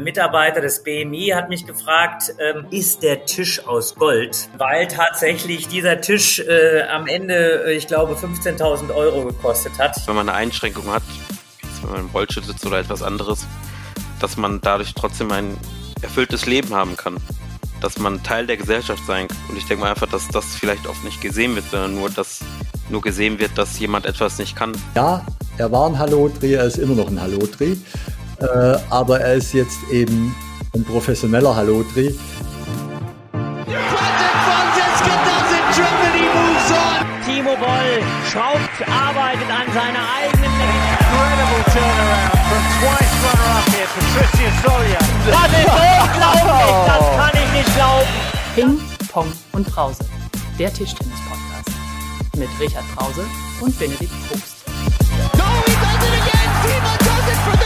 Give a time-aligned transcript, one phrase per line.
[0.00, 4.48] Ein Mitarbeiter des BMI hat mich gefragt, ähm, ist der Tisch aus Gold?
[4.56, 10.00] Weil tatsächlich dieser Tisch äh, am Ende, äh, ich glaube, 15.000 Euro gekostet hat.
[10.06, 11.02] Wenn man eine Einschränkung hat,
[11.82, 13.46] wenn man im Rollstuhl sitzt oder etwas anderes,
[14.20, 15.54] dass man dadurch trotzdem ein
[16.00, 17.18] erfülltes Leben haben kann.
[17.82, 19.36] Dass man Teil der Gesellschaft sein kann.
[19.50, 22.40] Und ich denke mal einfach, dass das vielleicht oft nicht gesehen wird, sondern nur, dass
[22.88, 24.72] nur gesehen wird, dass jemand etwas nicht kann.
[24.96, 25.26] Ja,
[25.58, 27.78] er war ein Hallotri, er ist immer noch ein Hallotri.
[28.40, 30.34] Äh, aber er ist jetzt eben
[30.74, 32.14] ein professioneller Hallotri.
[37.26, 45.00] Timo Boll schraubt, arbeitet an seiner eigenen Incredible turnaround from twice runner-up here, Patricia Solia.
[45.26, 48.12] Das ist unglaublich, das kann ich nicht glauben.
[48.54, 48.80] Ping,
[49.12, 50.04] Pong und Brause,
[50.58, 51.70] der Tischtennis-Podcast
[52.36, 53.24] mit Richard Brause
[53.60, 54.64] und Benedikt Probst.
[55.36, 56.50] No, he does it again!
[56.62, 57.59] Timo does it for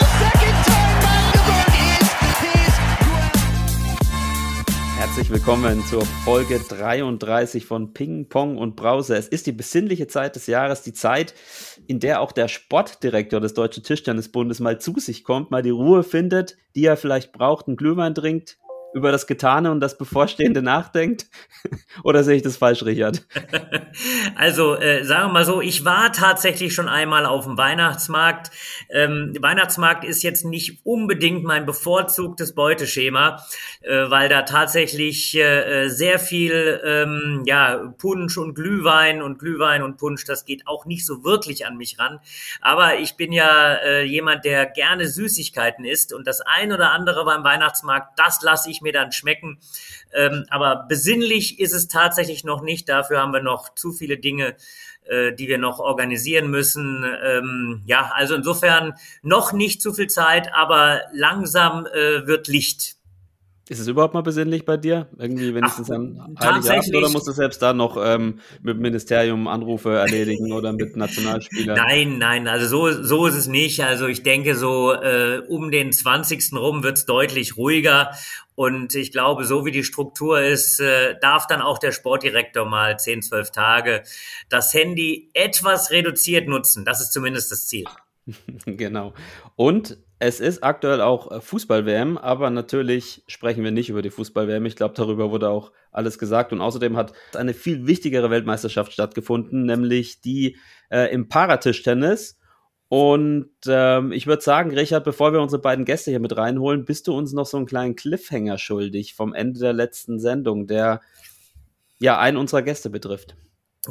[5.04, 9.14] Herzlich willkommen zur Folge 33 von Ping Pong und Brause.
[9.14, 11.34] Es ist die besinnliche Zeit des Jahres, die Zeit,
[11.86, 16.04] in der auch der Sportdirektor des Deutschen Tischtennisbundes mal zu sich kommt, mal die Ruhe
[16.04, 18.56] findet, die er vielleicht braucht, einen Glühwein trinkt,
[18.94, 21.26] über das Getane und das Bevorstehende nachdenkt?
[22.04, 23.26] Oder sehe ich das falsch, Richard?
[24.36, 28.50] Also, äh, sagen wir mal so, ich war tatsächlich schon einmal auf dem Weihnachtsmarkt.
[28.90, 33.44] Ähm, Weihnachtsmarkt ist jetzt nicht unbedingt mein bevorzugtes Beuteschema,
[33.82, 39.96] äh, weil da tatsächlich äh, sehr viel ähm, ja, Punsch und Glühwein und Glühwein und
[39.96, 42.18] Punsch, das geht auch nicht so wirklich an mich ran.
[42.60, 47.24] Aber ich bin ja äh, jemand, der gerne Süßigkeiten isst und das ein oder andere
[47.24, 49.58] beim Weihnachtsmarkt, das lasse ich mir dann schmecken.
[50.12, 52.88] Ähm, aber besinnlich ist es tatsächlich noch nicht.
[52.88, 54.54] Dafür haben wir noch zu viele Dinge,
[55.06, 57.04] äh, die wir noch organisieren müssen.
[57.24, 62.96] Ähm, ja, also insofern noch nicht zu viel Zeit, aber langsam äh, wird Licht.
[63.66, 65.08] Ist es überhaupt mal besinnlich bei dir?
[65.18, 69.48] Irgendwie wenigstens Ach, an Heiligabend oder musst du selbst da noch ähm, mit dem Ministerium
[69.48, 71.74] Anrufe erledigen oder mit Nationalspielern?
[71.74, 73.82] Nein, nein, also so, so ist es nicht.
[73.82, 76.52] Also ich denke, so äh, um den 20.
[76.52, 78.10] rum wird es deutlich ruhiger.
[78.54, 82.98] Und ich glaube, so wie die Struktur ist, äh, darf dann auch der Sportdirektor mal
[82.98, 84.02] 10, 12 Tage
[84.48, 86.84] das Handy etwas reduziert nutzen.
[86.84, 87.84] Das ist zumindest das Ziel.
[88.66, 89.12] genau.
[89.56, 94.64] Und es ist aktuell auch äh, Fußball-WM, aber natürlich sprechen wir nicht über die Fußball-WM.
[94.66, 96.52] Ich glaube, darüber wurde auch alles gesagt.
[96.52, 100.56] Und außerdem hat eine viel wichtigere Weltmeisterschaft stattgefunden, nämlich die
[100.90, 102.38] äh, im Paratischtennis.
[102.88, 107.08] Und ähm, ich würde sagen, Richard, bevor wir unsere beiden Gäste hier mit reinholen, bist
[107.08, 111.00] du uns noch so einen kleinen Cliffhanger schuldig vom Ende der letzten Sendung, der
[111.98, 113.36] ja einen unserer Gäste betrifft.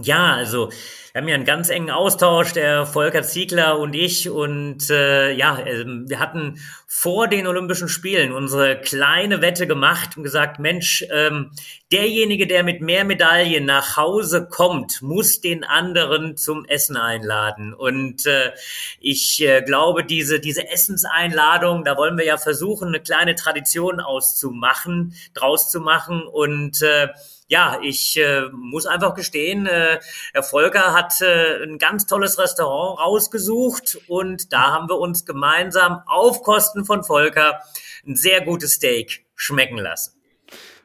[0.01, 0.69] Ja, also
[1.13, 4.31] wir haben ja einen ganz engen Austausch, der Volker Ziegler und ich.
[4.31, 10.23] Und äh, ja, ähm, wir hatten vor den Olympischen Spielen unsere kleine Wette gemacht und
[10.23, 11.51] gesagt, Mensch, ähm,
[11.91, 17.75] derjenige, der mit mehr Medaillen nach Hause kommt, muss den anderen zum Essen einladen.
[17.75, 18.51] Und äh,
[18.99, 25.13] ich äh, glaube, diese, diese Essenseinladung, da wollen wir ja versuchen, eine kleine Tradition auszumachen,
[25.35, 26.23] draus zu machen.
[26.23, 27.09] Und äh,
[27.47, 29.99] ja, ich äh, muss einfach gestehen, äh,
[30.33, 36.01] Herr Volker hat äh, ein ganz tolles Restaurant rausgesucht und da haben wir uns gemeinsam
[36.05, 37.59] auf Kosten von Volker
[38.05, 40.13] ein sehr gutes Steak schmecken lassen.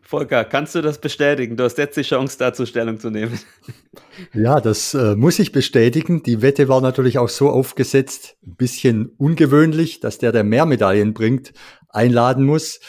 [0.09, 1.59] Volker, kannst du das bestätigen?
[1.59, 3.39] Du hast jetzt die Chance, dazu Stellung zu nehmen.
[4.33, 6.25] Ja, das äh, muss ich bestätigen.
[6.25, 11.15] Die Wette war natürlich auch so aufgesetzt, ein bisschen ungewöhnlich, dass der, der mehr Medaillen
[11.15, 11.53] bringt,
[11.89, 12.81] einladen muss.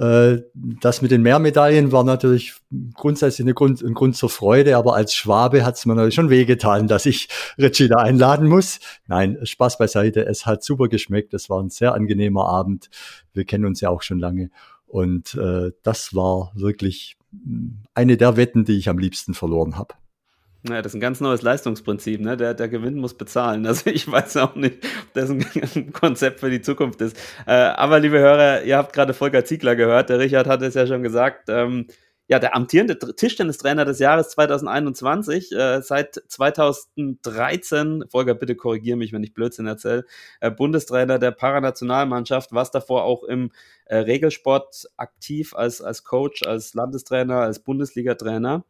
[0.00, 2.54] Äh, das mit den Mehrmedaillen war natürlich
[2.94, 6.30] grundsätzlich eine Grund, ein Grund zur Freude, aber als Schwabe hat es mir natürlich schon
[6.30, 7.28] wehgetan, dass ich
[7.58, 8.80] Richie da einladen muss.
[9.08, 12.88] Nein, Spaß beiseite, es hat super geschmeckt, es war ein sehr angenehmer Abend.
[13.34, 14.50] Wir kennen uns ja auch schon lange
[14.86, 17.18] und äh, das war wirklich
[17.92, 19.94] eine der Wetten, die ich am liebsten verloren habe.
[20.68, 22.36] Ja, das ist ein ganz neues Leistungsprinzip, ne?
[22.36, 23.66] Der, der Gewinn muss bezahlen.
[23.66, 27.16] Also ich weiß auch nicht, ob das ein Konzept für die Zukunft ist.
[27.46, 30.86] Äh, aber liebe Hörer, ihr habt gerade Volker Ziegler gehört, der Richard hat es ja
[30.86, 31.48] schon gesagt.
[31.48, 31.86] Ähm,
[32.30, 39.24] ja, der amtierende Tischtennistrainer des Jahres 2021, äh, seit 2013, Volker, bitte korrigiere mich, wenn
[39.24, 40.04] ich Blödsinn erzähle,
[40.40, 43.50] äh, Bundestrainer der Paranationalmannschaft, was davor auch im
[43.86, 48.64] äh, Regelsport aktiv als, als Coach, als Landestrainer, als Bundesliga-Trainer.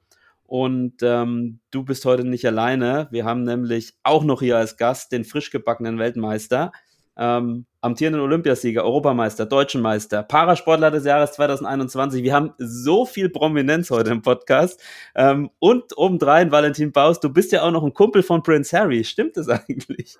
[0.51, 3.07] Und ähm, du bist heute nicht alleine.
[3.13, 6.73] Wir haben nämlich auch noch hier als Gast den frisch gebackenen Weltmeister.
[7.17, 12.25] ähm, amtierenden Olympiasieger, Europameister, Deutschen Meister, Parasportler des Jahres 2021.
[12.25, 14.83] Wir haben so viel Prominenz heute im Podcast.
[15.15, 19.05] Ähm, und obendrein, Valentin Baus, du bist ja auch noch ein Kumpel von Prince Harry.
[19.05, 20.17] Stimmt das eigentlich?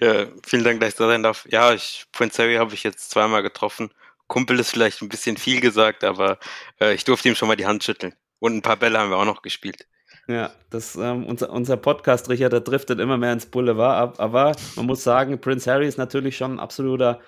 [0.00, 1.46] ja, vielen Dank, dass ich da sein darf.
[1.50, 3.90] Ja, ich, Prince Harry habe ich jetzt zweimal getroffen.
[4.26, 6.38] Kumpel ist vielleicht ein bisschen viel gesagt, aber
[6.80, 8.14] äh, ich durfte ihm schon mal die Hand schütteln.
[8.42, 9.86] Und ein paar Bälle haben wir auch noch gespielt.
[10.26, 14.14] Ja, das, ähm, unser, unser Podcast, Richard, der driftet immer mehr ins Boulevard ab.
[14.18, 17.20] Aber man muss sagen, Prince Harry ist natürlich schon ein absoluter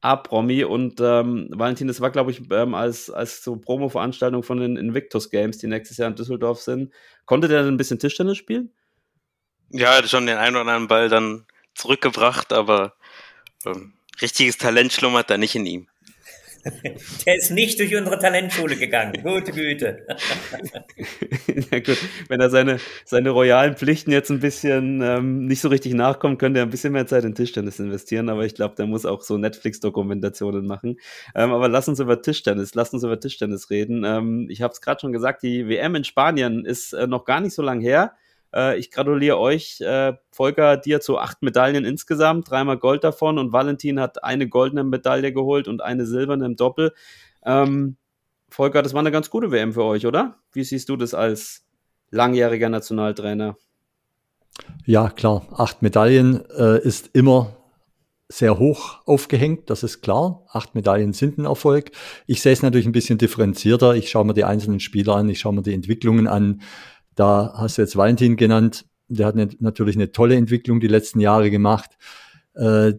[0.00, 4.76] A-Promi und ähm, Valentin, das war, glaube ich, ähm, als, als so Promo-Veranstaltung von den
[4.76, 6.94] Invictus Games, die nächstes Jahr in Düsseldorf sind.
[7.24, 8.72] Konnte der ein bisschen Tischtennis spielen?
[9.70, 12.94] Ja, er hat schon den einen oder anderen Ball dann zurückgebracht, aber
[13.66, 15.89] ähm, richtiges Talent schlummert da nicht in ihm.
[17.26, 19.14] Der ist nicht durch unsere Talentschule gegangen.
[19.22, 20.06] Gute Güte.
[21.70, 21.98] ja, gut.
[22.28, 26.60] Wenn er seine, seine royalen Pflichten jetzt ein bisschen ähm, nicht so richtig nachkommt, könnte
[26.60, 28.28] er ein bisschen mehr Zeit in Tischtennis investieren.
[28.28, 30.98] Aber ich glaube, der muss auch so Netflix-Dokumentationen machen.
[31.34, 34.04] Ähm, aber lass uns über Tischtennis, lass uns über Tischtennis reden.
[34.04, 37.40] Ähm, ich habe es gerade schon gesagt, die WM in Spanien ist äh, noch gar
[37.40, 38.14] nicht so lang her.
[38.54, 43.52] Äh, ich gratuliere euch, äh, Volker, dir zu acht Medaillen insgesamt, dreimal Gold davon und
[43.52, 46.92] Valentin hat eine goldene Medaille geholt und eine silberne im Doppel.
[47.44, 47.96] Ähm,
[48.48, 50.36] Volker, das war eine ganz gute WM für euch, oder?
[50.52, 51.64] Wie siehst du das als
[52.10, 53.56] langjähriger Nationaltrainer?
[54.84, 55.46] Ja, klar.
[55.56, 57.56] Acht Medaillen äh, ist immer
[58.28, 60.46] sehr hoch aufgehängt, das ist klar.
[60.52, 61.90] Acht Medaillen sind ein Erfolg.
[62.26, 63.94] Ich sehe es natürlich ein bisschen differenzierter.
[63.94, 66.60] Ich schaue mir die einzelnen Spieler an, ich schaue mir die Entwicklungen an.
[67.20, 68.86] Da hast du jetzt Valentin genannt.
[69.08, 71.98] Der hat eine, natürlich eine tolle Entwicklung die letzten Jahre gemacht.
[72.54, 72.94] Äh,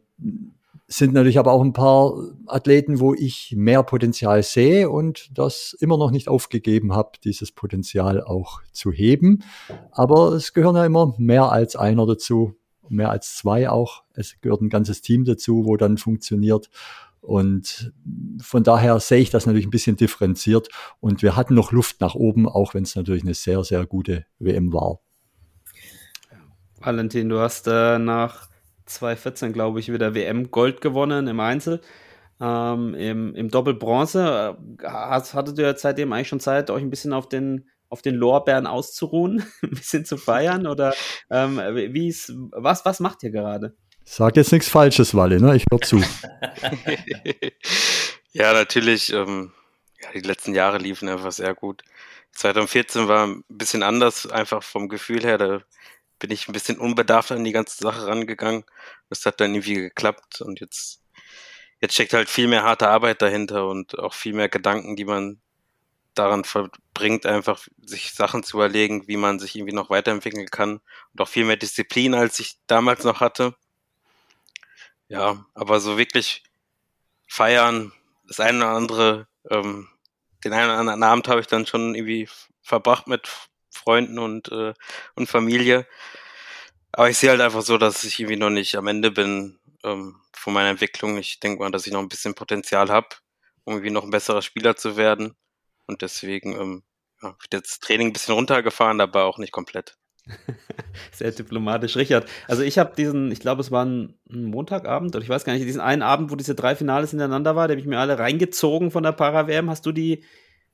[0.85, 2.13] sind natürlich aber auch ein paar
[2.45, 8.23] Athleten, wo ich mehr Potenzial sehe und das immer noch nicht aufgegeben habe, dieses Potenzial
[8.23, 9.41] auch zu heben.
[9.89, 12.53] Aber es gehören ja immer mehr als einer dazu,
[12.89, 14.03] mehr als zwei auch.
[14.13, 16.69] Es gehört ein ganzes Team dazu, wo dann funktioniert.
[17.21, 17.94] Und
[18.41, 20.69] von daher sehe ich das natürlich ein bisschen differenziert.
[21.00, 24.25] Und wir hatten noch Luft nach oben, auch wenn es natürlich eine sehr, sehr gute
[24.39, 25.00] WM war.
[26.79, 28.50] Valentin, du hast äh, nach
[28.88, 31.81] 2014, glaube ich, wieder WM Gold gewonnen im Einzel.
[32.39, 34.57] Ähm, im, Im Doppel Bronze.
[34.81, 38.65] Äh, hattet ihr seitdem eigentlich schon Zeit, euch ein bisschen auf den, auf den Lorbeeren
[38.65, 40.65] auszuruhen, ein bisschen zu feiern?
[40.65, 40.95] Oder
[41.29, 43.75] ähm, wie ist, was, was macht ihr gerade?
[44.03, 45.56] Sag jetzt nichts Falsches, Walle, ne?
[45.56, 46.01] Ich höre zu.
[48.33, 49.13] ja, natürlich.
[49.13, 49.53] Ähm,
[50.01, 51.83] ja, die letzten Jahre liefen einfach sehr gut.
[52.33, 55.38] 2014 war ein bisschen anders, einfach vom Gefühl her.
[55.38, 55.62] Da
[56.19, 58.63] bin ich ein bisschen unbedarft an die ganze Sache rangegangen.
[59.09, 61.01] Das hat dann irgendwie geklappt und jetzt,
[61.81, 65.42] jetzt steckt halt viel mehr harte Arbeit dahinter und auch viel mehr Gedanken, die man
[66.13, 70.81] daran verbringt, einfach sich Sachen zu überlegen, wie man sich irgendwie noch weiterentwickeln kann
[71.13, 73.56] und auch viel mehr Disziplin, als ich damals noch hatte.
[75.12, 76.44] Ja, aber so wirklich
[77.28, 77.94] feiern,
[78.28, 79.90] das eine oder andere, ähm,
[80.44, 82.30] den einen oder anderen Abend habe ich dann schon irgendwie
[82.63, 83.30] verbracht mit
[83.72, 84.74] Freunden und, äh,
[85.16, 85.88] und Familie.
[86.94, 90.22] Aber ich sehe halt einfach so, dass ich irgendwie noch nicht am Ende bin ähm,
[90.34, 91.18] von meiner Entwicklung.
[91.18, 93.08] Ich denke mal, dass ich noch ein bisschen Potenzial habe,
[93.63, 95.36] um irgendwie noch ein besserer Spieler zu werden.
[95.88, 96.84] Und deswegen ähm,
[97.22, 99.98] ja, wird jetzt Training ein bisschen runtergefahren, aber auch nicht komplett.
[101.12, 102.27] Sehr diplomatisch, Richard.
[102.47, 105.65] Also ich habe diesen, ich glaube, es war ein Montagabend oder ich weiß gar nicht,
[105.65, 108.91] diesen einen Abend, wo diese drei Finales hintereinander war, da habe ich mir alle reingezogen
[108.91, 109.69] von der Para-WM.
[109.69, 110.23] Hast du die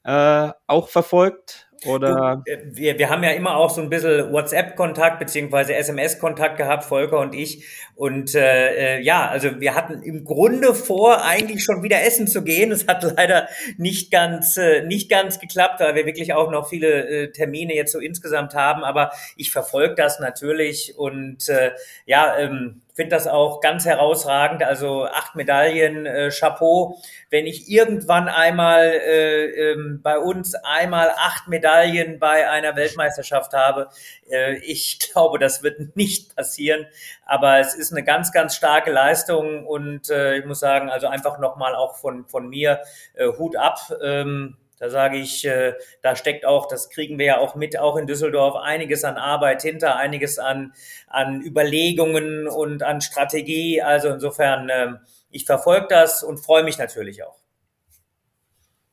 [0.03, 1.66] äh, auch verfolgt?
[1.85, 2.43] Oder?
[2.45, 7.19] Äh, wir, wir haben ja immer auch so ein bisschen WhatsApp-Kontakt beziehungsweise SMS-Kontakt gehabt, Volker
[7.19, 7.65] und ich.
[7.95, 12.43] Und äh, äh, ja, also wir hatten im Grunde vor, eigentlich schon wieder essen zu
[12.43, 12.71] gehen.
[12.71, 13.47] Es hat leider
[13.77, 17.91] nicht ganz, äh, nicht ganz geklappt, weil wir wirklich auch noch viele äh, Termine jetzt
[17.91, 18.83] so insgesamt haben.
[18.83, 21.71] Aber ich verfolge das natürlich und äh,
[22.05, 24.63] ja, ähm, finde das auch ganz herausragend.
[24.63, 26.97] Also acht Medaillen, äh, Chapeau.
[27.29, 33.89] Wenn ich irgendwann einmal äh, ähm, bei uns einmal acht Medaillen bei einer Weltmeisterschaft habe,
[34.29, 36.87] äh, ich glaube, das wird nicht passieren.
[37.23, 41.37] Aber es ist eine ganz, ganz starke Leistung und äh, ich muss sagen, also einfach
[41.37, 42.81] nochmal auch von, von mir
[43.13, 43.79] äh, Hut ab.
[44.03, 47.97] Ähm, da sage ich, äh, da steckt auch, das kriegen wir ja auch mit, auch
[47.97, 50.73] in Düsseldorf, einiges an Arbeit hinter, einiges an,
[51.07, 53.81] an Überlegungen und an Strategie.
[53.81, 54.93] Also insofern, äh,
[55.31, 57.46] ich verfolge das und freue mich natürlich auch.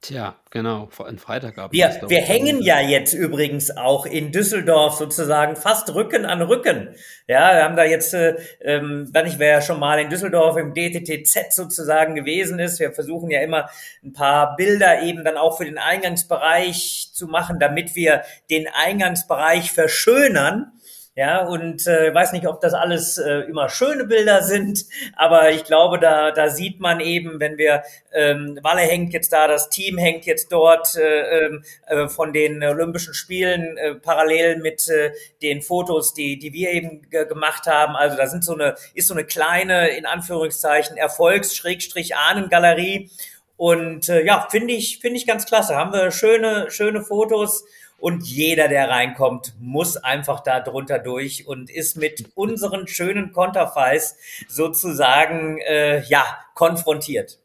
[0.04, 1.72] Tja, genau, ein Freitagabend.
[1.72, 6.94] Wir, wir hängen ja jetzt übrigens auch in Düsseldorf sozusagen fast Rücken an Rücken.
[7.26, 10.58] Ja, wir haben da jetzt, äh, ähm, wenn ich wer ja schon mal in Düsseldorf
[10.58, 13.70] im DTTZ sozusagen gewesen ist, wir versuchen ja immer
[14.04, 19.72] ein paar Bilder eben dann auch für den Eingangsbereich zu machen, damit wir den Eingangsbereich
[19.72, 20.70] verschönern
[21.16, 25.62] Ja, und äh, weiß nicht, ob das alles äh, immer schöne Bilder sind, aber ich
[25.62, 29.96] glaube, da, da sieht man eben, wenn wir, ähm, Walle hängt jetzt da, das Team
[29.96, 35.62] hängt jetzt dort äh, ähm, äh, von den Olympischen Spielen äh, parallel mit äh, den
[35.62, 37.94] Fotos, die, die wir eben gemacht haben.
[37.94, 43.08] Also da sind so eine, ist so eine kleine, in Anführungszeichen, Erfolgs-Ahnengalerie.
[43.56, 45.76] Und äh, ja, finde ich, finde ich ganz klasse.
[45.76, 47.64] Haben wir schöne, schöne Fotos
[47.98, 54.18] und jeder, der reinkommt, muss einfach da drunter durch und ist mit unseren schönen Konterfeis
[54.48, 56.24] sozusagen äh, ja
[56.54, 57.38] konfrontiert.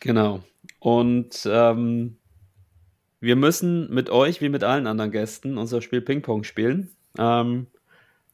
[0.00, 0.40] Genau.
[0.78, 2.18] Und ähm,
[3.20, 6.94] wir müssen mit euch wie mit allen anderen Gästen unser Spiel Ping-Pong spielen.
[7.18, 7.66] Ähm,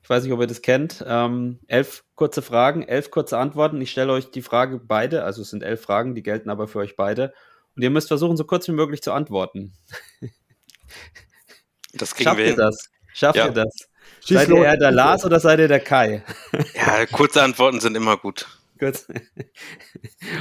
[0.03, 1.05] ich weiß nicht, ob ihr das kennt.
[1.07, 3.81] Ähm, elf kurze Fragen, elf kurze Antworten.
[3.81, 6.81] Ich stelle euch die Frage beide, also es sind elf Fragen, die gelten aber für
[6.81, 7.33] euch beide.
[7.77, 9.75] Und ihr müsst versuchen, so kurz wie möglich zu antworten.
[11.95, 12.91] Das kriegen Schafft wir ihr das?
[13.13, 13.47] Schafft ja.
[13.47, 13.75] ihr das?
[14.25, 16.25] Schieß seid ihr eher der Lars oder seid ihr der Kai?
[16.75, 18.47] Ja, kurze Antworten sind immer gut.
[18.79, 19.07] Gut.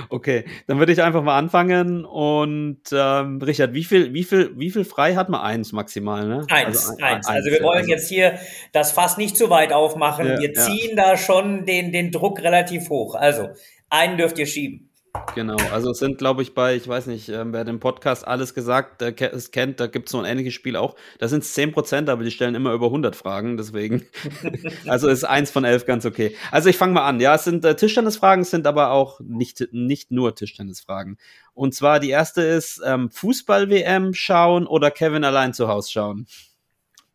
[0.09, 4.71] Okay, dann würde ich einfach mal anfangen und ähm, Richard, wie viel, wie viel, wie
[4.71, 5.41] viel frei hat man?
[5.41, 6.45] Eins maximal, ne?
[6.50, 7.27] Eins, also, eins.
[7.27, 8.39] Also wir wollen jetzt hier
[8.71, 10.27] das Fass nicht zu weit aufmachen.
[10.27, 11.11] Ja, wir ziehen ja.
[11.11, 13.15] da schon den, den Druck relativ hoch.
[13.15, 13.50] Also
[13.89, 14.90] einen dürft ihr schieben.
[15.36, 18.53] Genau, also es sind, glaube ich, bei, ich weiß nicht, ähm, wer den Podcast alles
[18.53, 20.96] gesagt äh, es kennt, da gibt es so ein ähnliches Spiel auch.
[21.20, 24.06] Da sind es 10%, aber die stellen immer über 100 Fragen, deswegen.
[24.88, 26.36] also ist eins von elf ganz okay.
[26.51, 27.20] Also ich fange mal an.
[27.20, 31.18] Ja, es sind äh, Tischtennisfragen, es sind aber auch nicht, nicht nur Tischtennisfragen.
[31.53, 36.27] Und zwar die erste ist ähm, Fußball-WM schauen oder Kevin allein zu Hause schauen?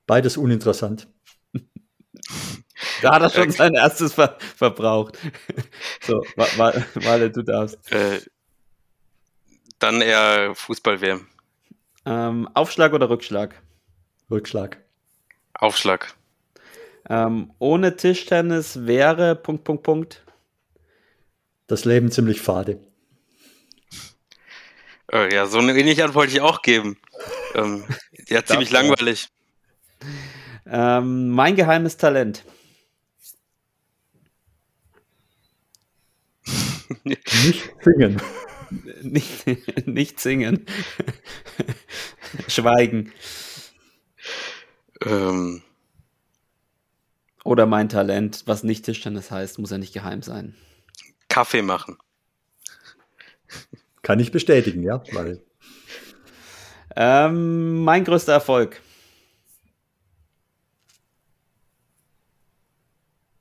[0.07, 1.09] Beides uninteressant.
[3.01, 5.19] Da hat er schon sein erstes ver verbraucht.
[6.03, 7.91] So, Wale, du darfst.
[7.91, 8.21] Äh,
[9.79, 11.27] dann eher Fußball-WM.
[12.05, 13.61] Ähm, Aufschlag oder Rückschlag?
[14.31, 14.79] Rückschlag.
[15.55, 16.15] Aufschlag.
[17.09, 20.25] Ähm, ohne Tischtennis wäre Punkt, Punkt, Punkt.
[21.67, 22.81] Das Leben ziemlich fade.
[25.13, 26.99] Äh, ja, so eine ähnliche Antwort wollte ich auch geben.
[27.55, 27.85] Ähm,
[28.29, 29.29] ja, ziemlich langweilig.
[30.67, 32.45] Ähm, mein geheimes Talent.
[37.05, 37.33] Nicht
[37.83, 38.21] singen.
[39.03, 39.47] Nicht,
[39.87, 40.67] nicht singen.
[42.49, 43.13] Schweigen.
[45.05, 45.63] Ähm.
[47.45, 50.57] Oder mein Talent, was nicht Tischtennis heißt, muss ja nicht geheim sein.
[51.29, 51.97] Kaffee machen.
[54.03, 55.05] Kann ich bestätigen, ja.
[55.13, 55.41] Weil
[56.97, 58.83] ähm, mein größter Erfolg.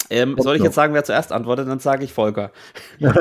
[0.09, 1.67] Ähm, soll ich jetzt sagen, wer zuerst antwortet?
[1.67, 2.51] Dann sage ich Volker.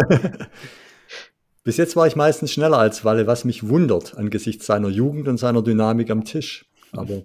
[1.64, 5.38] Bis jetzt war ich meistens schneller als Walle, was mich wundert angesichts seiner Jugend und
[5.38, 6.66] seiner Dynamik am Tisch.
[6.92, 7.22] Aber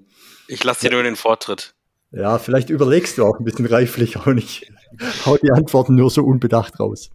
[0.47, 1.73] ich lasse dir nur den Vortritt.
[2.11, 4.71] Ja, vielleicht überlegst du auch ein bisschen reiflich auch nicht.
[5.25, 7.11] Hau die Antworten nur so unbedacht raus.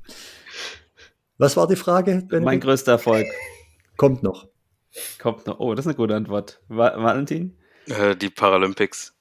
[1.39, 2.13] Was war die Frage?
[2.13, 2.45] Benedikt?
[2.45, 3.27] Mein größter Erfolg.
[3.97, 4.47] Kommt noch.
[5.19, 5.59] Kommt noch.
[5.59, 6.61] Oh, das ist eine gute Antwort.
[6.69, 7.57] Valentin?
[7.87, 9.14] Äh, die Paralympics.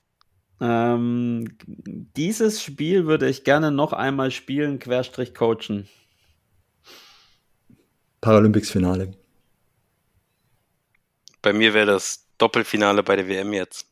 [0.62, 5.88] Ähm, dieses Spiel würde ich gerne noch einmal spielen, Querstrich coachen.
[8.22, 9.13] Paralympics-Finale.
[11.41, 13.88] Bei mir wäre das Doppelfinale bei der WM jetzt.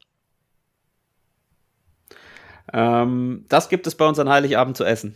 [2.74, 5.16] Ähm, das gibt es bei uns an Heiligabend zu essen.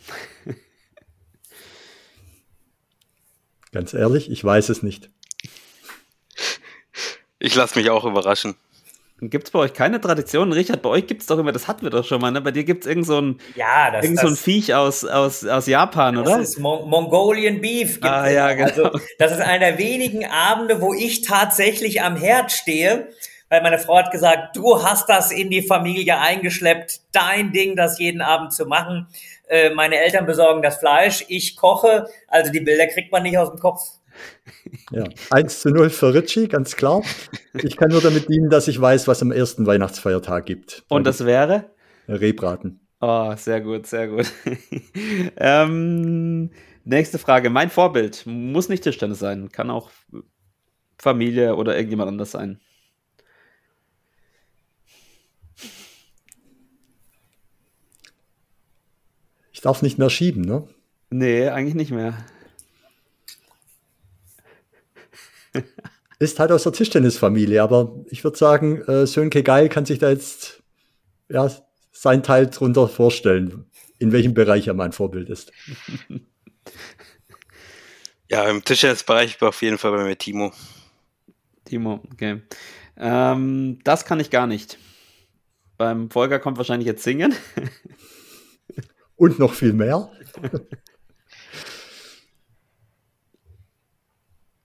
[3.72, 5.10] Ganz ehrlich, ich weiß es nicht.
[7.40, 8.56] Ich lasse mich auch überraschen.
[9.22, 10.52] Gibt es bei euch keine Tradition?
[10.52, 12.42] Richard, bei euch gibt es doch immer, das hatten wir doch schon mal, ne?
[12.42, 15.46] Bei dir gibt es irgend so ein, ja, das, irgend so ein Viech aus, aus,
[15.46, 16.38] aus Japan, oder?
[16.38, 18.00] Das ist Mon Mongolian Beef.
[18.02, 18.66] Ah, ja, genau.
[18.66, 23.08] Also, das ist einer der wenigen Abende, wo ich tatsächlich am Herd stehe,
[23.48, 28.00] weil meine Frau hat gesagt, du hast das in die Familie eingeschleppt, dein Ding, das
[28.00, 29.08] jeden Abend zu machen.
[29.48, 33.50] Äh, meine Eltern besorgen das Fleisch, ich koche, also die Bilder kriegt man nicht aus
[33.50, 33.80] dem Kopf.
[34.92, 37.04] Ja, 1 zu 0 für Ritchie, ganz klar.
[37.54, 40.84] Ich kann nur damit dienen, dass ich weiß, was am ersten Weihnachtsfeiertag gibt.
[40.90, 41.72] Und das wäre?
[42.08, 42.80] Rebraten.
[43.02, 44.32] Oh, sehr gut, sehr gut.
[45.38, 46.50] ähm,
[46.84, 47.50] nächste Frage.
[47.50, 49.92] Mein Vorbild muss nicht Tischtennis sein, kann auch
[50.98, 52.60] Familie oder irgendjemand anders sein.
[59.52, 60.68] Ich darf nicht mehr schieben, ne?
[61.10, 62.18] Nee, eigentlich nicht mehr.
[66.20, 70.10] Ist halt aus der Tischtennisfamilie, aber ich würde sagen, äh, Sönke Geil kann sich da
[70.10, 70.64] jetzt
[71.30, 71.52] ja,
[71.92, 73.66] sein Teil drunter vorstellen,
[74.00, 75.52] in welchem Bereich er mein Vorbild ist.
[78.28, 80.52] Ja, im Tischtennisbereich auf jeden Fall bei mir Timo.
[81.64, 82.42] Timo, okay.
[82.98, 84.80] Ähm, das kann ich gar nicht.
[85.78, 87.36] Beim Volker kommt wahrscheinlich jetzt Singen.
[89.16, 90.12] Und noch viel mehr.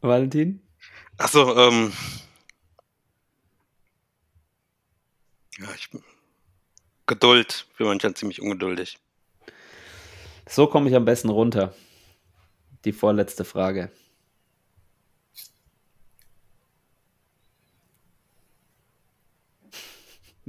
[0.00, 0.62] Valentin?
[1.20, 1.92] Achso, ähm.
[5.58, 5.90] Ja, ich.
[7.06, 7.66] Geduld.
[7.76, 8.98] Bin manchmal ziemlich ungeduldig.
[10.48, 11.74] So komme ich am besten runter.
[12.84, 13.90] Die vorletzte Frage.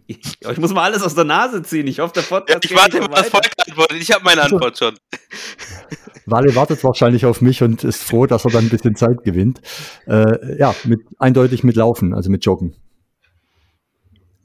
[0.07, 1.87] Ich, muss mal alles aus der Nase ziehen.
[1.87, 2.63] Ich hoffe, der Podcast.
[2.63, 4.01] Ja, ich warte immer, was Volker antwortet.
[4.01, 4.97] Ich habe meine Antwort schon.
[6.31, 9.61] Wale wartet wahrscheinlich auf mich und ist froh, dass er dann ein bisschen Zeit gewinnt.
[10.07, 12.75] Äh, ja, mit, eindeutig mit Laufen, also mit Joggen.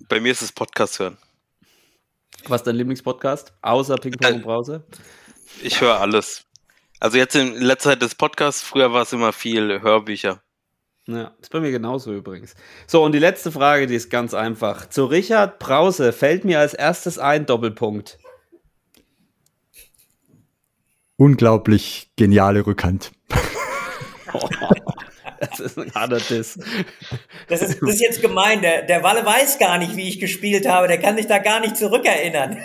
[0.09, 1.17] Bei mir ist es Podcast hören.
[2.49, 3.55] Was ist dein Lieblingspodcast?
[3.63, 4.85] Außer Ping Pong und Brause?
[5.63, 6.45] Ich höre alles.
[7.01, 10.43] Also jetzt in letzter Zeit des Podcasts, früher war es immer viel Hörbücher.
[11.09, 12.55] Ja, ist bei mir genauso übrigens.
[12.87, 14.89] So, und die letzte Frage, die ist ganz einfach.
[14.89, 18.19] Zu Richard Brause fällt mir als erstes ein Doppelpunkt.
[21.17, 23.13] Unglaublich geniale Rückhand.
[25.41, 26.59] das ist ein harter Diss.
[27.49, 28.61] Das ist, das ist jetzt gemein.
[28.61, 30.89] Der, der Walle weiß gar nicht, wie ich gespielt habe.
[30.89, 32.59] Der kann sich da gar nicht zurückerinnern.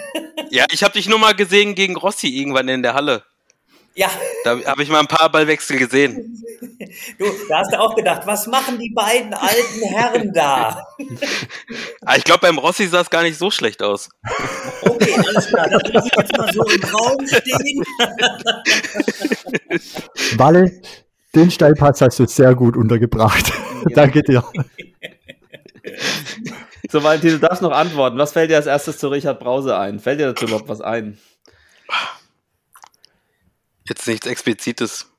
[0.49, 3.23] Ja, ich habe dich nur mal gesehen gegen Rossi irgendwann in der Halle.
[3.93, 4.09] Ja.
[4.45, 6.41] Da habe ich mal ein paar Ballwechsel gesehen.
[7.17, 10.83] Du, da hast du auch gedacht, was machen die beiden alten Herren da?
[12.03, 14.09] Ah, ich glaube, beim Rossi sah es gar nicht so schlecht aus.
[14.81, 15.69] Okay, alles klar.
[15.69, 17.83] Das muss ich jetzt mal so im Raum stehen.
[20.37, 20.81] Walle,
[21.35, 23.53] den Steilpass hast du sehr gut untergebracht.
[23.89, 23.95] Ja.
[23.95, 24.43] Danke dir.
[26.89, 28.17] So, Valentin, du darfst noch antworten.
[28.17, 29.99] Was fällt dir als erstes zu Richard Brause ein?
[29.99, 31.19] Fällt dir dazu überhaupt was ein?
[33.87, 35.11] Jetzt nichts Explizites.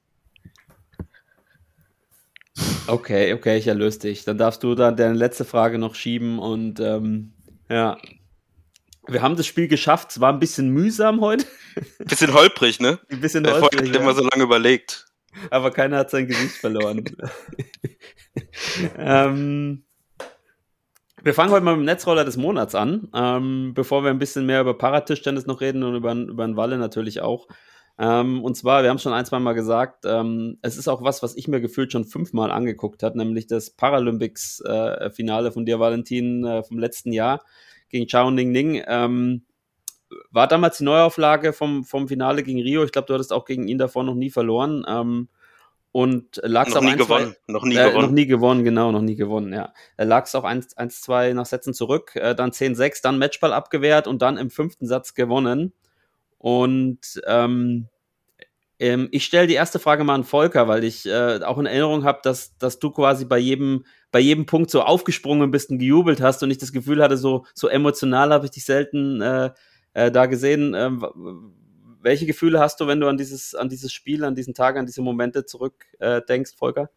[2.86, 4.24] Okay, okay, ich erlöse dich.
[4.24, 7.32] Dann darfst du dann deine letzte Frage noch schieben und ähm,
[7.68, 7.96] ja.
[9.08, 10.10] Wir haben das Spiel geschafft.
[10.10, 11.46] Es war ein bisschen mühsam heute.
[11.76, 13.00] Ein bisschen holprig, ne?
[13.10, 13.88] Ein bisschen Der holprig.
[13.88, 14.00] hat ja.
[14.00, 15.06] immer so lange überlegt.
[15.50, 17.04] Aber keiner hat sein Gesicht verloren.
[18.98, 19.84] ähm,
[21.22, 24.44] wir fangen heute mal mit dem Netzroller des Monats an, ähm, bevor wir ein bisschen
[24.44, 27.48] mehr über Paratischtennis noch reden und über, über den Walle natürlich auch.
[28.02, 31.22] Ähm, und zwar, wir haben schon ein, zwei Mal gesagt, ähm, es ist auch was,
[31.22, 36.44] was ich mir gefühlt schon fünfmal angeguckt habe, nämlich das Paralympics-Finale äh, von dir, Valentin,
[36.44, 37.44] äh, vom letzten Jahr
[37.90, 38.82] gegen Chao Ning Ning.
[38.88, 39.44] Ähm,
[40.32, 42.82] war damals die Neuauflage vom, vom Finale gegen Rio.
[42.82, 44.84] Ich glaube, du hattest auch gegen ihn davor noch nie verloren.
[44.88, 45.28] Ähm,
[45.92, 47.36] und lag es auch nie gewonnen.
[47.46, 48.06] Zwei, noch nie äh, gewonnen.
[48.06, 49.72] Noch nie gewonnen, genau, noch nie gewonnen, ja.
[49.96, 54.38] Lag es auch 1-2 nach Sätzen zurück, äh, dann 10-6, dann Matchball abgewehrt und dann
[54.38, 55.72] im fünften Satz gewonnen.
[56.38, 57.88] Und ähm,
[58.82, 62.02] ähm, ich stelle die erste Frage mal an Volker, weil ich äh, auch in Erinnerung
[62.02, 66.20] habe, dass, dass du quasi bei jedem, bei jedem Punkt so aufgesprungen bist und gejubelt
[66.20, 69.50] hast und ich das Gefühl hatte, so, so emotional habe ich dich selten äh,
[69.94, 70.74] äh, da gesehen.
[70.74, 71.00] Ähm,
[72.00, 74.86] welche Gefühle hast du, wenn du an dieses, an dieses Spiel, an diesen Tag, an
[74.86, 76.90] diese Momente zurückdenkst, äh, Volker?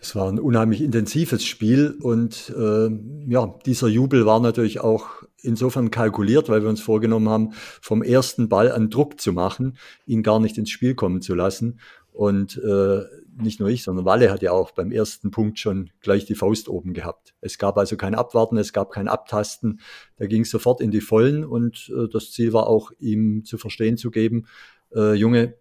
[0.00, 2.88] Es war ein unheimlich intensives Spiel und äh,
[3.30, 8.48] ja, dieser Jubel war natürlich auch insofern kalkuliert, weil wir uns vorgenommen haben, vom ersten
[8.48, 11.80] Ball an Druck zu machen, ihn gar nicht ins Spiel kommen zu lassen.
[12.12, 13.02] Und äh,
[13.36, 16.68] nicht nur ich, sondern Walle hat ja auch beim ersten Punkt schon gleich die Faust
[16.68, 17.34] oben gehabt.
[17.40, 19.80] Es gab also kein Abwarten, es gab kein Abtasten.
[20.16, 23.56] Da ging es sofort in die Vollen und äh, das Ziel war auch, ihm zu
[23.56, 24.46] verstehen zu geben,
[24.94, 25.54] äh, Junge,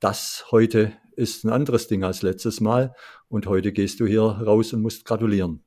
[0.00, 2.94] das heute ist ein anderes Ding als letztes Mal
[3.28, 5.65] und heute gehst du hier raus und musst gratulieren.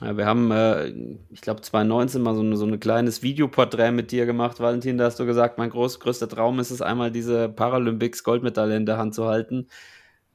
[0.00, 0.92] Ja, wir haben, äh,
[1.30, 4.96] ich glaube, 2019 mal so, ein so ein kleines Videoporträt mit dir gemacht, Valentin.
[4.96, 8.86] Da hast du gesagt, mein groß, größter Traum ist es einmal, diese Paralympics Goldmedaille in
[8.86, 9.68] der Hand zu halten.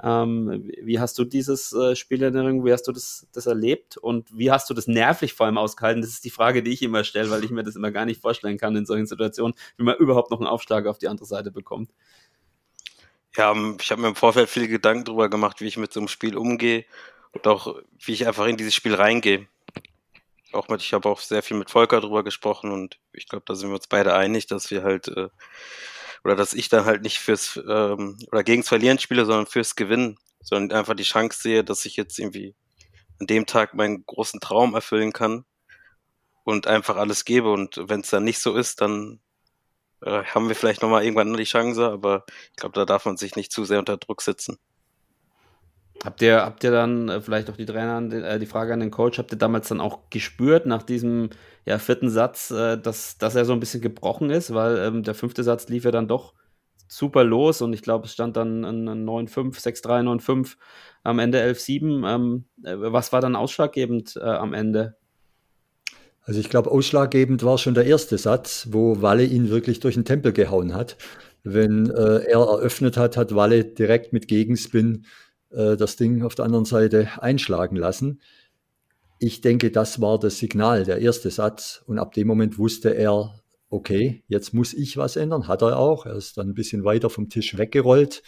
[0.03, 3.95] Ähm, wie hast du dieses äh, Spiel in Erinnerung, wie hast du das, das erlebt
[3.95, 6.01] und wie hast du das nervlich vor allem ausgehalten?
[6.01, 8.19] Das ist die Frage, die ich immer stelle, weil ich mir das immer gar nicht
[8.19, 11.51] vorstellen kann in solchen Situationen, wie man überhaupt noch einen Aufschlag auf die andere Seite
[11.51, 11.89] bekommt.
[13.37, 16.09] Ja, ich habe mir im Vorfeld viele Gedanken darüber gemacht, wie ich mit so einem
[16.09, 16.85] Spiel umgehe
[17.33, 19.47] und auch wie ich einfach in dieses Spiel reingehe.
[20.53, 23.55] Auch mit, ich habe auch sehr viel mit Volker darüber gesprochen und ich glaube, da
[23.55, 25.29] sind wir uns beide einig, dass wir halt äh,
[26.23, 30.17] oder dass ich dann halt nicht fürs ähm, oder gegens Verlieren spiele, sondern fürs Gewinnen,
[30.41, 32.55] sondern einfach die Chance sehe, dass ich jetzt irgendwie
[33.19, 35.43] an dem Tag meinen großen Traum erfüllen kann
[36.43, 39.19] und einfach alles gebe und wenn es dann nicht so ist, dann
[40.01, 43.35] äh, haben wir vielleicht nochmal irgendwann die Chance, aber ich glaube, da darf man sich
[43.35, 44.59] nicht zu sehr unter Druck setzen.
[46.03, 48.91] Habt ihr, habt ihr dann äh, vielleicht auch die Trainer, äh, die Frage an den
[48.91, 51.29] Coach, habt ihr damals dann auch gespürt nach diesem
[51.65, 55.15] ja, vierten Satz, äh, dass, dass er so ein bisschen gebrochen ist, weil ähm, der
[55.15, 56.33] fünfte Satz lief ja dann doch
[56.87, 60.55] super los und ich glaube, es stand dann ein 9-5, 6-3, 9-5,
[61.03, 62.13] am Ende 11-7.
[62.13, 64.95] Ähm, äh, was war dann ausschlaggebend äh, am Ende?
[66.21, 70.05] Also ich glaube, ausschlaggebend war schon der erste Satz, wo Walle ihn wirklich durch den
[70.05, 70.97] Tempel gehauen hat.
[71.43, 75.05] Wenn äh, er eröffnet hat, hat Walle direkt mit Gegenspin
[75.53, 78.21] äh, das Ding auf der anderen Seite einschlagen lassen.
[79.19, 81.83] Ich denke, das war das Signal, der erste Satz.
[81.85, 85.47] Und ab dem Moment wusste er, okay, jetzt muss ich was ändern.
[85.47, 86.05] Hat er auch.
[86.05, 88.23] Er ist dann ein bisschen weiter vom Tisch weggerollt,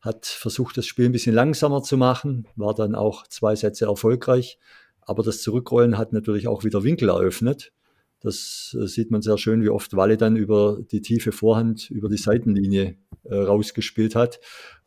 [0.00, 4.58] hat versucht, das Spiel ein bisschen langsamer zu machen, war dann auch zwei Sätze erfolgreich.
[5.00, 7.72] Aber das Zurückrollen hat natürlich auch wieder Winkel eröffnet.
[8.20, 12.08] Das äh, sieht man sehr schön, wie oft Walle dann über die tiefe Vorhand, über
[12.08, 14.40] die Seitenlinie äh, rausgespielt hat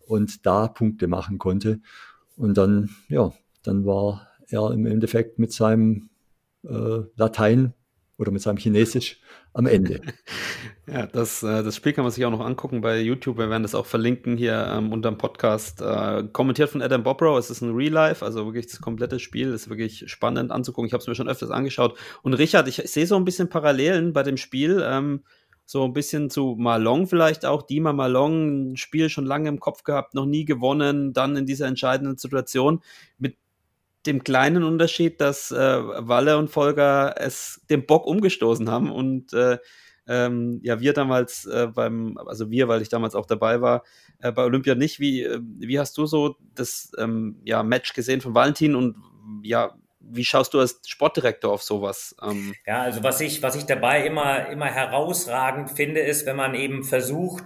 [0.07, 1.79] und da Punkte machen konnte.
[2.37, 3.31] Und dann, ja,
[3.63, 6.09] dann war er im Endeffekt mit seinem
[6.63, 7.73] äh, Latein
[8.17, 9.19] oder mit seinem Chinesisch
[9.53, 10.01] am Ende.
[10.87, 13.39] Ja, das, äh, das Spiel kann man sich auch noch angucken bei YouTube.
[13.39, 15.81] Wir werden das auch verlinken hier ähm, unter dem Podcast.
[15.81, 17.39] Äh, kommentiert von Adam Bobrow.
[17.39, 20.85] Es ist ein Real Life, also wirklich das komplette Spiel ist wirklich spannend anzugucken.
[20.85, 21.97] Ich habe es mir schon öfters angeschaut.
[22.21, 24.79] Und Richard, ich, ich sehe so ein bisschen Parallelen bei dem Spiel.
[24.85, 25.23] Ähm,
[25.65, 27.63] so ein bisschen zu Malong vielleicht auch.
[27.63, 31.67] Dima Malong, ein Spiel schon lange im Kopf gehabt, noch nie gewonnen, dann in dieser
[31.67, 32.81] entscheidenden Situation
[33.17, 33.37] mit
[34.05, 39.57] dem kleinen Unterschied, dass äh, Walle und Volker es den Bock umgestoßen haben und äh,
[40.07, 43.83] ähm, ja, wir damals äh, beim, also wir, weil ich damals auch dabei war,
[44.19, 44.99] äh, bei Olympia nicht.
[44.99, 48.97] Wie, äh, wie hast du so das ähm, ja, Match gesehen von Valentin und
[49.41, 49.75] ja,
[50.07, 52.15] wie schaust du als Sportdirektor auf sowas?
[52.21, 52.53] Ähm?
[52.65, 56.83] Ja, also was ich, was ich dabei immer, immer herausragend finde, ist, wenn man eben
[56.83, 57.45] versucht,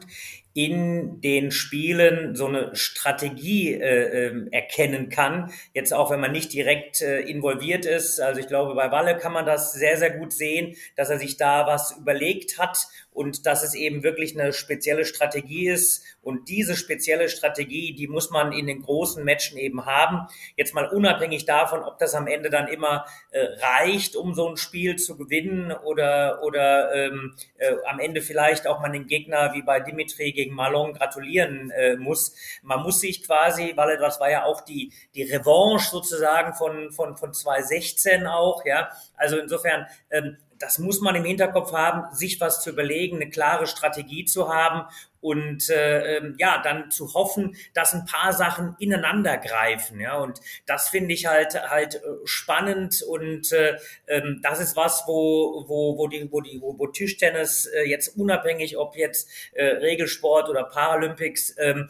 [0.53, 5.53] in den Spielen so eine Strategie äh, äh, erkennen kann.
[5.73, 8.19] Jetzt auch, wenn man nicht direkt äh, involviert ist.
[8.19, 11.37] Also ich glaube, bei Walle kann man das sehr, sehr gut sehen, dass er sich
[11.37, 12.87] da was überlegt hat
[13.19, 16.05] und dass es eben wirklich eine spezielle Strategie ist.
[16.21, 20.29] Und diese spezielle Strategie, die muss man in den großen Matchen eben haben.
[20.55, 24.55] Jetzt mal unabhängig davon, ob das am Ende dann immer äh, reicht, um so ein
[24.55, 29.63] Spiel zu gewinnen oder, oder ähm, äh, am Ende vielleicht auch man den Gegner wie
[29.63, 32.33] bei Dimitri gegen Malon gratulieren äh, muss.
[32.61, 37.17] Man muss sich quasi, weil das war ja auch die, die Revanche sozusagen von, von,
[37.17, 38.89] von 2016 auch, ja.
[39.17, 43.65] Also insofern, ähm, das muss man im Hinterkopf haben, sich was zu überlegen, eine klare
[43.67, 44.87] Strategie zu haben
[45.21, 49.99] und äh, ähm, ja, dann zu hoffen, dass ein paar Sachen ineinander greifen.
[49.99, 55.03] Ja, und das finde ich halt halt äh, spannend und äh, ähm, das ist was,
[55.07, 60.49] wo wo wo die wo die wo, Tischtennis äh, jetzt unabhängig, ob jetzt äh, Regelsport
[60.49, 61.89] oder Paralympics ähm,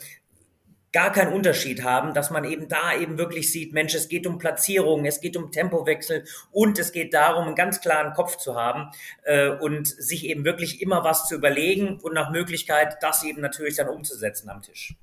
[0.91, 4.37] gar keinen Unterschied haben, dass man eben da eben wirklich sieht, Mensch, es geht um
[4.37, 8.89] Platzierung, es geht um Tempowechsel und es geht darum, einen ganz klaren Kopf zu haben
[9.23, 13.75] äh, und sich eben wirklich immer was zu überlegen und nach Möglichkeit das eben natürlich
[13.75, 14.95] dann umzusetzen am Tisch.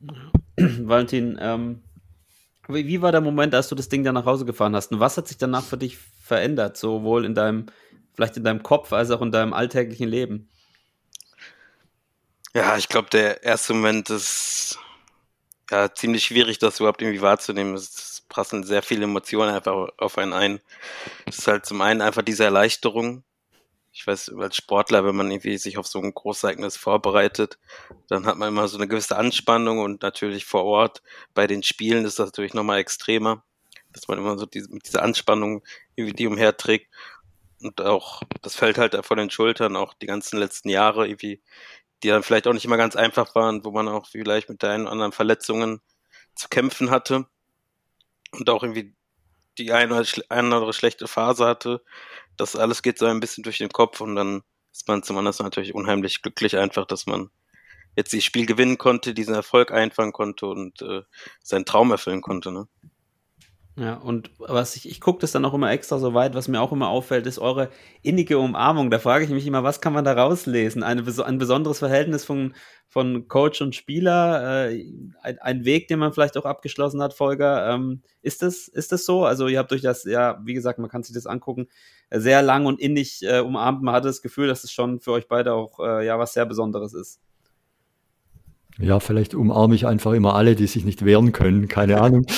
[0.56, 1.82] Valentin, ähm,
[2.68, 5.00] wie, wie, war der Moment, als du das Ding dann nach Hause gefahren hast und
[5.00, 7.66] was hat sich danach für dich verändert, sowohl in deinem,
[8.14, 10.48] vielleicht in deinem Kopf als auch in deinem alltäglichen Leben?
[12.54, 14.78] Ja, ich glaube, der erste Moment ist
[15.70, 17.74] ja ziemlich schwierig, das überhaupt irgendwie wahrzunehmen.
[17.74, 20.60] Es prasseln sehr viele Emotionen einfach auf einen ein.
[21.26, 23.24] Es ist halt zum einen einfach diese Erleichterung.
[23.92, 27.58] Ich weiß, als Sportler, wenn man irgendwie sich auf so ein Großereignis vorbereitet,
[28.08, 31.02] dann hat man immer so eine gewisse Anspannung und natürlich vor Ort
[31.34, 33.44] bei den Spielen ist das natürlich nochmal extremer,
[33.92, 35.64] dass man immer so diese, mit dieser Anspannung
[35.96, 36.88] irgendwie die umherträgt
[37.62, 41.40] und auch, das fällt halt von den Schultern, auch die ganzen letzten Jahre irgendwie
[42.02, 44.86] die dann vielleicht auch nicht immer ganz einfach waren, wo man auch vielleicht mit deinen
[44.86, 45.80] anderen Verletzungen
[46.34, 47.26] zu kämpfen hatte
[48.32, 48.94] und auch irgendwie
[49.58, 51.82] die eine oder andere schlechte Phase hatte.
[52.36, 55.44] Das alles geht so ein bisschen durch den Kopf und dann ist man zum anderen
[55.44, 57.30] natürlich unheimlich glücklich einfach, dass man
[57.94, 61.02] jetzt das Spiel gewinnen konnte, diesen Erfolg einfangen konnte und äh,
[61.42, 62.50] seinen Traum erfüllen konnte.
[62.50, 62.66] Ne?
[63.74, 66.60] Ja, und was ich, ich gucke das dann auch immer extra so weit, was mir
[66.60, 67.70] auch immer auffällt, ist eure
[68.02, 68.90] innige Umarmung.
[68.90, 70.82] Da frage ich mich immer, was kann man da rauslesen?
[70.82, 72.54] Eine, ein besonderes Verhältnis von,
[72.86, 74.84] von Coach und Spieler, äh,
[75.22, 77.70] ein, ein, Weg, den man vielleicht auch abgeschlossen hat, Folger.
[77.72, 79.24] Ähm, ist, das, ist das so?
[79.24, 81.68] Also ihr habt durch das, ja, wie gesagt, man kann sich das angucken,
[82.10, 83.82] sehr lang und innig äh, umarmt.
[83.82, 86.44] Man hatte das Gefühl, dass es schon für euch beide auch äh, ja was sehr
[86.44, 87.20] Besonderes ist.
[88.78, 92.26] Ja, vielleicht umarme ich einfach immer alle, die sich nicht wehren können, keine Ahnung.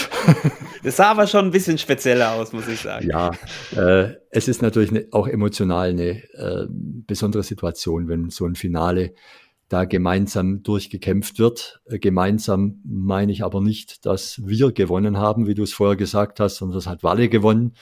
[0.83, 3.09] Das sah aber schon ein bisschen spezieller aus, muss ich sagen.
[3.09, 3.31] Ja,
[3.75, 9.15] äh, es ist natürlich ne, auch emotional eine äh, besondere Situation, wenn so ein Finale
[9.71, 11.81] da gemeinsam durchgekämpft wird.
[11.87, 16.39] Äh, gemeinsam meine ich aber nicht, dass wir gewonnen haben, wie du es vorher gesagt
[16.39, 17.73] hast, sondern das hat Walle gewonnen.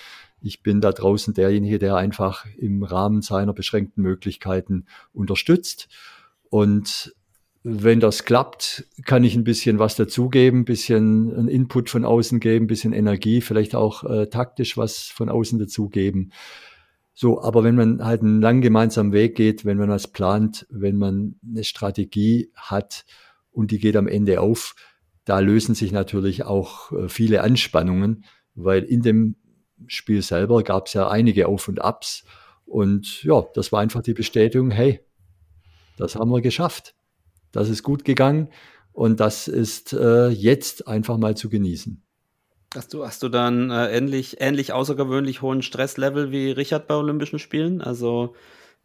[0.41, 5.89] Ich bin da draußen derjenige, der einfach im Rahmen seiner beschränkten Möglichkeiten unterstützt.
[6.51, 7.15] Und
[7.65, 12.41] wenn das klappt, kann ich ein bisschen was dazugeben, ein bisschen einen Input von außen
[12.41, 16.33] geben, ein bisschen Energie, vielleicht auch äh, taktisch was von außen dazugeben.
[17.15, 20.97] So, aber wenn man halt einen lang gemeinsamen Weg geht, wenn man was plant, wenn
[20.97, 23.05] man eine Strategie hat
[23.53, 24.75] und die geht am Ende auf,
[25.25, 29.37] da lösen sich natürlich auch äh, viele Anspannungen, weil in dem
[29.87, 32.25] Spiel selber gab es ja einige Auf und Abs.
[32.65, 35.01] Und ja, das war einfach die Bestätigung, hey,
[35.97, 36.95] das haben wir geschafft.
[37.53, 38.49] Das ist gut gegangen
[38.93, 42.03] und das ist äh, jetzt einfach mal zu genießen.
[42.75, 47.39] Hast du, hast du dann äh, ähnlich, ähnlich außergewöhnlich hohen Stresslevel wie Richard bei Olympischen
[47.39, 47.83] Spielen?
[47.83, 48.35] Also,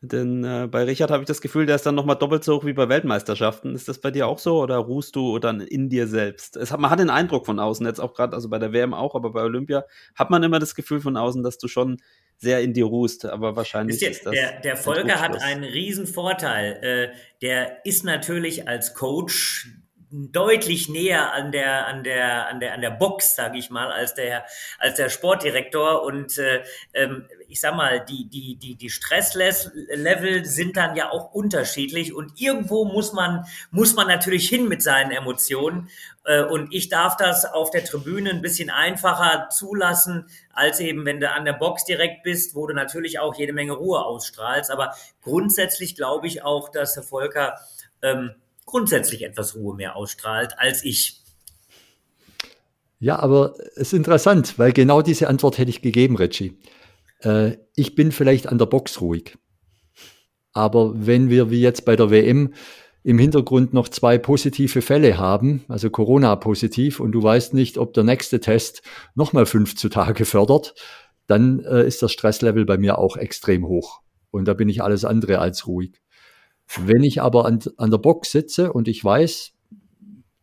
[0.02, 2.66] denn äh, bei Richard habe ich das Gefühl, der ist dann nochmal doppelt so hoch
[2.66, 3.74] wie bei Weltmeisterschaften.
[3.74, 6.56] Ist das bei dir auch so oder ruhst du dann in dir selbst?
[6.56, 8.94] Es hat, man hat den Eindruck von außen, jetzt auch gerade, also bei der WM
[8.94, 11.98] auch, aber bei Olympia hat man immer das Gefühl von außen, dass du schon
[12.38, 14.34] sehr in dir ruhst, aber wahrscheinlich ist, ist das.
[14.34, 16.74] Der, der Volker hat einen riesen Vorteil.
[16.84, 19.68] Äh, der ist natürlich als Coach
[20.10, 24.14] deutlich näher an der an der an der an der Box, sage ich mal, als
[24.14, 24.46] der
[24.80, 30.78] als der Sportdirektor und äh, ähm, ich sag mal, die die die die Stresslevel sind
[30.78, 35.90] dann ja auch unterschiedlich und irgendwo muss man muss man natürlich hin mit seinen Emotionen
[36.26, 41.20] äh, und ich darf das auf der Tribüne ein bisschen einfacher zulassen als eben wenn
[41.20, 44.96] du an der Box direkt bist, wo du natürlich auch jede Menge Ruhe ausstrahlst, aber
[45.22, 47.56] grundsätzlich glaube ich auch, dass Herr Volker
[48.02, 48.32] ähm,
[48.66, 51.22] grundsätzlich etwas Ruhe mehr ausstrahlt als ich.
[53.00, 56.58] Ja, aber es ist interessant, weil genau diese Antwort hätte ich gegeben, Reggie.
[57.20, 59.38] Äh, ich bin vielleicht an der Box ruhig.
[60.54, 62.54] Aber wenn wir wie jetzt bei der WM
[63.04, 68.04] im Hintergrund noch zwei positive Fälle haben, also Corona-positiv, und du weißt nicht, ob der
[68.04, 68.82] nächste Test
[69.16, 70.74] nochmal fünf zutage fördert,
[71.28, 74.02] dann äh, ist das Stresslevel bei mir auch extrem hoch.
[74.32, 76.02] Und da bin ich alles andere als ruhig.
[76.76, 79.54] Wenn ich aber an, an der Box sitze und ich weiß,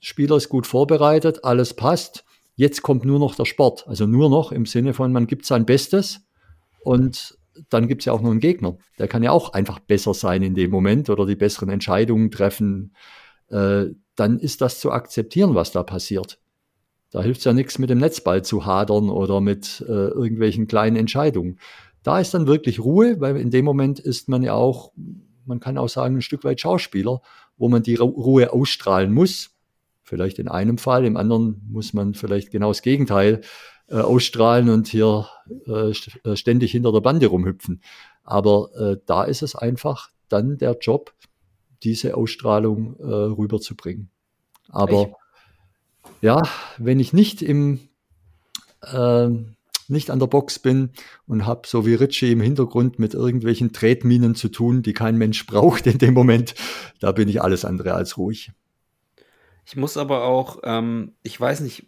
[0.01, 2.25] Spieler ist gut vorbereitet, alles passt,
[2.57, 3.87] jetzt kommt nur noch der Sport.
[3.89, 6.21] Also nur noch im Sinne von, man gibt sein Bestes
[6.85, 7.39] und
[7.71, 8.77] dann gibt es ja auch noch einen Gegner.
[8.99, 12.95] Der kann ja auch einfach besser sein in dem Moment oder die besseren Entscheidungen treffen.
[13.49, 16.41] Äh, dann ist das zu akzeptieren, was da passiert.
[17.11, 20.97] Da hilft es ja nichts, mit dem Netzball zu hadern oder mit äh, irgendwelchen kleinen
[20.97, 21.61] Entscheidungen.
[22.03, 24.93] Da ist dann wirklich Ruhe, weil in dem Moment ist man ja auch
[25.47, 27.21] man kann auch sagen, ein Stück weit Schauspieler,
[27.57, 29.51] wo man die Ruhe ausstrahlen muss.
[30.03, 33.41] Vielleicht in einem Fall, im anderen muss man vielleicht genau das Gegenteil
[33.89, 35.29] äh, ausstrahlen und hier
[35.67, 35.93] äh,
[36.25, 37.83] äh ständig hinter der Bande rumhüpfen.
[38.23, 41.13] Aber äh, da ist es einfach dann der Job,
[41.83, 44.11] diese Ausstrahlung äh, rüberzubringen.
[44.69, 46.13] Aber ich.
[46.23, 46.41] ja,
[46.79, 47.81] wenn ich nicht im
[48.83, 49.29] äh,
[49.89, 50.91] nicht an der Box bin
[51.27, 55.47] und habe so wie Ritchie im Hintergrund mit irgendwelchen Tretminen zu tun, die kein Mensch
[55.47, 56.55] braucht in dem Moment,
[57.01, 58.53] da bin ich alles andere als ruhig.
[59.67, 61.87] Ich muss aber auch, ähm, ich weiß nicht,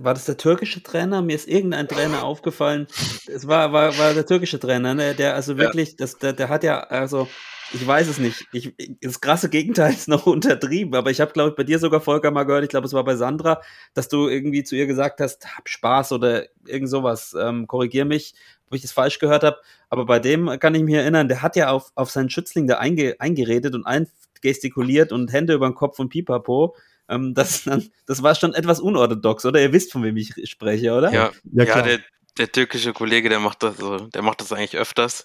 [0.00, 1.22] war das der türkische Trainer?
[1.22, 2.86] Mir ist irgendein Trainer aufgefallen.
[3.26, 5.14] Es war, war, war der türkische Trainer, ne?
[5.14, 5.94] der also wirklich, ja.
[5.98, 7.28] das, der, der hat ja, also
[7.72, 8.46] ich weiß es nicht.
[8.52, 12.00] Ich, das krasse Gegenteil ist noch untertrieben, aber ich habe, glaube ich, bei dir sogar
[12.00, 13.60] Volker mal gehört, ich glaube, es war bei Sandra,
[13.94, 17.34] dass du irgendwie zu ihr gesagt hast, hab Spaß oder irgend sowas.
[17.38, 18.34] Ähm, korrigier mich,
[18.68, 19.58] ob ich das falsch gehört habe.
[19.88, 22.78] Aber bei dem kann ich mich erinnern, der hat ja auf, auf seinen Schützling da
[22.78, 26.76] einge, eingeredet und eingestikuliert und Hände über den Kopf und Pipapo.
[27.08, 27.64] Ähm, das,
[28.06, 29.60] das war schon etwas unorthodox, oder?
[29.60, 31.12] Ihr wisst, von wem ich spreche, oder?
[31.12, 32.00] Ja, ja, ja der,
[32.38, 35.24] der türkische Kollege, der macht das so, der macht das eigentlich öfters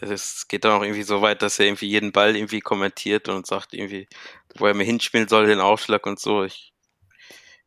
[0.00, 3.46] es geht dann auch irgendwie so weit, dass er irgendwie jeden Ball irgendwie kommentiert und
[3.46, 4.08] sagt irgendwie,
[4.56, 6.44] wo er mir hinspielen soll, den Aufschlag und so.
[6.44, 6.72] Ich,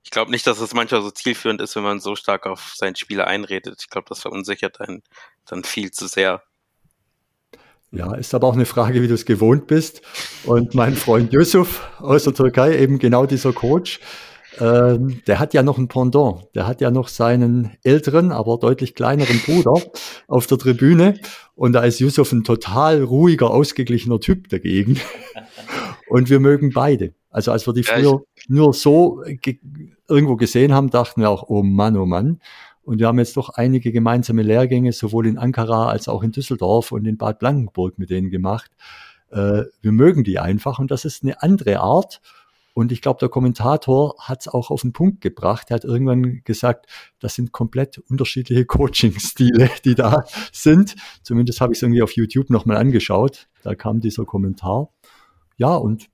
[0.03, 2.95] ich glaube nicht, dass es manchmal so zielführend ist, wenn man so stark auf seinen
[2.95, 3.77] Spieler einredet.
[3.81, 5.03] Ich glaube, das verunsichert einen
[5.45, 6.43] dann viel zu sehr.
[7.91, 10.01] Ja, ist aber auch eine Frage, wie du es gewohnt bist.
[10.45, 13.99] Und mein Freund Yusuf aus der Türkei, eben genau dieser Coach,
[14.59, 16.47] ähm, der hat ja noch ein Pendant.
[16.55, 19.73] Der hat ja noch seinen älteren, aber deutlich kleineren Bruder
[20.27, 21.19] auf der Tribüne.
[21.55, 24.99] Und da ist Yusuf ein total ruhiger, ausgeglichener Typ dagegen.
[26.07, 27.13] Und wir mögen beide.
[27.29, 29.59] Also als wir die früher nur so ge
[30.07, 32.39] irgendwo gesehen haben, dachten wir auch, oh Mann, oh Mann.
[32.85, 36.91] Und wir haben jetzt doch einige gemeinsame Lehrgänge, sowohl in Ankara als auch in Düsseldorf
[36.91, 38.71] und in Bad Blankenburg mit denen gemacht.
[39.31, 42.21] Äh, wir mögen die einfach und das ist eine andere Art
[42.75, 45.71] und ich glaube, der Kommentator hat es auch auf den Punkt gebracht.
[45.71, 46.87] Er hat irgendwann gesagt,
[47.19, 50.95] das sind komplett unterschiedliche Coaching-Stile, die da sind.
[51.23, 53.47] Zumindest habe ich es irgendwie auf YouTube nochmal angeschaut.
[53.63, 54.89] Da kam dieser Kommentar.
[55.55, 56.09] Ja, und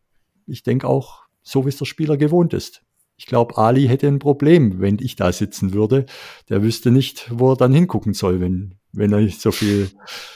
[0.46, 2.84] ich denke auch, so wie es der Spieler gewohnt ist.
[3.22, 6.08] Ich glaube, Ali hätte ein Problem, wenn ich da sitzen würde.
[6.50, 9.92] Der wüsste nicht, wo er dann hingucken soll, wenn, wenn er so viel,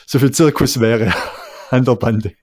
[0.06, 1.12] so viel Zirkus wäre
[1.70, 2.34] an der Bande.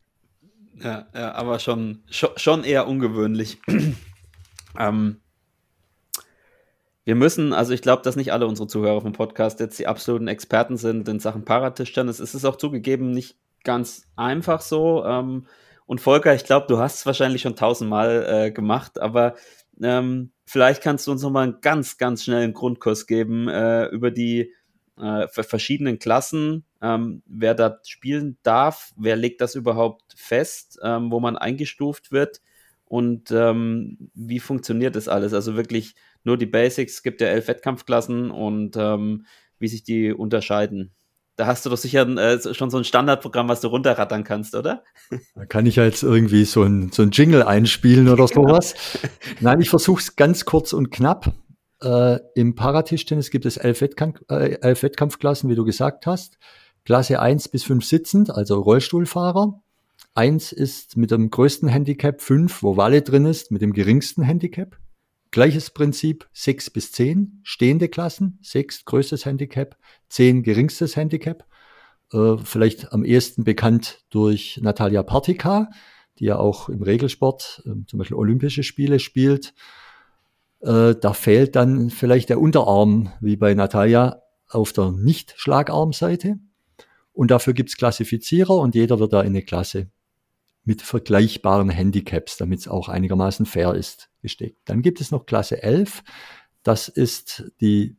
[0.84, 3.58] Ja, ja aber schon, schon, eher ungewöhnlich.
[4.78, 5.22] ähm,
[7.06, 10.28] wir müssen, also ich glaube, dass nicht alle unsere Zuhörer vom Podcast jetzt die absoluten
[10.28, 12.20] Experten sind in Sachen Paratischtennis.
[12.20, 15.06] Es ist auch zugegeben nicht ganz einfach so.
[15.06, 15.46] Ähm,
[15.86, 19.36] und Volker, ich glaube, du hast es wahrscheinlich schon tausendmal äh, gemacht, aber
[19.84, 24.54] ähm, vielleicht kannst du uns nochmal einen ganz, ganz schnellen Grundkurs geben äh, über die
[24.98, 31.20] äh, verschiedenen Klassen, ähm, wer da spielen darf, wer legt das überhaupt fest, ähm, wo
[31.20, 32.42] man eingestuft wird
[32.86, 35.34] und ähm, wie funktioniert das alles?
[35.34, 39.26] Also wirklich nur die Basics, es gibt ja elf Wettkampfklassen und ähm,
[39.58, 40.94] wie sich die unterscheiden.
[41.36, 44.84] Da hast du doch sicher äh, schon so ein Standardprogramm, was du runterrattern kannst, oder?
[45.36, 48.76] Da kann ich ja jetzt irgendwie so ein, so ein Jingle einspielen oder sowas.
[49.40, 51.34] Nein, ich versuche es ganz kurz und knapp.
[51.82, 56.38] Äh, Im Paratischtennis gibt es elf, Wettkampf, äh, elf Wettkampfklassen, wie du gesagt hast.
[56.86, 59.60] Klasse 1 bis 5 sitzend, also Rollstuhlfahrer.
[60.14, 64.78] Eins ist mit dem größten Handicap, fünf, wo Walle drin ist, mit dem geringsten Handicap.
[65.34, 69.76] Gleiches Prinzip, sechs bis zehn, stehende Klassen, sechs größtes Handicap,
[70.08, 71.48] zehn geringstes Handicap.
[72.14, 75.72] Äh, vielleicht am ehesten bekannt durch Natalia Partika,
[76.20, 79.56] die ja auch im Regelsport, äh, zum Beispiel Olympische Spiele spielt.
[80.62, 86.38] Äh, da fehlt dann vielleicht der Unterarm, wie bei Natalia, auf der Nicht-Schlagarmseite.
[87.12, 89.90] Und dafür gibt's Klassifizierer und jeder wird da in eine Klasse
[90.66, 94.58] mit vergleichbaren Handicaps, damit es auch einigermaßen fair ist, gesteckt.
[94.66, 96.04] Dann gibt es noch Klasse 11.
[96.64, 97.98] Das ist die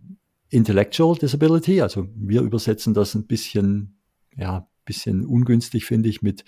[0.48, 1.83] Intellectual Disability.
[1.83, 3.98] Also wir übersetzen das ein bisschen,
[4.37, 6.44] ja, bisschen ungünstig, finde ich, mit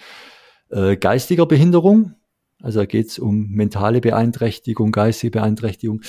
[0.71, 2.15] äh, geistiger Behinderung.
[2.63, 6.03] Also da geht es um mentale Beeinträchtigung, geistige Beeinträchtigung.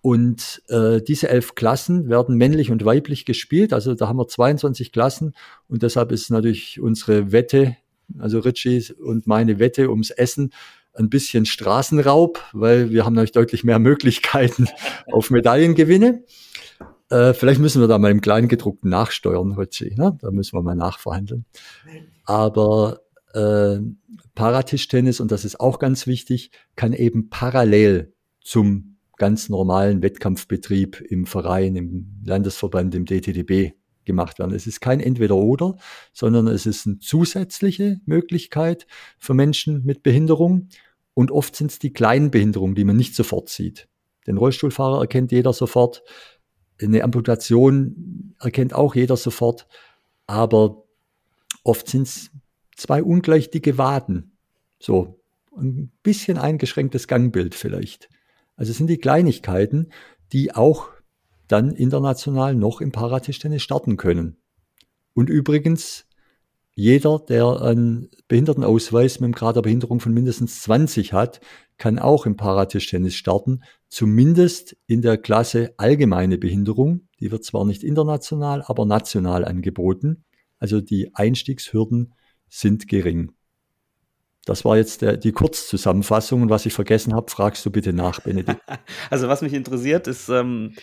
[0.00, 3.72] Und äh, diese elf Klassen werden männlich und weiblich gespielt.
[3.72, 5.34] Also da haben wir 22 Klassen
[5.66, 7.76] und deshalb ist natürlich unsere Wette
[8.18, 10.52] also Ritchie und meine Wette ums Essen,
[10.94, 14.68] ein bisschen Straßenraub, weil wir haben natürlich deutlich mehr Möglichkeiten
[15.10, 16.24] auf Medaillengewinne.
[17.10, 19.94] Äh, vielleicht müssen wir da mal im Kleingedruckten nachsteuern, Ritchie.
[19.96, 20.16] Ne?
[20.20, 21.44] Da müssen wir mal nachverhandeln.
[22.24, 23.00] Aber
[23.34, 23.78] äh,
[24.34, 31.26] Paratischtennis, und das ist auch ganz wichtig, kann eben parallel zum ganz normalen Wettkampfbetrieb im
[31.26, 33.74] Verein, im Landesverband, im DTDB
[34.06, 34.54] gemacht werden.
[34.54, 35.76] Es ist kein Entweder-Oder,
[36.12, 38.86] sondern es ist eine zusätzliche Möglichkeit
[39.18, 40.68] für Menschen mit Behinderung.
[41.14, 43.88] Und oft sind es die kleinen Behinderungen, die man nicht sofort sieht.
[44.26, 46.02] Den Rollstuhlfahrer erkennt jeder sofort.
[46.80, 49.66] Eine Amputation erkennt auch jeder sofort.
[50.26, 50.84] Aber
[51.62, 52.30] oft sind es
[52.76, 54.36] zwei ungleich dicke Waden.
[54.78, 55.20] So
[55.56, 58.08] ein bisschen eingeschränktes Gangbild vielleicht.
[58.56, 59.90] Also es sind die Kleinigkeiten,
[60.32, 60.88] die auch
[61.48, 64.36] dann international noch im Paratischtennis starten können.
[65.14, 66.06] Und übrigens,
[66.74, 71.40] jeder, der einen Behindertenausweis mit einem Grad der Behinderung von mindestens 20 hat,
[71.78, 77.08] kann auch im Paratischtennis starten, zumindest in der Klasse allgemeine Behinderung.
[77.20, 80.24] Die wird zwar nicht international, aber national angeboten.
[80.58, 82.14] Also die Einstiegshürden
[82.48, 83.32] sind gering.
[84.46, 88.20] Das war jetzt der, die Kurzzusammenfassung und was ich vergessen habe, fragst du bitte nach,
[88.20, 88.60] Benedikt.
[89.10, 90.74] Also was mich interessiert, ist, ähm,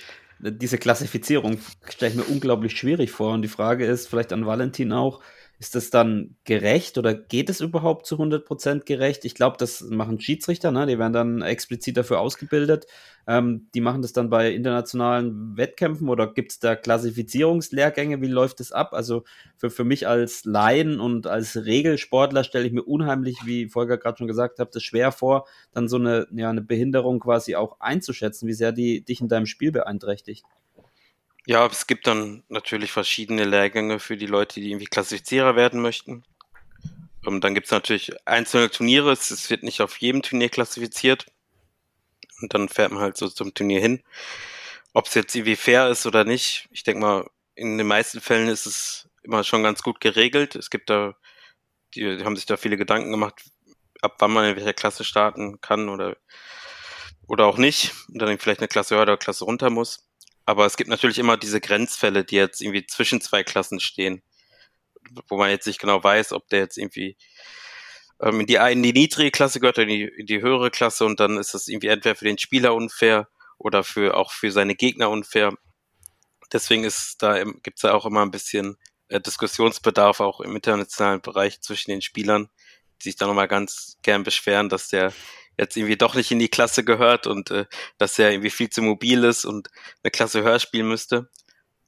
[0.43, 3.33] diese Klassifizierung stelle ich mir unglaublich schwierig vor.
[3.33, 5.21] Und die Frage ist vielleicht an Valentin auch,
[5.61, 9.25] ist das dann gerecht oder geht es überhaupt zu 100% gerecht?
[9.25, 10.87] Ich glaube, das machen Schiedsrichter, ne?
[10.87, 12.87] die werden dann explizit dafür ausgebildet.
[13.27, 18.21] Ähm, die machen das dann bei internationalen Wettkämpfen oder gibt es da Klassifizierungslehrgänge?
[18.21, 18.93] Wie läuft das ab?
[18.93, 19.23] Also
[19.55, 24.17] für, für mich als Laien und als Regelsportler stelle ich mir unheimlich, wie Volker gerade
[24.17, 28.47] schon gesagt hat, das schwer vor, dann so eine, ja, eine Behinderung quasi auch einzuschätzen,
[28.47, 30.43] wie sehr die dich in deinem Spiel beeinträchtigt.
[31.47, 36.23] Ja, es gibt dann natürlich verschiedene Lehrgänge für die Leute, die irgendwie Klassifizierer werden möchten.
[37.25, 41.25] Und ähm, dann gibt es natürlich einzelne Turniere, es wird nicht auf jedem Turnier klassifiziert.
[42.41, 44.03] Und dann fährt man halt so zum Turnier hin.
[44.93, 48.47] Ob es jetzt irgendwie fair ist oder nicht, ich denke mal, in den meisten Fällen
[48.47, 50.55] ist es immer schon ganz gut geregelt.
[50.55, 51.15] Es gibt da,
[51.95, 53.43] die, haben sich da viele Gedanken gemacht,
[54.01, 56.17] ab wann man in welcher Klasse starten kann oder,
[57.27, 57.93] oder auch nicht.
[58.09, 60.10] Und dann vielleicht eine Klasse höher oder Klasse runter muss.
[60.45, 64.23] Aber es gibt natürlich immer diese Grenzfälle, die jetzt irgendwie zwischen zwei Klassen stehen,
[65.29, 67.17] wo man jetzt nicht genau weiß, ob der jetzt irgendwie
[68.21, 71.05] ähm, in, die, in die niedrige Klasse gehört oder in die, in die höhere Klasse
[71.05, 73.27] und dann ist das irgendwie entweder für den Spieler unfair
[73.57, 75.53] oder für auch für seine Gegner unfair.
[76.51, 78.77] Deswegen ist da gibt es da auch immer ein bisschen
[79.07, 82.49] äh, Diskussionsbedarf auch im internationalen Bereich zwischen den Spielern,
[83.01, 85.13] die sich da nochmal ganz gern beschweren, dass der
[85.61, 87.65] jetzt irgendwie doch nicht in die Klasse gehört und äh,
[87.97, 89.69] dass er irgendwie viel zu mobil ist und
[90.03, 91.29] eine Klasse höher spielen müsste.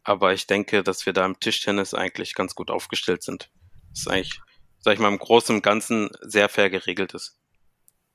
[0.04, 3.50] Aber ich denke, dass wir da im Tischtennis eigentlich ganz gut aufgestellt sind.
[3.92, 4.42] Das ist eigentlich
[4.84, 7.38] sag ich mal, im Großen und Ganzen sehr fair geregelt ist.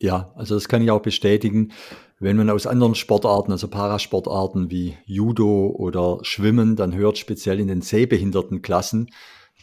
[0.01, 1.73] Ja, also das kann ich auch bestätigen.
[2.21, 7.69] Wenn man aus anderen Sportarten, also Parasportarten wie Judo oder Schwimmen, dann hört speziell in
[7.69, 9.11] den sehbehinderten Klassen,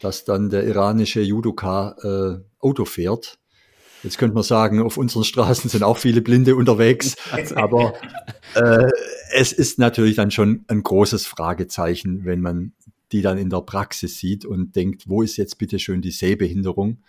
[0.01, 3.37] dass dann der iranische Judoka äh, Auto fährt.
[4.05, 7.15] Jetzt könnte man sagen, auf unseren Straßen sind auch viele Blinde unterwegs,
[7.55, 7.95] aber
[8.53, 8.87] äh,
[9.33, 12.73] es ist natürlich dann schon ein großes Fragezeichen, wenn man
[13.11, 16.99] die dann in der Praxis sieht und denkt, wo ist jetzt bitte schön die Sehbehinderung?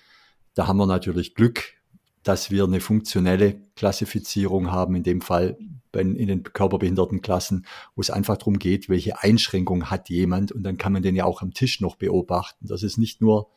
[0.54, 1.74] Da haben wir natürlich Glück,
[2.22, 5.58] dass wir eine funktionelle Klassifizierung haben, in dem Fall
[5.92, 10.78] in den körperbehinderten Klassen, wo es einfach darum geht, welche Einschränkung hat jemand und dann
[10.78, 12.66] kann man den ja auch am Tisch noch beobachten.
[12.66, 13.50] Das ist nicht nur,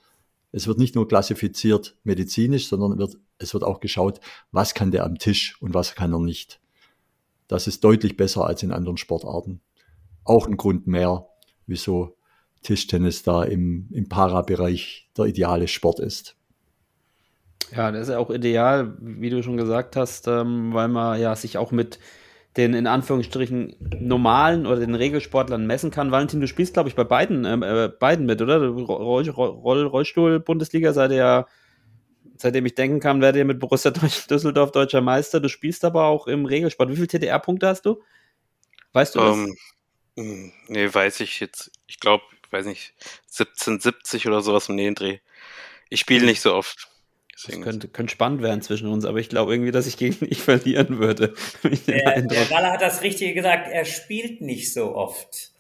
[0.52, 4.20] es wird nicht nur klassifiziert medizinisch, sondern wird, es wird auch geschaut,
[4.52, 6.60] was kann der am Tisch und was kann er nicht.
[7.48, 9.62] Das ist deutlich besser als in anderen Sportarten.
[10.24, 11.28] Auch ein Grund mehr,
[11.66, 12.16] wieso
[12.62, 16.36] Tischtennis da im, im Para-Bereich der ideale Sport ist.
[17.76, 21.36] Ja, das ist ja auch ideal, wie du schon gesagt hast, ähm, weil man ja
[21.36, 22.00] sich auch mit
[22.58, 26.12] den in Anführungsstrichen normalen oder den Regelsportlern messen kann.
[26.12, 28.66] Valentin, du spielst, glaube ich, bei beiden, ähm, äh, beiden mit, oder?
[28.68, 31.48] Roll, Roll, Rollstuhl-Bundesliga seid ihr ja,
[32.38, 35.40] seitdem ich denken kann, werdet ihr mit Borussia Düsseldorf deutscher Meister.
[35.40, 36.90] Du spielst aber auch im Regelsport.
[36.90, 38.02] Wie viele TDR-Punkte hast du?
[38.94, 40.26] Weißt du um, das?
[40.26, 41.72] Ähm, nee, weiß ich jetzt.
[41.86, 42.94] Ich glaube, weiß nicht,
[43.32, 45.20] 1770 oder sowas im Nähendreh.
[45.90, 46.90] Ich spiele nicht so oft.
[47.46, 50.42] Das könnte, könnte spannend werden zwischen uns, aber ich glaube irgendwie, dass ich gegen dich
[50.42, 51.34] verlieren würde.
[51.88, 55.52] Der, der Waller hat das Richtige gesagt, er spielt nicht so oft.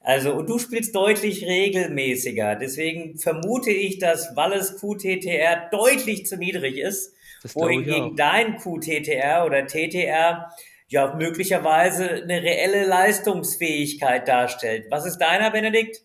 [0.00, 2.54] Also, und du spielst deutlich regelmäßiger.
[2.54, 7.12] Deswegen vermute ich, dass Walles QTTR deutlich zu niedrig ist,
[7.54, 10.52] wohingegen dein QTTR oder TTR
[10.88, 14.86] ja möglicherweise eine reelle Leistungsfähigkeit darstellt.
[14.90, 16.02] Was ist deiner, Benedikt?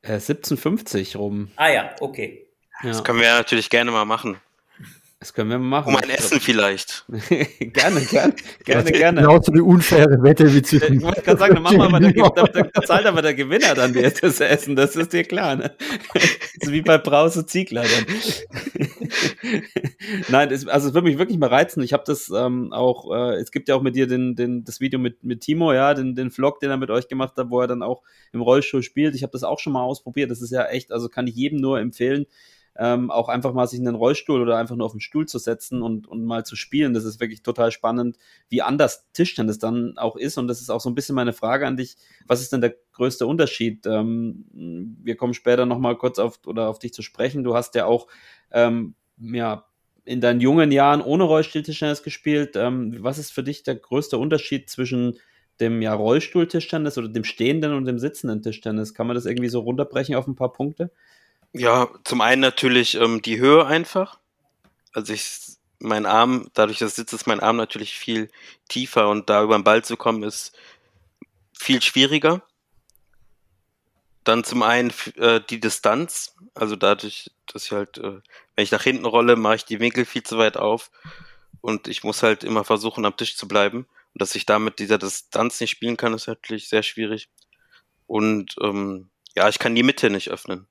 [0.00, 1.50] Äh, 1750 rum.
[1.56, 2.47] Ah ja, okay.
[2.82, 4.40] Das können wir natürlich gerne mal machen.
[5.20, 5.88] Das können wir mal machen.
[5.88, 7.04] Um ein Essen vielleicht.
[7.08, 9.20] gerne, gerne, gerne, gerne.
[9.20, 10.98] Genau so eine unfaire Wette wie zwischen.
[10.98, 13.74] Ich wollte gerade sagen, dann, machen wir aber der, da, da, zahlt aber der Gewinner
[13.74, 15.74] dann das Essen, das ist dir klar, ne?
[16.14, 18.06] Ist wie bei Brause Ziegler dann.
[20.28, 21.82] Nein, das, also es würde mich wirklich mal reizen.
[21.82, 24.78] Ich habe das ähm, auch, äh, es gibt ja auch mit dir den, den, das
[24.78, 27.60] Video mit, mit Timo, ja, den, den Vlog, den er mit euch gemacht hat, wo
[27.60, 28.02] er dann auch
[28.32, 29.16] im Rollstuhl spielt.
[29.16, 30.30] Ich habe das auch schon mal ausprobiert.
[30.30, 32.26] Das ist ja echt, also kann ich jedem nur empfehlen
[32.78, 35.38] ähm, auch einfach mal sich in den Rollstuhl oder einfach nur auf den Stuhl zu
[35.38, 36.94] setzen und, und mal zu spielen.
[36.94, 38.16] Das ist wirklich total spannend,
[38.48, 40.38] wie anders Tischtennis dann auch ist.
[40.38, 41.96] Und das ist auch so ein bisschen meine Frage an dich.
[42.26, 43.84] Was ist denn der größte Unterschied?
[43.86, 44.46] Ähm,
[45.02, 47.42] wir kommen später nochmal kurz auf oder auf dich zu sprechen.
[47.42, 48.06] Du hast ja auch
[48.52, 49.64] ähm, ja,
[50.04, 52.54] in deinen jungen Jahren ohne Rollstuhl-Tischtennis gespielt.
[52.54, 55.18] Ähm, was ist für dich der größte Unterschied zwischen
[55.58, 58.94] dem ja, Rollstuhl-Tischtennis oder dem stehenden und dem sitzenden Tischtennis?
[58.94, 60.92] Kann man das irgendwie so runterbrechen auf ein paar Punkte?
[61.52, 64.18] Ja, zum einen natürlich ähm, die Höhe einfach.
[64.92, 65.38] Also ich,
[65.78, 68.30] mein Arm, dadurch, dass ich sitze, ist mein Arm natürlich viel
[68.68, 70.52] tiefer und da über den Ball zu kommen, ist
[71.52, 72.42] viel schwieriger.
[74.24, 78.20] Dann zum einen äh, die Distanz, also dadurch, dass ich halt, äh,
[78.54, 80.90] wenn ich nach hinten rolle, mache ich die Winkel viel zu weit auf
[81.60, 83.86] und ich muss halt immer versuchen, am Tisch zu bleiben.
[84.12, 87.28] Und dass ich damit dieser Distanz nicht spielen kann, ist natürlich sehr schwierig.
[88.06, 90.66] Und ähm, ja, ich kann die Mitte nicht öffnen.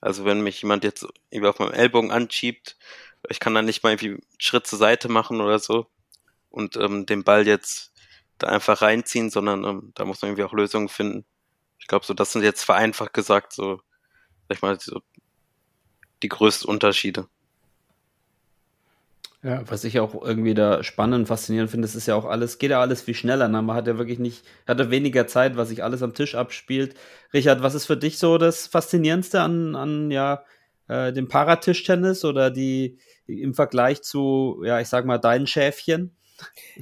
[0.00, 2.76] Also wenn mich jemand jetzt irgendwie auf meinem Ellbogen anschiebt,
[3.28, 5.86] ich kann dann nicht mal irgendwie einen Schritt zur Seite machen oder so
[6.50, 7.92] und ähm, den Ball jetzt
[8.38, 11.24] da einfach reinziehen, sondern ähm, da muss man irgendwie auch Lösungen finden.
[11.78, 13.80] Ich glaube, so das sind jetzt vereinfacht gesagt so,
[14.48, 15.00] sag ich mal, so
[16.22, 17.28] die größten Unterschiede.
[19.44, 22.58] Ja, was ich auch irgendwie da spannend und faszinierend finde, das ist ja auch alles,
[22.58, 23.46] geht ja alles viel schneller.
[23.46, 23.62] Ne?
[23.62, 26.96] Man hat ja wirklich nicht, hat ja weniger Zeit, was sich alles am Tisch abspielt.
[27.32, 30.42] Richard, was ist für dich so das Faszinierendste an, an ja,
[30.88, 36.16] äh, dem Paratischtennis oder die im Vergleich zu, ja, ich sag mal, deinen Schäfchen?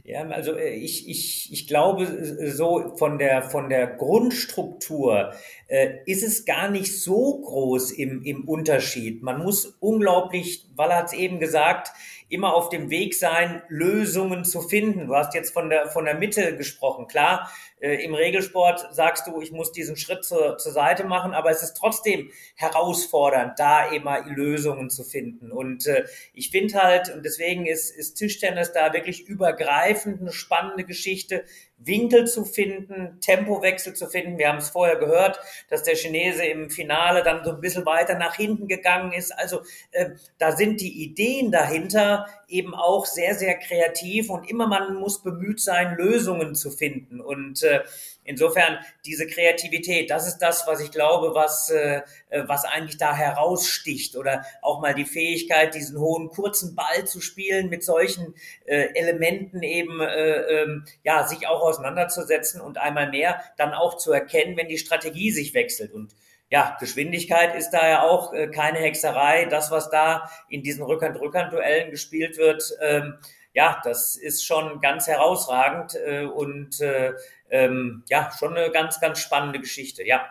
[0.04, 5.32] Ja, also äh, ich, ich, ich glaube, äh, so von der, von der Grundstruktur
[5.68, 9.22] äh, ist es gar nicht so groß im, im Unterschied.
[9.22, 11.92] Man muss unglaublich, weil er hat es eben gesagt,
[12.28, 15.06] immer auf dem Weg sein, Lösungen zu finden.
[15.06, 17.06] Du hast jetzt von der, von der Mitte gesprochen.
[17.06, 17.50] Klar,
[17.80, 21.62] äh, im Regelsport sagst du, ich muss diesen Schritt zur, zur Seite machen, aber es
[21.62, 25.52] ist trotzdem herausfordernd, da immer Lösungen zu finden.
[25.52, 30.84] Und äh, ich finde halt, und deswegen ist, ist Tischtennis da wirklich übergreifend eine spannende
[30.84, 31.44] Geschichte,
[31.78, 34.38] Winkel zu finden, Tempowechsel zu finden.
[34.38, 38.14] Wir haben es vorher gehört, dass der Chinese im Finale dann so ein bisschen weiter
[38.16, 39.30] nach hinten gegangen ist.
[39.36, 39.60] Also
[39.90, 45.22] äh, da sind die Ideen dahinter eben auch sehr, sehr kreativ und immer man muss
[45.22, 47.20] bemüht sein, Lösungen zu finden.
[47.20, 47.80] Und äh,
[48.26, 52.02] insofern diese Kreativität, das ist das, was ich glaube, was, äh,
[52.46, 54.16] was eigentlich da heraussticht.
[54.16, 59.62] Oder auch mal die Fähigkeit, diesen hohen kurzen Ball zu spielen mit solchen äh, Elementen
[59.62, 64.68] eben, äh, äh, ja, sich auch auseinanderzusetzen und einmal mehr dann auch zu erkennen, wenn
[64.68, 65.92] die Strategie sich wechselt.
[65.92, 66.14] Und
[66.48, 69.46] ja, Geschwindigkeit ist da ja auch äh, keine Hexerei.
[69.46, 73.18] Das, was da in diesen Rückhand-Rückhand-Duellen gespielt wird, ähm,
[73.52, 77.14] ja, das ist schon ganz herausragend äh, und äh,
[77.50, 80.26] ähm, ja, schon eine ganz, ganz spannende Geschichte, ja.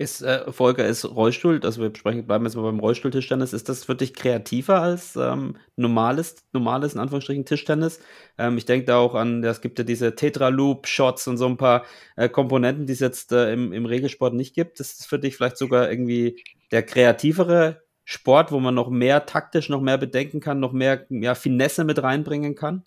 [0.00, 3.84] Ist, äh, Volker, ist Rollstuhl, also wir sprechen, bleiben jetzt mal beim Rollstuhl-Tischtennis, ist das
[3.84, 8.00] für dich kreativer als ähm, normales, normales, in Anführungsstrichen, Tischtennis?
[8.38, 11.84] Ähm, ich denke da auch an, es gibt ja diese Tetra-Loop-Shots und so ein paar
[12.16, 14.80] äh, Komponenten, die es jetzt äh, im, im Regelsport nicht gibt.
[14.80, 19.68] Ist das für dich vielleicht sogar irgendwie der kreativere Sport, wo man noch mehr taktisch,
[19.68, 22.86] noch mehr bedenken kann, noch mehr ja, Finesse mit reinbringen kann?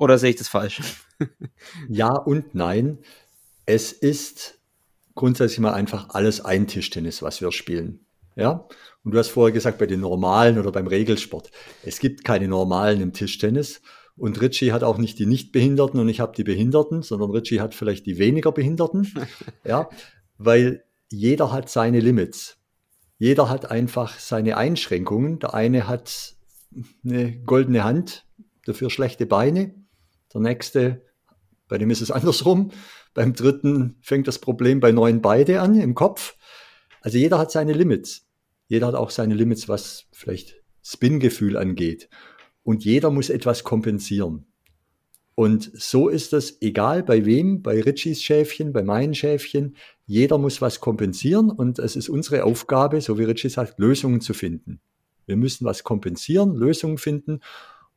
[0.00, 0.80] Oder sehe ich das falsch?
[1.88, 2.98] Ja und nein.
[3.66, 4.58] Es ist
[5.14, 8.06] grundsätzlich mal einfach alles ein Tischtennis, was wir spielen.
[8.36, 8.66] Ja?
[9.02, 11.50] Und du hast vorher gesagt, bei den normalen oder beim Regelsport.
[11.82, 13.82] Es gibt keine normalen im Tischtennis.
[14.16, 17.74] Und Richie hat auch nicht die Nichtbehinderten und ich habe die Behinderten, sondern Richie hat
[17.74, 19.12] vielleicht die weniger Behinderten.
[19.64, 19.88] ja,
[20.38, 22.56] weil jeder hat seine Limits.
[23.18, 25.38] Jeder hat einfach seine Einschränkungen.
[25.40, 26.36] Der eine hat
[27.04, 28.24] eine goldene Hand,
[28.66, 29.74] dafür schlechte Beine.
[30.32, 31.02] Der nächste,
[31.68, 32.70] bei dem ist es andersrum.
[33.14, 36.36] Beim dritten fängt das Problem bei neun beide an im Kopf.
[37.00, 38.26] Also jeder hat seine Limits.
[38.66, 42.08] Jeder hat auch seine Limits, was vielleicht Spin-Gefühl angeht.
[42.62, 44.46] Und jeder muss etwas kompensieren.
[45.34, 49.76] Und so ist das egal bei wem, bei Richies Schäfchen, bei meinen Schäfchen.
[50.04, 54.34] Jeder muss was kompensieren und es ist unsere Aufgabe, so wie Richie sagt, Lösungen zu
[54.34, 54.80] finden.
[55.26, 57.40] Wir müssen was kompensieren, Lösungen finden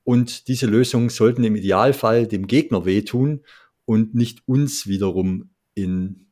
[0.04, 3.42] und diese Lösungen sollten im Idealfall dem Gegner wehtun
[3.86, 6.28] und nicht uns wiederum in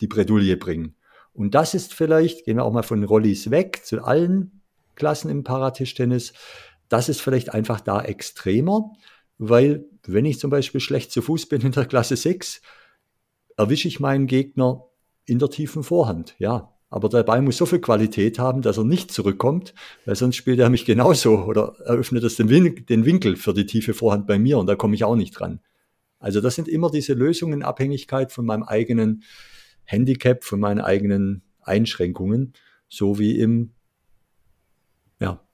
[0.00, 0.96] die Bredouille bringen.
[1.32, 4.62] Und das ist vielleicht, gehen wir auch mal von Rollis weg zu allen
[4.94, 6.32] Klassen im Paratischtennis,
[6.88, 8.92] das ist vielleicht einfach da extremer,
[9.38, 12.60] weil wenn ich zum Beispiel schlecht zu Fuß bin in der Klasse 6,
[13.56, 14.84] erwische ich meinen Gegner
[15.24, 16.70] in der tiefen Vorhand, ja.
[16.90, 19.74] Aber der Ball muss so viel Qualität haben, dass er nicht zurückkommt,
[20.04, 24.28] weil sonst spielt er mich genauso oder eröffnet es den, Winkel für die tiefe Vorhand
[24.28, 25.58] bei mir und da komme ich auch nicht dran.
[26.24, 29.24] Also das sind immer diese Lösungen in Abhängigkeit von meinem eigenen
[29.84, 32.54] Handicap, von meinen eigenen Einschränkungen,
[32.88, 33.74] so wie im
[35.20, 35.44] ja,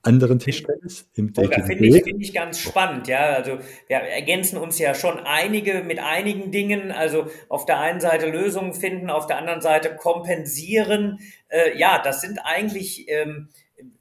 [0.00, 1.10] anderen Tischtennis.
[1.12, 3.34] Im oh, da finde ich, find ich ganz spannend, ja.
[3.34, 3.58] Also
[3.88, 6.90] wir ergänzen uns ja schon einige mit einigen Dingen.
[6.90, 11.18] Also auf der einen Seite Lösungen finden, auf der anderen Seite kompensieren.
[11.48, 13.50] Äh, ja, das sind eigentlich ähm,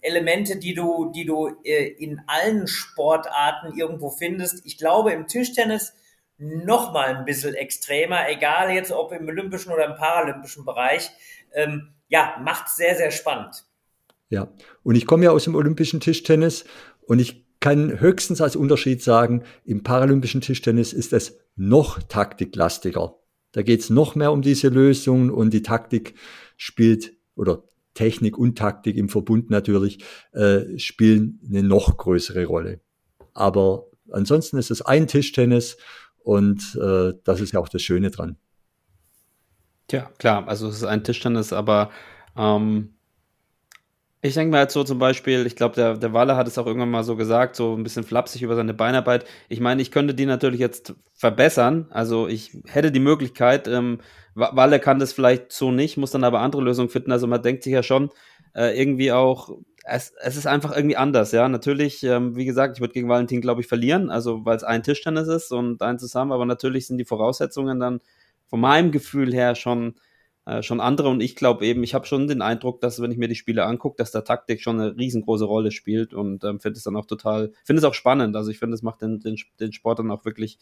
[0.02, 4.66] Elemente, die du, die du äh, in allen Sportarten irgendwo findest.
[4.66, 5.94] Ich glaube, im Tischtennis
[6.38, 11.10] noch mal ein bisschen extremer, egal jetzt ob im olympischen oder im paralympischen Bereich.
[11.54, 13.66] Ähm, ja, macht sehr, sehr spannend.
[14.30, 14.50] Ja,
[14.84, 16.66] und ich komme ja aus dem olympischen Tischtennis
[17.02, 23.16] und ich kann höchstens als Unterschied sagen, im paralympischen Tischtennis ist es noch taktiklastiger.
[23.54, 26.14] Da geht es noch mehr um diese Lösungen und die Taktik
[26.56, 27.64] spielt oder
[27.98, 32.80] Technik und Taktik im Verbund natürlich äh, spielen eine noch größere Rolle.
[33.34, 35.78] Aber ansonsten ist es ein Tischtennis
[36.20, 38.38] und äh, das ist ja auch das Schöne dran.
[39.88, 41.90] Tja, klar, also es ist ein Tischtennis, aber
[42.38, 42.97] ähm,
[44.22, 46.66] ich denke mir halt so zum Beispiel, ich glaube, der, der Walle hat es auch
[46.66, 49.26] irgendwann mal so gesagt, so ein bisschen flapsig über seine Beinarbeit.
[49.48, 51.88] Ich meine, ich könnte die natürlich jetzt verbessern.
[51.92, 54.00] Also ich hätte die Möglichkeit, ähm,
[54.34, 57.12] Walle kann das vielleicht so nicht, muss dann aber andere Lösungen finden.
[57.12, 58.10] Also man denkt sich ja schon
[58.56, 59.52] äh, irgendwie auch,
[59.86, 61.48] es, es ist einfach irgendwie anders, ja.
[61.48, 64.84] Natürlich, ähm, wie gesagt, ich würde gegen Valentin, glaube ich, verlieren, also weil es ein
[64.84, 68.02] Tischtennis ist und ein zusammen, aber natürlich sind die Voraussetzungen dann
[68.48, 69.96] von meinem Gefühl her schon
[70.48, 71.10] äh, schon andere.
[71.10, 73.66] Und ich glaube eben, ich habe schon den Eindruck, dass wenn ich mir die Spiele
[73.66, 77.06] angucke, dass der Taktik schon eine riesengroße Rolle spielt und ähm, finde es dann auch
[77.06, 78.36] total, finde es auch spannend.
[78.36, 80.58] Also ich finde, es macht den, den, den Sport dann auch wirklich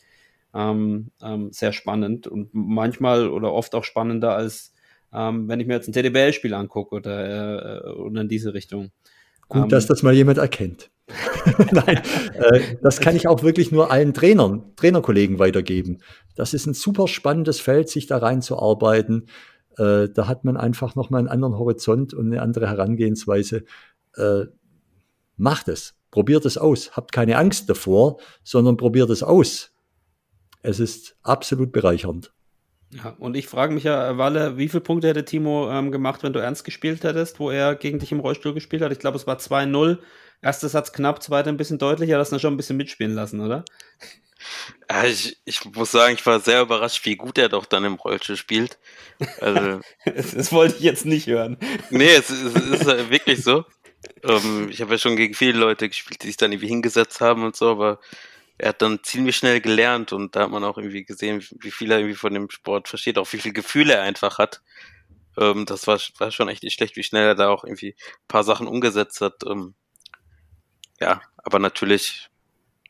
[0.56, 4.74] ähm, ähm, sehr spannend und manchmal oder oft auch spannender als
[5.14, 8.92] ähm, wenn ich mir jetzt ein TDBL-Spiel angucke oder, äh, oder in diese Richtung.
[9.48, 10.90] Gut, dass ähm, das mal jemand erkennt.
[11.72, 12.02] Nein,
[12.34, 16.00] äh, das kann ich auch wirklich nur allen Trainern, Trainerkollegen weitergeben.
[16.36, 19.28] Das ist ein super spannendes Feld, sich da reinzuarbeiten.
[19.78, 23.64] Äh, da hat man einfach nochmal einen anderen Horizont und eine andere Herangehensweise.
[24.16, 24.46] Äh,
[25.38, 26.96] macht es, probiert es aus.
[26.96, 29.72] Habt keine Angst davor, sondern probiert es aus.
[30.62, 32.32] Es ist absolut bereichernd.
[32.92, 36.34] Ja, und ich frage mich ja, Walle, wie viele Punkte hätte Timo ähm, gemacht, wenn
[36.34, 38.92] du ernst gespielt hättest, wo er gegen dich im Rollstuhl gespielt hat?
[38.92, 39.98] Ich glaube, es war 2-0.
[40.42, 43.66] Erster Satz knapp, zweiter ein bisschen deutlicher, das dann schon ein bisschen mitspielen lassen, oder?
[44.90, 47.96] Ja, ich, ich muss sagen, ich war sehr überrascht, wie gut er doch dann im
[47.96, 48.78] Rollstuhl spielt.
[49.42, 51.58] Also, das, das, wollte ich jetzt nicht hören.
[51.90, 53.66] Nee, es, es ist wirklich so.
[54.24, 57.44] Ähm, ich habe ja schon gegen viele Leute gespielt, die sich dann irgendwie hingesetzt haben
[57.44, 58.00] und so, aber
[58.58, 61.92] er hat dann ziemlich schnell gelernt und da hat man auch irgendwie gesehen, wie viel
[61.92, 64.62] er irgendwie von dem Sport versteht, auch wie viel Gefühle er einfach hat.
[65.38, 68.28] Ähm, das war, war schon echt nicht schlecht, wie schnell er da auch irgendwie ein
[68.28, 69.44] paar Sachen umgesetzt hat.
[69.46, 69.76] Ähm,
[71.02, 72.30] ja, aber natürlich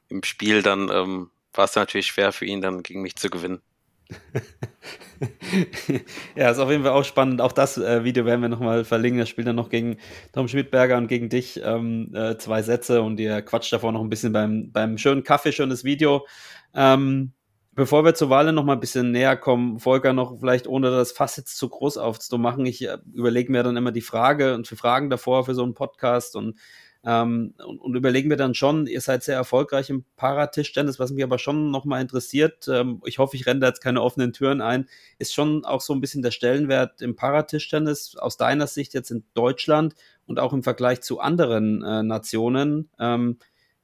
[0.09, 3.61] im Spiel dann ähm, war es natürlich schwer für ihn, dann gegen mich zu gewinnen.
[6.35, 7.41] ja, ist auf jeden Fall auch spannend.
[7.41, 9.19] Auch das äh, Video werden wir nochmal verlinken.
[9.19, 9.97] Er spielt dann noch gegen
[10.33, 14.09] Tom Schmidberger und gegen dich ähm, äh, zwei Sätze und ihr quatscht davor noch ein
[14.09, 16.27] bisschen beim, beim schönen Kaffee, schönes Video.
[16.73, 17.33] Ähm,
[17.73, 21.11] bevor wir zur Wahl noch mal ein bisschen näher kommen, Volker, noch vielleicht ohne das
[21.11, 22.65] Fass jetzt zu groß aufzumachen.
[22.65, 25.73] Ich äh, überlege mir dann immer die Frage und für Fragen davor für so einen
[25.73, 26.59] Podcast und
[27.05, 31.23] ähm, und, und, überlegen wir dann schon, ihr seid sehr erfolgreich im Paratischtennis, was mich
[31.23, 34.87] aber schon nochmal interessiert, ähm, ich hoffe, ich renne da jetzt keine offenen Türen ein,
[35.19, 39.23] ist schon auch so ein bisschen der Stellenwert im Paratischtennis aus deiner Sicht jetzt in
[39.33, 39.95] Deutschland
[40.25, 42.89] und auch im Vergleich zu anderen äh, Nationen.
[42.99, 43.37] Ähm,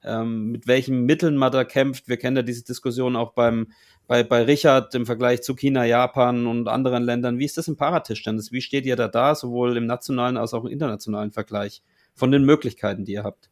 [0.03, 2.07] ähm, mit welchen Mitteln man da kämpft.
[2.07, 3.67] Wir kennen ja diese Diskussion auch beim,
[4.07, 7.37] bei, bei Richard im Vergleich zu China, Japan und anderen Ländern.
[7.37, 8.51] Wie ist das im Paratischtennis?
[8.51, 11.83] Wie steht ihr da da, sowohl im nationalen als auch im internationalen Vergleich?
[12.21, 13.49] Von den Möglichkeiten, die ihr habt?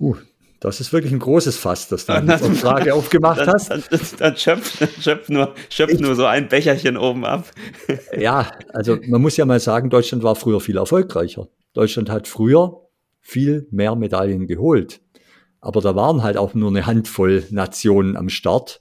[0.00, 0.16] Uh,
[0.60, 3.70] das ist wirklich ein großes Fass, das du eine Frage aufgemacht dann, hast.
[3.70, 7.50] Dann, dann, dann schöpft, schöpft, nur, schöpft nur so ein Becherchen oben ab.
[8.18, 11.48] Ja, also man muss ja mal sagen, Deutschland war früher viel erfolgreicher.
[11.74, 12.80] Deutschland hat früher
[13.20, 15.02] viel mehr Medaillen geholt.
[15.60, 18.80] Aber da waren halt auch nur eine Handvoll Nationen am Start,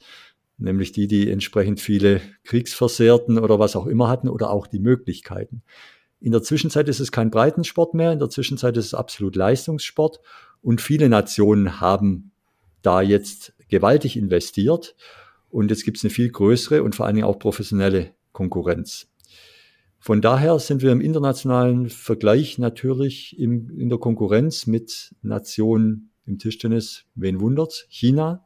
[0.57, 5.63] nämlich die, die entsprechend viele Kriegsversehrten oder was auch immer hatten oder auch die Möglichkeiten.
[6.19, 10.19] In der Zwischenzeit ist es kein Breitensport mehr, in der Zwischenzeit ist es absolut Leistungssport.
[10.61, 12.31] Und viele Nationen haben
[12.81, 14.95] da jetzt gewaltig investiert.
[15.49, 19.07] Und jetzt gibt es eine viel größere und vor allen Dingen auch professionelle Konkurrenz.
[19.99, 26.37] Von daher sind wir im internationalen Vergleich natürlich im, in der Konkurrenz mit Nationen im
[26.37, 28.45] Tischtennis, wen wundert, China,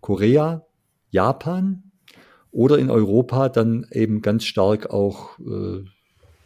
[0.00, 0.66] Korea,
[1.10, 1.92] Japan
[2.50, 5.84] oder in Europa dann eben ganz stark auch äh,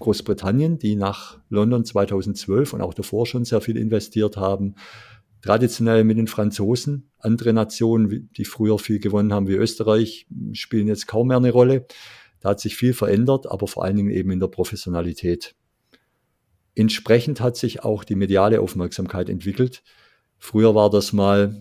[0.01, 4.75] Großbritannien, die nach London 2012 und auch davor schon sehr viel investiert haben.
[5.43, 7.11] Traditionell mit den Franzosen.
[7.19, 11.87] Andere Nationen, die früher viel gewonnen haben, wie Österreich, spielen jetzt kaum mehr eine Rolle.
[12.41, 15.55] Da hat sich viel verändert, aber vor allen Dingen eben in der Professionalität.
[16.75, 19.83] Entsprechend hat sich auch die mediale Aufmerksamkeit entwickelt.
[20.39, 21.61] Früher war das mal,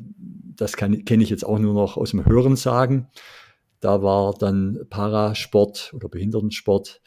[0.55, 3.09] das kenne ich jetzt auch nur noch aus dem Hören sagen,
[3.81, 7.01] da war dann Parasport oder Behindertensport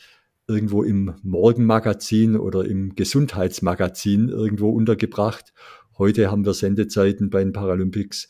[0.46, 5.52] irgendwo im Morgenmagazin oder im Gesundheitsmagazin irgendwo untergebracht.
[5.98, 8.28] Heute haben wir Sendezeiten bei den Paralympics,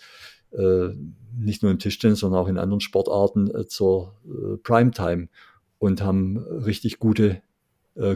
[0.52, 0.88] äh,
[1.36, 5.28] nicht nur im Tischtennis, sondern auch in anderen Sportarten äh, zur äh, Primetime
[5.78, 7.42] und haben richtig gute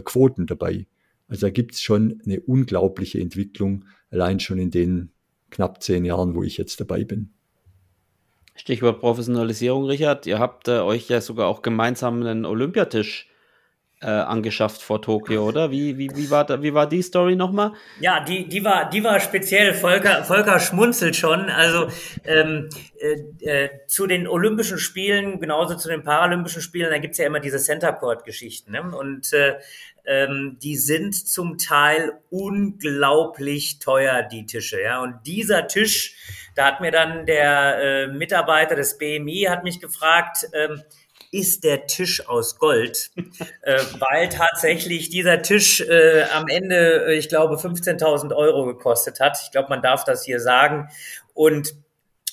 [0.05, 0.87] Quoten dabei.
[1.27, 5.11] Also da gibt es schon eine unglaubliche Entwicklung, allein schon in den
[5.51, 7.29] knapp zehn Jahren, wo ich jetzt dabei bin.
[8.55, 10.25] Stichwort Professionalisierung, Richard.
[10.25, 13.29] Ihr habt euch ja sogar auch gemeinsam einen Olympiatisch
[13.99, 15.71] äh, angeschafft vor Tokio, oder?
[15.71, 17.73] Wie, wie, wie, war, da, wie war die Story nochmal?
[17.99, 19.73] Ja, die, die, war, die war speziell.
[19.73, 21.49] Volker, Volker schmunzelt schon.
[21.49, 21.87] Also
[22.23, 22.69] ähm,
[22.99, 27.39] äh, äh, zu den Olympischen Spielen, genauso zu den Paralympischen Spielen, da gibt's ja immer
[27.39, 28.71] diese Center Court-Geschichten.
[28.71, 28.83] Ne?
[28.95, 29.55] Und äh,
[30.05, 34.79] ähm, die sind zum Teil unglaublich teuer, die Tische.
[34.79, 35.01] Ja?
[35.01, 36.15] Und dieser Tisch,
[36.55, 40.83] da hat mir dann der äh, Mitarbeiter des BMI hat mich gefragt, ähm,
[41.31, 43.11] ist der Tisch aus Gold,
[43.61, 49.39] äh, weil tatsächlich dieser Tisch äh, am Ende, äh, ich glaube, 15.000 Euro gekostet hat.
[49.43, 50.89] Ich glaube, man darf das hier sagen.
[51.33, 51.75] Und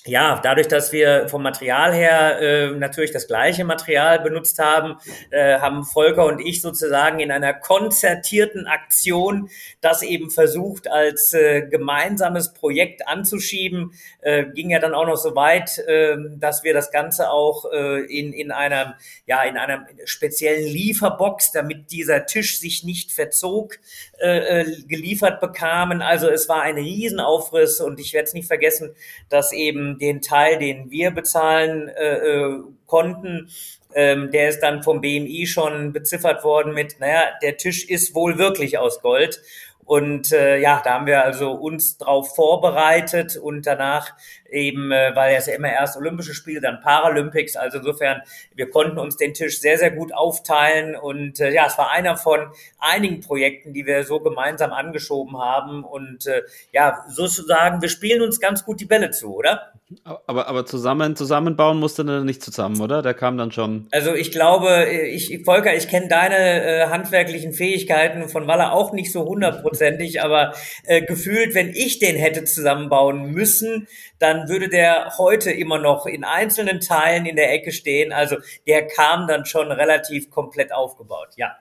[0.07, 4.97] ja, dadurch, dass wir vom Material her äh, natürlich das gleiche Material benutzt haben,
[5.31, 9.49] äh, haben Volker und ich sozusagen in einer konzertierten Aktion
[9.81, 13.93] das eben versucht als äh, gemeinsames Projekt anzuschieben.
[14.21, 18.01] Äh, ging ja dann auch noch so weit, äh, dass wir das Ganze auch äh,
[18.01, 23.79] in, in einer, ja, in einer speziellen Lieferbox, damit dieser Tisch sich nicht verzog,
[24.21, 26.03] äh, äh geliefert bekamen.
[26.03, 28.95] Also es war ein Riesenaufriss und ich werde es nicht vergessen,
[29.29, 33.51] dass eben den Teil, den wir bezahlen äh, äh, konnten,
[33.95, 38.39] ähm, der ist dann vom BMI schon beziffert worden mit, naja, der Tisch ist wohl
[38.39, 39.41] wirklich aus Gold.
[39.85, 44.15] Und äh, ja, da haben wir also uns drauf vorbereitet und danach
[44.55, 47.57] eben, äh, weil es ja immer erst Olympische Spiele, dann Paralympics.
[47.57, 48.23] Also insofern,
[48.55, 52.17] wir konnten uns den Tisch sehr, sehr gut aufteilen und äh, ja, es war einer
[52.17, 52.47] von
[52.79, 56.43] einigen Projekten, die wir so gemeinsam angeschoben haben und äh,
[56.73, 59.73] ja, sozusagen, wir spielen uns ganz gut die Bälle zu, oder?
[60.05, 63.03] Aber, aber zusammen, zusammenbauen musste er nicht zusammen, oder?
[63.03, 63.87] Der kam dann schon.
[63.93, 69.13] Also ich glaube, ich, Volker, ich kenne deine äh, handwerklichen Fähigkeiten von Waller auch nicht
[69.13, 73.87] so hundertprozentig, aber äh, gefühlt, wenn ich den hätte zusammenbauen müssen,
[74.25, 78.13] dann würde der heute immer noch in einzelnen Teilen in der Ecke stehen.
[78.13, 81.55] Also der kam dann schon relativ komplett aufgebaut, ja.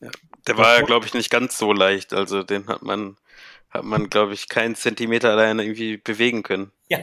[0.00, 0.10] ja
[0.46, 2.12] der war ja, glaube ich, nicht ganz so leicht.
[2.12, 3.16] Also den hat man
[3.70, 6.72] hat man, glaube ich, keinen Zentimeter allein irgendwie bewegen können.
[6.88, 6.98] Ja.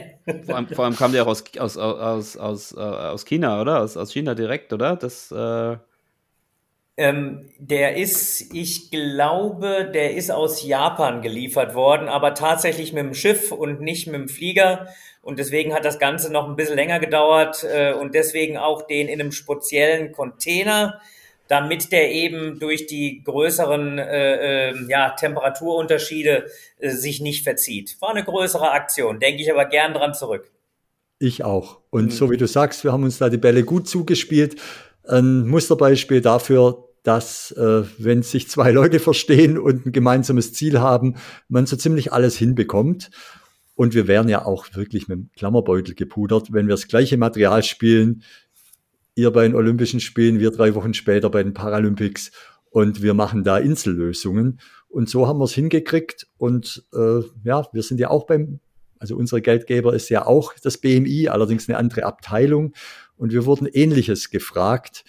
[0.46, 3.80] vor, allem, vor allem kam der auch aus, aus, aus, aus, äh, aus China, oder?
[3.80, 4.94] Aus, aus China direkt, oder?
[4.94, 5.78] Das, äh
[6.96, 13.14] ähm, der ist, ich glaube, der ist aus Japan geliefert worden, aber tatsächlich mit dem
[13.14, 14.88] Schiff und nicht mit dem Flieger.
[15.22, 19.08] Und deswegen hat das Ganze noch ein bisschen länger gedauert äh, und deswegen auch den
[19.08, 21.00] in einem speziellen Container
[21.50, 26.46] damit der eben durch die größeren äh, äh, ja, Temperaturunterschiede
[26.78, 27.96] äh, sich nicht verzieht.
[28.00, 30.48] War eine größere Aktion, denke ich aber gern dran zurück.
[31.18, 31.80] Ich auch.
[31.90, 32.10] Und mhm.
[32.10, 34.60] so wie du sagst, wir haben uns da die Bälle gut zugespielt.
[35.04, 41.16] Ein Musterbeispiel dafür, dass äh, wenn sich zwei Leute verstehen und ein gemeinsames Ziel haben,
[41.48, 43.10] man so ziemlich alles hinbekommt.
[43.74, 47.62] Und wir wären ja auch wirklich mit dem Klammerbeutel gepudert, wenn wir das gleiche Material
[47.62, 48.22] spielen,
[49.14, 52.30] ihr bei den Olympischen Spielen, wir drei Wochen später bei den Paralympics
[52.70, 54.60] und wir machen da Insellösungen.
[54.88, 56.26] Und so haben wir es hingekriegt.
[56.36, 58.60] Und äh, ja, wir sind ja auch beim,
[58.98, 62.74] also unsere Geldgeber ist ja auch das BMI, allerdings eine andere Abteilung.
[63.20, 65.04] Und wir wurden ähnliches gefragt.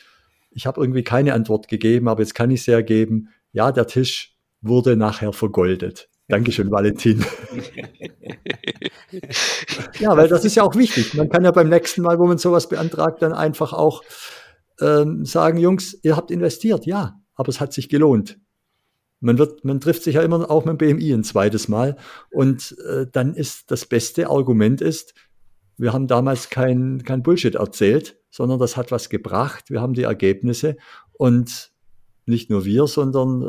[0.51, 3.29] Ich habe irgendwie keine Antwort gegeben, aber jetzt kann ich es ja geben.
[3.53, 6.09] Ja, der Tisch wurde nachher vergoldet.
[6.27, 7.23] Dankeschön, Valentin.
[9.99, 11.13] ja, weil das ist ja auch wichtig.
[11.13, 14.03] Man kann ja beim nächsten Mal, wo man sowas beantragt, dann einfach auch
[14.81, 18.37] ähm, sagen, Jungs, ihr habt investiert, ja, aber es hat sich gelohnt.
[19.21, 21.95] Man wird, man trifft sich ja immer auch mit dem BMI ein zweites Mal
[22.29, 25.13] und äh, dann ist das beste Argument ist,
[25.81, 29.71] wir haben damals kein, kein Bullshit erzählt, sondern das hat was gebracht.
[29.71, 30.77] Wir haben die Ergebnisse
[31.13, 31.71] und
[32.27, 33.45] nicht nur wir, sondern äh,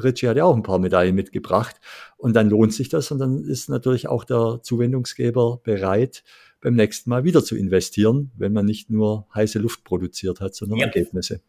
[0.00, 1.80] Richie hat ja auch ein paar Medaillen mitgebracht.
[2.16, 6.22] Und dann lohnt sich das und dann ist natürlich auch der Zuwendungsgeber bereit,
[6.60, 10.78] beim nächsten Mal wieder zu investieren, wenn man nicht nur heiße Luft produziert hat, sondern
[10.78, 10.86] ja.
[10.86, 11.40] Ergebnisse.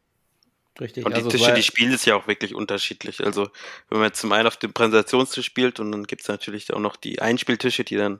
[0.79, 1.05] Richtig.
[1.05, 3.23] Und die also Tische, die spielen es ja auch wirklich unterschiedlich.
[3.23, 3.49] Also
[3.89, 6.79] wenn man jetzt zum einen auf dem Präsentationstisch spielt und dann gibt es natürlich auch
[6.79, 8.19] noch die Einspieltische, die dann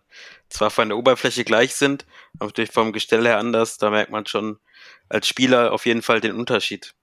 [0.49, 2.05] zwar von der Oberfläche gleich sind,
[2.39, 4.59] aber natürlich vom Gestell her anders, da merkt man schon
[5.09, 6.93] als Spieler auf jeden Fall den Unterschied.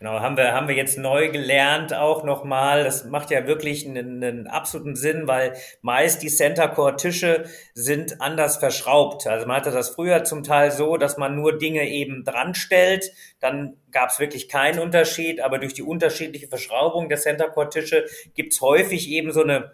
[0.00, 2.84] Genau, haben wir, haben wir jetzt neu gelernt auch nochmal.
[2.84, 8.20] Das macht ja wirklich einen, einen absoluten Sinn, weil meist die Center Core Tische sind
[8.20, 9.26] anders verschraubt.
[9.26, 13.12] Also man hatte das früher zum Teil so, dass man nur Dinge eben dran stellt.
[13.38, 18.04] Dann gab es wirklich keinen Unterschied, aber durch die unterschiedliche Verschraubung der Center Core Tische
[18.34, 19.72] gibt's häufig eben so eine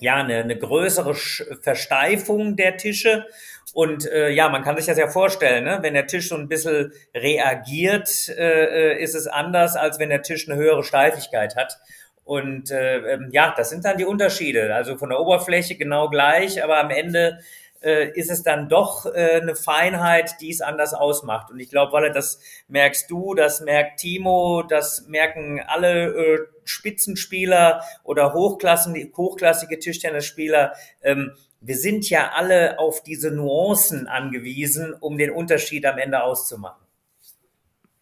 [0.00, 3.26] ja, eine, eine größere Versteifung der Tische.
[3.72, 5.78] Und äh, ja, man kann sich das ja vorstellen, ne?
[5.82, 10.22] wenn der Tisch so ein bisschen reagiert, äh, äh, ist es anders, als wenn der
[10.22, 11.78] Tisch eine höhere Steifigkeit hat.
[12.24, 14.74] Und äh, ähm, ja, das sind dann die Unterschiede.
[14.74, 17.40] Also von der Oberfläche genau gleich, aber am Ende
[17.82, 21.50] äh, ist es dann doch äh, eine Feinheit, die es anders ausmacht.
[21.50, 27.82] Und ich glaube, weil das merkst du, das merkt Timo, das merken alle äh, Spitzenspieler
[28.04, 30.74] oder Hochklassen, hochklassige Tischtennisspieler.
[31.02, 36.86] Ähm, wir sind ja alle auf diese Nuancen angewiesen, um den Unterschied am Ende auszumachen.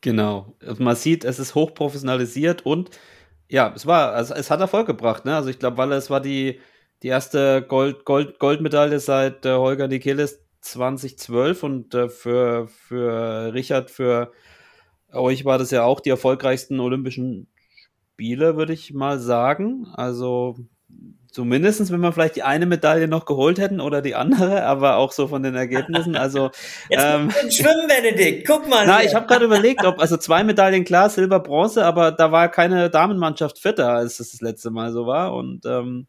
[0.01, 0.55] Genau.
[0.65, 2.91] Also man sieht, es ist hochprofessionalisiert und
[3.49, 5.35] ja, es war, also es hat Erfolg gebracht, ne?
[5.35, 6.61] Also ich glaube, weil es war die,
[7.03, 13.91] die erste Gold, Gold, Goldmedaille seit äh, Holger Nikelis 2012 und äh, für, für Richard,
[13.91, 14.33] für
[15.13, 17.49] euch war das ja auch die erfolgreichsten Olympischen
[18.19, 19.87] Spiele, würde ich mal sagen.
[19.95, 20.57] Also
[21.31, 25.13] zumindest, wenn wir vielleicht die eine Medaille noch geholt hätten oder die andere, aber auch
[25.13, 26.17] so von den Ergebnissen.
[26.17, 26.51] Also
[26.91, 28.89] Jetzt ähm, Schwimmen, Benedikt, guck mal.
[28.89, 32.49] Na, ich habe gerade überlegt, ob also zwei Medaillen klar, Silber, Bronze, aber da war
[32.49, 35.33] keine Damenmannschaft fitter, als es das letzte Mal so war.
[35.35, 36.09] Und ähm,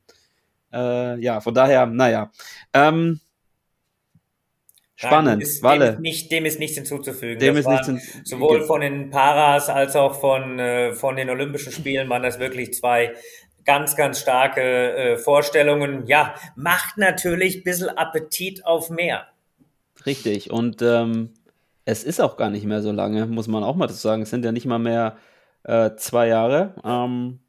[0.74, 2.32] äh, ja, von daher, naja.
[2.74, 3.20] Ähm,
[4.96, 5.86] Spannend, ist, Walle.
[5.86, 7.40] Dem ist, nicht, dem ist nichts hinzuzufügen.
[7.40, 8.26] Dem das ist nichts hinzuzufügen.
[8.26, 12.74] Sowohl von den Paras als auch von, äh, von den Olympischen Spielen waren das wirklich
[12.74, 13.14] zwei
[13.64, 16.06] ganz, ganz starke äh, Vorstellungen.
[16.08, 19.28] Ja, macht natürlich ein bisschen Appetit auf mehr.
[20.06, 20.52] Richtig.
[20.52, 21.34] Und ähm,
[21.86, 24.24] es ist auch gar nicht mehr so lange, muss man auch mal dazu sagen.
[24.24, 25.18] Es sind ja nicht mal mehr
[25.64, 26.76] äh, zwei Jahre.
[26.84, 27.40] Ähm,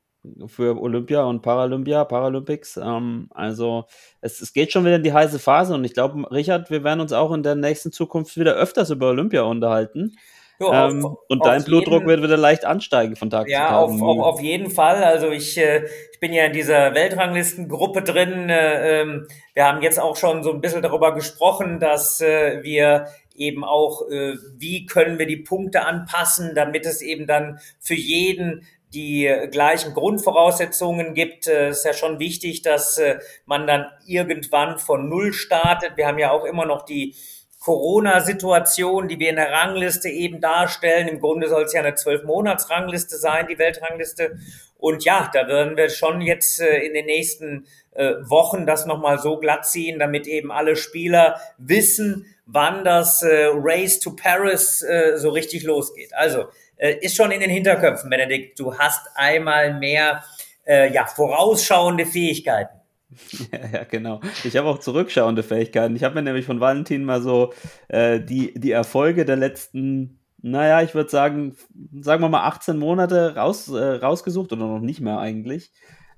[0.46, 2.76] für Olympia und Paralympia, Paralympics.
[2.76, 3.84] Ähm, also
[4.20, 7.00] es, es geht schon wieder in die heiße Phase und ich glaube, Richard, wir werden
[7.00, 10.16] uns auch in der nächsten Zukunft wieder öfters über Olympia unterhalten.
[10.60, 13.62] Jo, ähm, auf, und dein Blutdruck jeden, wird wieder leicht ansteigen von Tag ja, zu
[13.62, 13.70] Tag.
[13.70, 15.02] Ja, auf, auf, auf jeden Fall.
[15.02, 18.50] Also ich, äh, ich bin ja in dieser Weltranglistengruppe drin.
[18.50, 23.06] Äh, ähm, wir haben jetzt auch schon so ein bisschen darüber gesprochen, dass äh, wir
[23.34, 28.66] eben auch, äh, wie können wir die Punkte anpassen, damit es eben dann für jeden
[28.92, 31.46] die gleichen Grundvoraussetzungen gibt.
[31.46, 35.96] Es äh, ist ja schon wichtig, dass äh, man dann irgendwann von Null startet.
[35.96, 37.14] Wir haben ja auch immer noch die
[37.60, 41.08] Corona-Situation, die wir in der Rangliste eben darstellen.
[41.08, 44.38] Im Grunde soll es ja eine Zwölf-Monats-Rangliste sein, die Weltrangliste.
[44.78, 49.38] Und ja, da werden wir schon jetzt äh, in den nächsten Wochen das nochmal so
[49.38, 54.84] glatt ziehen, damit eben alle Spieler wissen, wann das Race to Paris
[55.16, 56.14] so richtig losgeht.
[56.14, 56.46] Also
[56.80, 58.58] äh, ist schon in den Hinterköpfen, Benedikt.
[58.58, 60.24] Du hast einmal mehr
[60.66, 62.76] äh, ja, vorausschauende Fähigkeiten.
[63.52, 64.20] Ja, ja, genau.
[64.44, 65.96] Ich habe auch zurückschauende Fähigkeiten.
[65.96, 67.52] Ich habe mir nämlich von Valentin mal so
[67.88, 71.56] äh, die, die Erfolge der letzten, naja, ich würde sagen,
[72.00, 75.72] sagen wir mal 18 Monate raus, äh, rausgesucht oder noch nicht mehr eigentlich.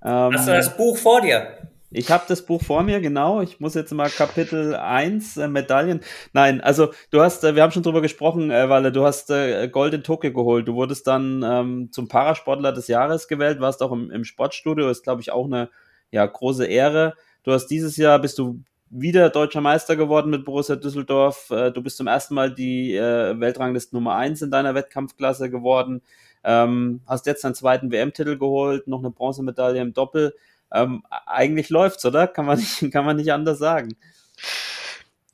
[0.04, 1.71] Ähm, Hast du das Buch vor dir?
[1.94, 3.42] Ich habe das Buch vor mir, genau.
[3.42, 6.00] Ich muss jetzt mal Kapitel 1, äh, Medaillen.
[6.32, 9.68] Nein, also du hast, äh, wir haben schon drüber gesprochen, äh, Walle, du hast äh,
[9.68, 10.66] Gold in Tokio geholt.
[10.66, 15.04] Du wurdest dann ähm, zum Parasportler des Jahres gewählt, warst auch im, im Sportstudio, ist,
[15.04, 15.68] glaube ich, auch eine
[16.10, 17.14] ja, große Ehre.
[17.42, 21.50] Du hast dieses Jahr, bist du wieder deutscher Meister geworden mit Borussia Düsseldorf.
[21.50, 26.00] Äh, du bist zum ersten Mal die äh, Weltrangliste Nummer 1 in deiner Wettkampfklasse geworden.
[26.44, 30.34] Ähm, hast jetzt deinen zweiten WM-Titel geholt, noch eine Bronzemedaille im Doppel
[30.72, 32.26] ähm, eigentlich läuft's, oder?
[32.26, 33.96] Kann man nicht, kann man nicht anders sagen.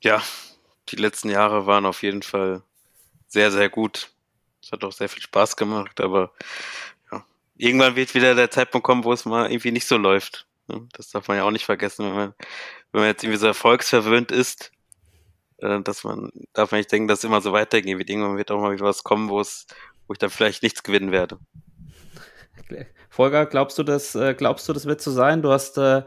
[0.01, 0.21] Ja,
[0.89, 2.61] die letzten Jahre waren auf jeden Fall
[3.27, 4.11] sehr, sehr gut.
[4.61, 6.31] Es hat auch sehr viel Spaß gemacht, aber
[7.11, 7.23] ja,
[7.57, 10.45] irgendwann wird wieder der Zeitpunkt kommen, wo es mal irgendwie nicht so läuft.
[10.93, 12.33] Das darf man ja auch nicht vergessen, wenn man,
[12.91, 14.71] wenn man jetzt irgendwie so erfolgsverwöhnt ist,
[15.57, 18.09] äh, dass man, darf man nicht denken, dass es immer so weitergehen wird.
[18.09, 19.65] Irgendwann wird auch mal wieder was kommen, wo es,
[20.07, 21.39] wo ich dann vielleicht nichts gewinnen werde.
[23.09, 25.41] Volker, glaubst du, das, äh, glaubst du, das wird so sein?
[25.41, 26.03] Du hast äh,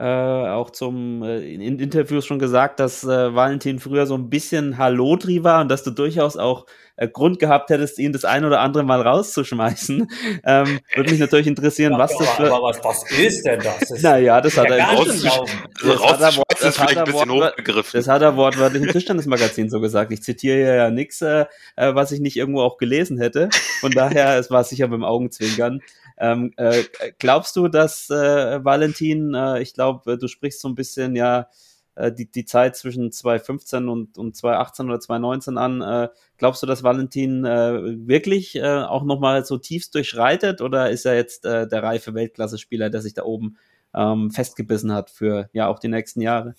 [0.00, 4.30] äh, auch zum äh, in, in, Interviews schon gesagt, dass äh, Valentin früher so ein
[4.30, 6.64] bisschen Hallodri war und dass du durchaus auch
[6.96, 10.08] äh, Grund gehabt hättest, ihn das ein oder andere Mal rauszuschmeißen.
[10.42, 12.52] Ähm, Würde mich natürlich interessieren, was das für.
[12.52, 13.88] Aber was, was ist denn das?
[13.88, 17.52] das naja, das hat er raus, das, hat er, das, hat er
[17.92, 20.12] das hat er wortwörtlich im Tischtennismagazin so gesagt.
[20.12, 21.44] Ich zitiere ja nichts, äh,
[21.76, 23.50] äh, was ich nicht irgendwo auch gelesen hätte.
[23.80, 25.80] Von daher, es war sicher beim Augenzwinkern.
[26.20, 26.84] Ähm, äh,
[27.18, 31.48] glaubst du, dass äh, Valentin, äh, ich glaube, du sprichst so ein bisschen ja
[31.94, 36.66] äh, die, die Zeit zwischen 2015 und, und 2018 oder 2019 an, äh, glaubst du,
[36.66, 41.66] dass Valentin äh, wirklich äh, auch nochmal so tiefst durchschreitet oder ist er jetzt äh,
[41.66, 43.56] der reife Weltklasse-Spieler, der sich da oben
[43.94, 46.54] ähm, festgebissen hat für ja auch die nächsten Jahre?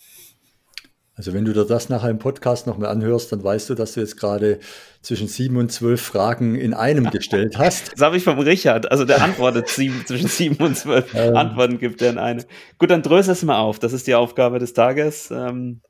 [1.14, 4.00] Also wenn du dir das nachher im Podcast nochmal anhörst, dann weißt du, dass du
[4.00, 4.60] jetzt gerade
[5.02, 7.92] zwischen sieben und zwölf Fragen in einem gestellt hast.
[7.92, 8.90] Das habe ich vom Richard.
[8.90, 12.44] Also der antwortet sieben, zwischen sieben und zwölf ähm, Antworten gibt er in eine.
[12.78, 13.78] Gut, dann dröse es mal auf.
[13.78, 15.30] Das ist die Aufgabe des Tages.
[15.30, 15.82] Ähm.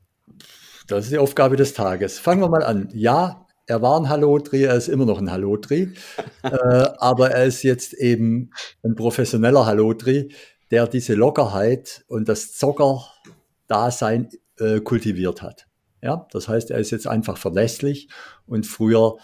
[0.87, 2.19] Das ist die Aufgabe des Tages.
[2.19, 2.89] Fangen wir mal an.
[2.93, 5.93] Ja, er war ein Hallotri, er ist immer noch ein Hallotri.
[6.43, 6.49] äh,
[6.97, 8.51] aber er ist jetzt eben
[8.83, 10.33] ein professioneller Hallotri,
[10.69, 14.29] der diese Lockerheit und das Zocker-Dasein
[14.59, 15.67] äh, kultiviert hat.
[16.01, 18.09] Ja, das heißt, er ist jetzt einfach verlässlich
[18.45, 19.17] und früher,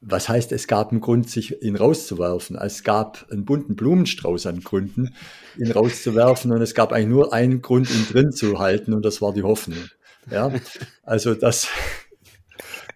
[0.00, 2.56] was heißt, es gab einen Grund, sich ihn rauszuwerfen.
[2.56, 5.14] Es gab einen bunten Blumenstrauß an Gründen,
[5.56, 9.22] ihn rauszuwerfen und es gab eigentlich nur einen Grund, ihn drin zu halten und das
[9.22, 9.84] war die Hoffnung.
[10.30, 10.52] Ja,
[11.04, 11.68] also das.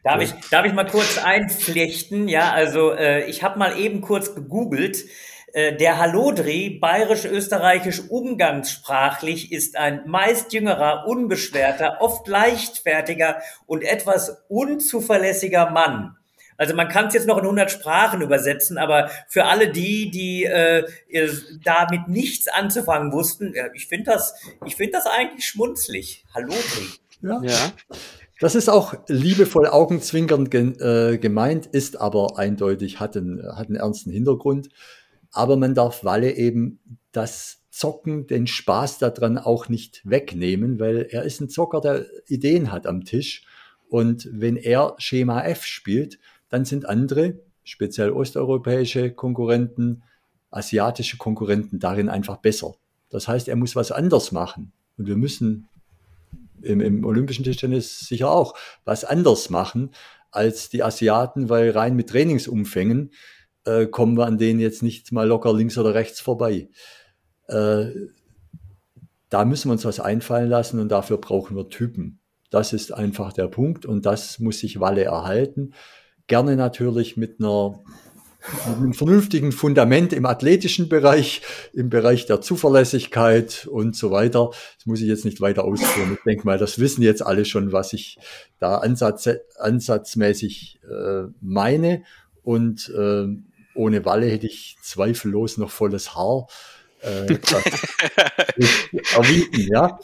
[0.03, 2.29] Darf ich, darf ich mal kurz einflechten?
[2.29, 5.05] Ja, also äh, ich habe mal eben kurz gegoogelt.
[5.57, 15.71] Äh, der Hallodri, bayerisch-österreichisch umgangssprachlich, ist ein meist jüngerer, unbeschwerter, oft leichtfertiger und etwas unzuverlässiger
[15.71, 16.15] Mann.
[16.59, 20.45] Also man kann es jetzt noch in 100 Sprachen übersetzen, aber für alle die, die
[20.45, 20.85] äh,
[21.65, 24.35] damit nichts anzufangen wussten, ja, ich finde das,
[24.67, 26.27] ich finde das eigentlich schmunzlig.
[26.35, 26.87] Hallodri.
[27.23, 27.41] Ja.
[27.43, 27.73] ja.
[28.41, 34.11] Das ist auch liebevoll augenzwinkernd äh, gemeint, ist aber eindeutig, hat einen, hat einen ernsten
[34.11, 34.69] Hintergrund.
[35.37, 36.81] Aber man darf Walle eben
[37.13, 42.73] das Zocken, den Spaß daran auch nicht wegnehmen, weil er ist ein Zocker, der Ideen
[42.73, 43.45] hat am Tisch.
[43.91, 46.19] Und wenn er Schema F spielt,
[46.49, 50.05] dann sind andere, speziell osteuropäische Konkurrenten,
[50.51, 52.77] asiatische Konkurrenten darin einfach besser.
[53.11, 54.73] Das heißt, er muss was anders machen.
[54.97, 55.69] Und wir müssen
[56.63, 58.55] im, im olympischen Tischtennis sicher auch
[58.87, 59.91] was anders machen
[60.31, 63.11] als die Asiaten, weil rein mit Trainingsumfängen
[63.67, 66.69] äh, kommen wir an denen jetzt nicht mal locker links oder rechts vorbei.
[67.49, 67.87] Äh,
[69.29, 72.21] da müssen wir uns was einfallen lassen und dafür brauchen wir Typen.
[72.51, 75.75] Das ist einfach der Punkt und das muss sich Walle erhalten.
[76.29, 77.83] Gerne natürlich mit einer
[78.67, 81.43] mit einem vernünftigen Fundament im athletischen Bereich,
[81.73, 84.51] im Bereich der Zuverlässigkeit und so weiter.
[84.77, 86.13] Das muss ich jetzt nicht weiter ausführen.
[86.15, 88.19] Ich denke mal, das wissen jetzt alle schon, was ich
[88.61, 92.05] da ansatz, ansatzmäßig äh, meine.
[92.43, 93.27] Und äh,
[93.77, 96.47] ohne Walle hätte ich zweifellos noch volles Haar.
[97.01, 97.27] Äh,
[99.15, 99.99] erwiesen, ja.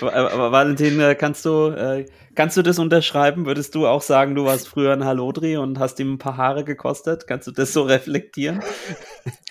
[0.00, 3.46] Aber Valentin, äh, kannst du, äh, kannst du das unterschreiben?
[3.46, 6.64] Würdest du auch sagen, du warst früher ein Halodri und hast ihm ein paar Haare
[6.64, 7.26] gekostet?
[7.26, 8.62] Kannst du das so reflektieren?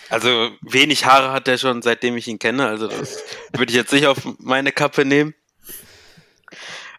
[0.10, 2.68] Also wenig Haare hat er schon, seitdem ich ihn kenne.
[2.68, 5.34] Also das würde ich jetzt nicht auf meine Kappe nehmen.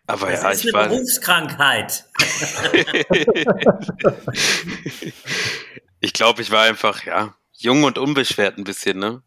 [0.06, 0.88] Aber das ja, ist ich eine war.
[0.88, 2.04] Berufskrankheit.
[6.00, 9.22] ich glaube, ich war einfach, ja, jung und unbeschwert ein bisschen, ne?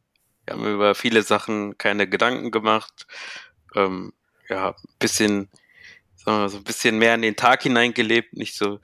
[0.46, 3.08] Wir haben über viele Sachen keine Gedanken gemacht.
[3.76, 4.14] Ähm,
[4.48, 5.50] ja, ein bisschen,
[6.16, 8.80] sagen wir mal, so ein bisschen mehr in den Tag hineingelebt, nicht so,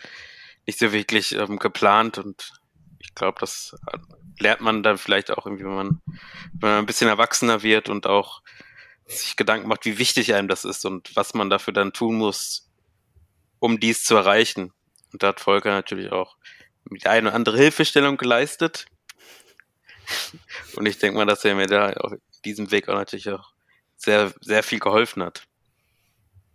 [0.66, 2.54] nicht so wirklich ähm, geplant und
[3.00, 3.76] ich glaube, das
[4.40, 6.02] lernt man dann vielleicht auch irgendwie, wenn man,
[6.60, 8.42] wenn man ein bisschen erwachsener wird und auch
[9.06, 12.70] sich Gedanken macht, wie wichtig einem das ist und was man dafür dann tun muss,
[13.60, 14.74] um dies zu erreichen.
[15.14, 16.38] Und da hat Volker natürlich auch
[16.90, 18.86] die eine oder andere Hilfestellung geleistet.
[20.76, 23.54] Und ich denke mal, dass er mir da auf diesem Weg auch natürlich auch
[23.98, 25.48] sehr, sehr viel geholfen hat.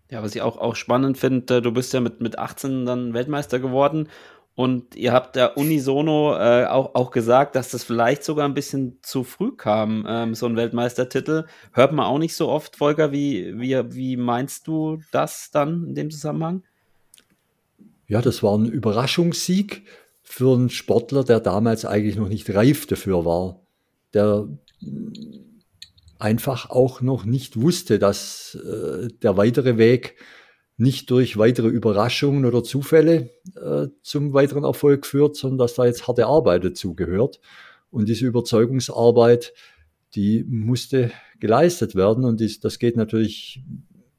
[0.09, 3.61] Ja, was ich auch, auch spannend finde, du bist ja mit, mit 18 dann Weltmeister
[3.61, 4.09] geworden
[4.55, 8.99] und ihr habt da unisono äh, auch, auch gesagt, dass das vielleicht sogar ein bisschen
[9.03, 11.45] zu früh kam, ähm, so ein Weltmeistertitel.
[11.73, 13.13] Hört man auch nicht so oft, Volker.
[13.13, 16.63] Wie, wie, wie meinst du das dann in dem Zusammenhang?
[18.07, 19.85] Ja, das war ein Überraschungssieg
[20.23, 23.61] für einen Sportler, der damals eigentlich noch nicht reif dafür war.
[24.13, 24.49] Der
[26.19, 30.17] einfach auch noch nicht wusste, dass äh, der weitere Weg
[30.81, 36.09] nicht durch weitere Überraschungen oder Zufälle äh, zum weiteren Erfolg führt, sondern dass da jetzt
[36.09, 37.39] harte Arbeit dazugehört.
[37.91, 39.53] Und diese Überzeugungsarbeit,
[40.15, 42.25] die musste geleistet werden.
[42.25, 43.63] Und dies, das geht natürlich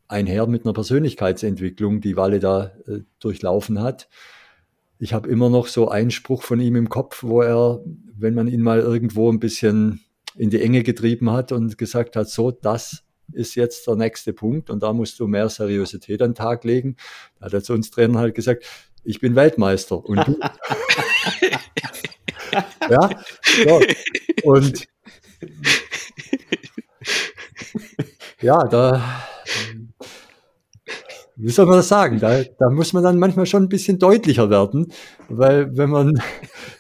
[0.08, 4.08] einher mit einer Persönlichkeitsentwicklung, die Walle da äh, durchlaufen hat.
[5.00, 7.84] Ich habe immer noch so einen Spruch von ihm im Kopf, wo er,
[8.16, 10.02] wenn man ihn mal irgendwo ein bisschen
[10.36, 13.04] in die Enge getrieben hat und gesagt hat, so, das
[13.34, 16.96] ist jetzt der nächste Punkt und da musst du mehr Seriosität an den Tag legen.
[17.40, 18.66] Da hat er zu uns Trainer halt gesagt,
[19.04, 20.40] ich bin Weltmeister und du.
[22.90, 23.10] ja,
[23.66, 23.82] so.
[24.44, 24.88] und
[28.42, 29.02] ja, da,
[31.36, 32.20] wie soll man das sagen?
[32.20, 34.92] Da, da muss man dann manchmal schon ein bisschen deutlicher werden,
[35.30, 36.22] weil wenn man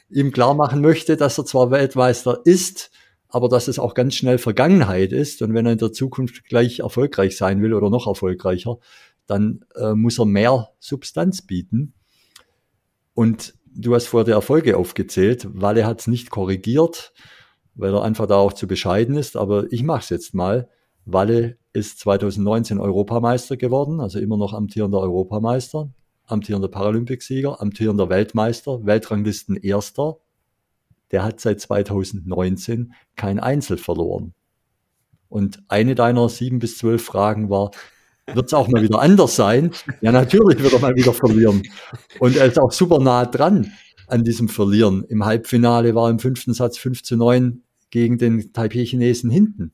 [0.09, 2.91] ihm klar machen möchte, dass er zwar Weltmeister ist,
[3.31, 5.41] aber dass es auch ganz schnell Vergangenheit ist.
[5.41, 8.77] Und wenn er in der Zukunft gleich erfolgreich sein will oder noch erfolgreicher,
[9.25, 11.93] dann äh, muss er mehr Substanz bieten.
[13.13, 15.47] Und du hast vorher die Erfolge aufgezählt.
[15.53, 17.13] Walle hat es nicht korrigiert,
[17.73, 19.37] weil er einfach da auch zu bescheiden ist.
[19.37, 20.69] Aber ich mache es jetzt mal.
[21.05, 25.89] Walle ist 2019 Europameister geworden, also immer noch amtierender Europameister,
[26.25, 30.17] amtierender Paralympicsieger, amtierender Weltmeister, Weltranglisten Erster,
[31.11, 34.33] der hat seit 2019 kein Einzel verloren.
[35.29, 37.71] Und eine deiner sieben bis zwölf Fragen war,
[38.33, 39.71] wird es auch mal wieder anders sein?
[40.01, 41.63] Ja, natürlich wird er mal wieder verlieren.
[42.19, 43.71] Und er ist auch super nah dran
[44.07, 45.03] an diesem Verlieren.
[45.05, 49.73] Im Halbfinale war im fünften Satz 5 zu 9 gegen den Taipei-Chinesen hinten.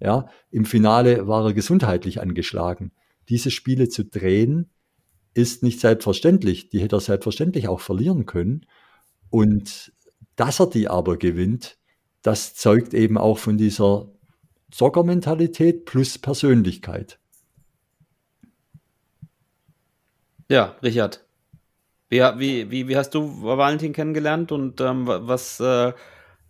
[0.00, 2.92] Ja, im Finale war er gesundheitlich angeschlagen.
[3.28, 4.70] Diese Spiele zu drehen
[5.32, 6.70] ist nicht selbstverständlich.
[6.70, 8.66] Die hätte er selbstverständlich auch verlieren können.
[9.30, 9.92] Und
[10.36, 11.78] dass er die aber gewinnt,
[12.22, 14.08] das zeugt eben auch von dieser
[14.70, 17.18] Zockermentalität plus Persönlichkeit.
[20.48, 21.24] Ja, Richard.
[22.08, 25.92] Wie, wie, wie, wie hast du Valentin kennengelernt und ähm, was, äh,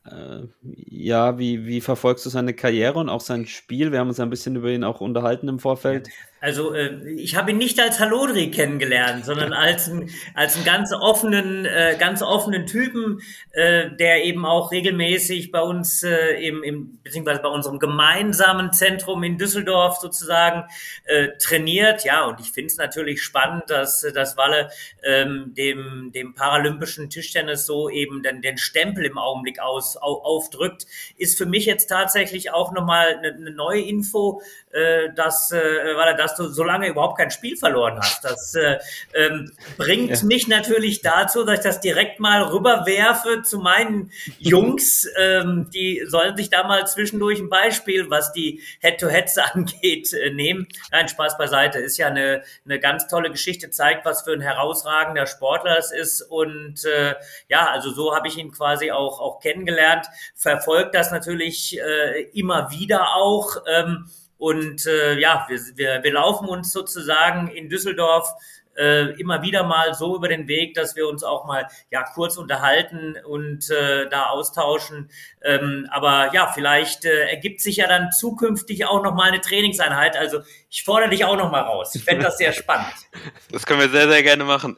[0.04, 3.92] äh, ja, wie, wie verfolgst du seine Karriere und auch sein Spiel?
[3.92, 6.08] Wir haben uns ein bisschen über ihn auch unterhalten im Vorfeld.
[6.42, 10.92] Also äh, ich habe ihn nicht als Halodri kennengelernt, sondern als, ein, als einen ganz
[10.92, 13.20] offenen, äh, ganz offenen Typen,
[13.52, 19.22] äh, der eben auch regelmäßig bei uns äh, im, im beziehungsweise bei unserem gemeinsamen Zentrum
[19.22, 20.64] in Düsseldorf sozusagen
[21.04, 22.02] äh, trainiert.
[22.04, 24.70] Ja, und ich finde es natürlich spannend, dass dass Walle
[25.04, 30.86] ähm, dem dem paralympischen Tischtennis so eben den, den Stempel im Augenblick aus au, aufdrückt.
[31.16, 35.60] Ist für mich jetzt tatsächlich auch nochmal eine, eine neue Info, äh, dass äh,
[35.94, 38.24] weil er das dass du so lange überhaupt kein Spiel verloren hast.
[38.24, 38.78] Das äh,
[39.14, 40.24] ähm, bringt ja.
[40.24, 45.06] mich natürlich dazu, dass ich das direkt mal rüberwerfe zu meinen Jungs.
[45.18, 50.66] ähm, die sollen sich da mal zwischendurch ein Beispiel, was die Head-to-Heads angeht, äh, nehmen.
[50.90, 51.78] Nein, Spaß beiseite.
[51.78, 56.22] Ist ja eine, eine ganz tolle Geschichte, zeigt, was für ein herausragender Sportler es ist.
[56.22, 57.14] Und äh,
[57.48, 60.06] ja, also so habe ich ihn quasi auch, auch kennengelernt.
[60.34, 63.56] Verfolgt das natürlich äh, immer wieder auch.
[63.66, 64.06] Ähm,
[64.42, 68.28] und äh, ja, wir, wir, wir laufen uns sozusagen in Düsseldorf
[68.76, 72.36] äh, immer wieder mal so über den Weg, dass wir uns auch mal ja kurz
[72.36, 75.10] unterhalten und äh, da austauschen.
[75.44, 80.16] Ähm, aber ja, vielleicht äh, ergibt sich ja dann zukünftig auch noch mal eine Trainingseinheit.
[80.16, 81.94] Also ich fordere dich auch noch mal raus.
[81.94, 82.92] Ich fände das sehr spannend.
[83.52, 84.76] Das können wir sehr, sehr gerne machen.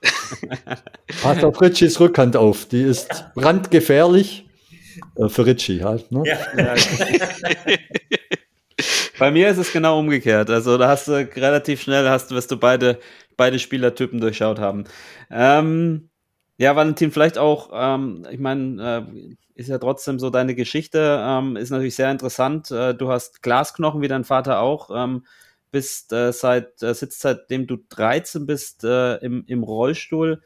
[1.23, 2.67] Passt auf Ritchies Rückhand auf.
[2.69, 4.45] Die ist brandgefährlich.
[5.17, 6.13] Äh, für Ritchie halt.
[6.13, 6.23] Ne?
[6.27, 6.75] Ja.
[9.19, 10.51] Bei mir ist es genau umgekehrt.
[10.51, 12.99] Also da hast du relativ schnell, hast, wirst du beide
[13.37, 14.85] beide Spielertypen durchschaut haben.
[15.31, 16.11] Ähm,
[16.57, 21.57] ja, Valentin, vielleicht auch, ähm, ich meine, äh, ist ja trotzdem so deine Geschichte, ähm,
[21.57, 22.71] ist natürlich sehr interessant.
[22.71, 25.27] Äh, du hast Glasknochen wie dein Vater auch, ähm,
[25.71, 30.43] bist äh, seit, äh, sitzt seitdem du 13 bist äh, im, im Rollstuhl.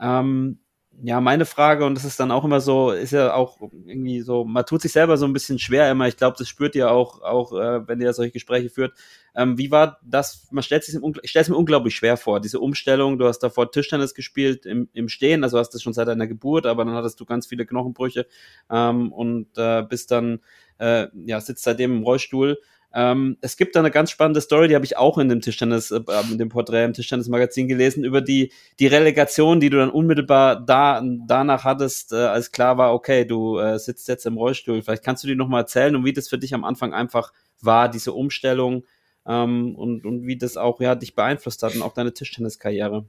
[0.00, 0.58] Ähm,
[1.00, 4.44] ja, meine Frage, und das ist dann auch immer so, ist ja auch irgendwie so,
[4.44, 6.06] man tut sich selber so ein bisschen schwer immer.
[6.06, 8.92] Ich glaube, das spürt ihr auch, auch äh, wenn ihr solche Gespräche führt.
[9.34, 10.46] Ähm, wie war das?
[10.50, 13.18] Man stellt sich, ich stelle es mir unglaublich schwer vor, diese Umstellung.
[13.18, 16.66] Du hast davor Tischtennis gespielt im, im Stehen, also hast das schon seit deiner Geburt,
[16.66, 18.26] aber dann hattest du ganz viele Knochenbrüche
[18.70, 20.40] ähm, und äh, bist dann,
[20.78, 22.58] äh, ja, sitzt seitdem im Rollstuhl.
[22.94, 25.90] Ähm, es gibt da eine ganz spannende Story, die habe ich auch in dem Tischtennis,
[25.90, 30.60] äh, in dem Porträt im Tischtennis-Magazin gelesen, über die, die Relegation, die du dann unmittelbar
[30.60, 34.82] da, danach hattest, äh, als klar war, okay, du äh, sitzt jetzt im Rollstuhl.
[34.82, 37.88] Vielleicht kannst du dir nochmal erzählen und wie das für dich am Anfang einfach war,
[37.88, 38.84] diese Umstellung
[39.26, 43.06] ähm, und, und wie das auch ja, dich beeinflusst hat und auch deine Tischtenniskarriere.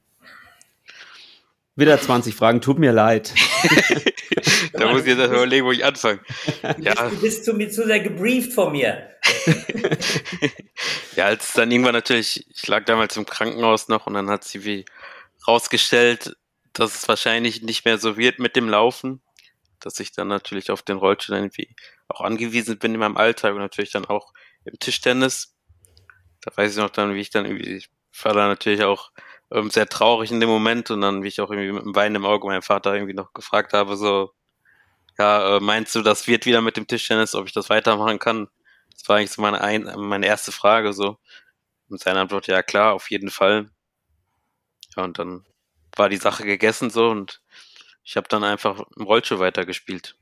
[1.76, 3.34] Wieder 20 Fragen, tut mir leid.
[4.74, 6.20] da muss ich jetzt erstmal überlegen, wo ich anfange.
[6.80, 6.94] Ja.
[7.10, 9.10] Du bist zu, zu sehr gebrieft von mir.
[11.16, 14.64] ja, als dann irgendwann natürlich, ich lag damals im Krankenhaus noch und dann hat sie
[14.66, 14.86] wie
[15.48, 16.36] rausgestellt,
[16.74, 19.22] dass es wahrscheinlich nicht mehr so wird mit dem Laufen,
[19.80, 21.76] dass ich dann natürlich auf den Rollstuhl irgendwie
[22.08, 24.34] auch angewiesen bin in meinem Alltag und natürlich dann auch
[24.66, 25.56] im Tischtennis.
[26.42, 27.90] Da weiß ich noch dann, wie ich dann irgendwie, ich
[28.24, 29.12] war da natürlich auch
[29.52, 32.16] ähm, sehr traurig in dem Moment und dann, wie ich auch irgendwie mit einem Wein
[32.16, 34.32] im Auge meinen Vater irgendwie noch gefragt habe, so,
[35.18, 38.48] ja, äh, meinst du, das wird wieder mit dem Tischtennis, ob ich das weitermachen kann?
[39.04, 41.20] Das war eigentlich so meine, ein, meine erste Frage, so.
[41.90, 43.70] Und seine Antwort, ja klar, auf jeden Fall.
[44.96, 45.46] Ja, und dann
[45.96, 47.42] war die Sache gegessen so und
[48.04, 50.16] ich habe dann einfach im Rollstuhl weitergespielt.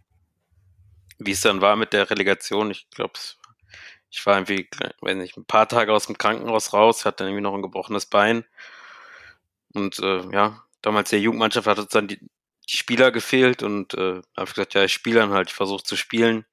[1.19, 3.13] Wie es dann war mit der Relegation, ich glaube,
[4.09, 4.69] ich war irgendwie,
[5.01, 8.45] wenn nicht, ein paar Tage aus dem Krankenhaus raus, hatte irgendwie noch ein gebrochenes Bein
[9.73, 12.19] und äh, ja, damals der Jugendmannschaft hat uns dann die,
[12.69, 15.95] die Spieler gefehlt und äh, habe gesagt, ja, ich spiele dann halt, ich versuche zu
[15.95, 16.45] spielen.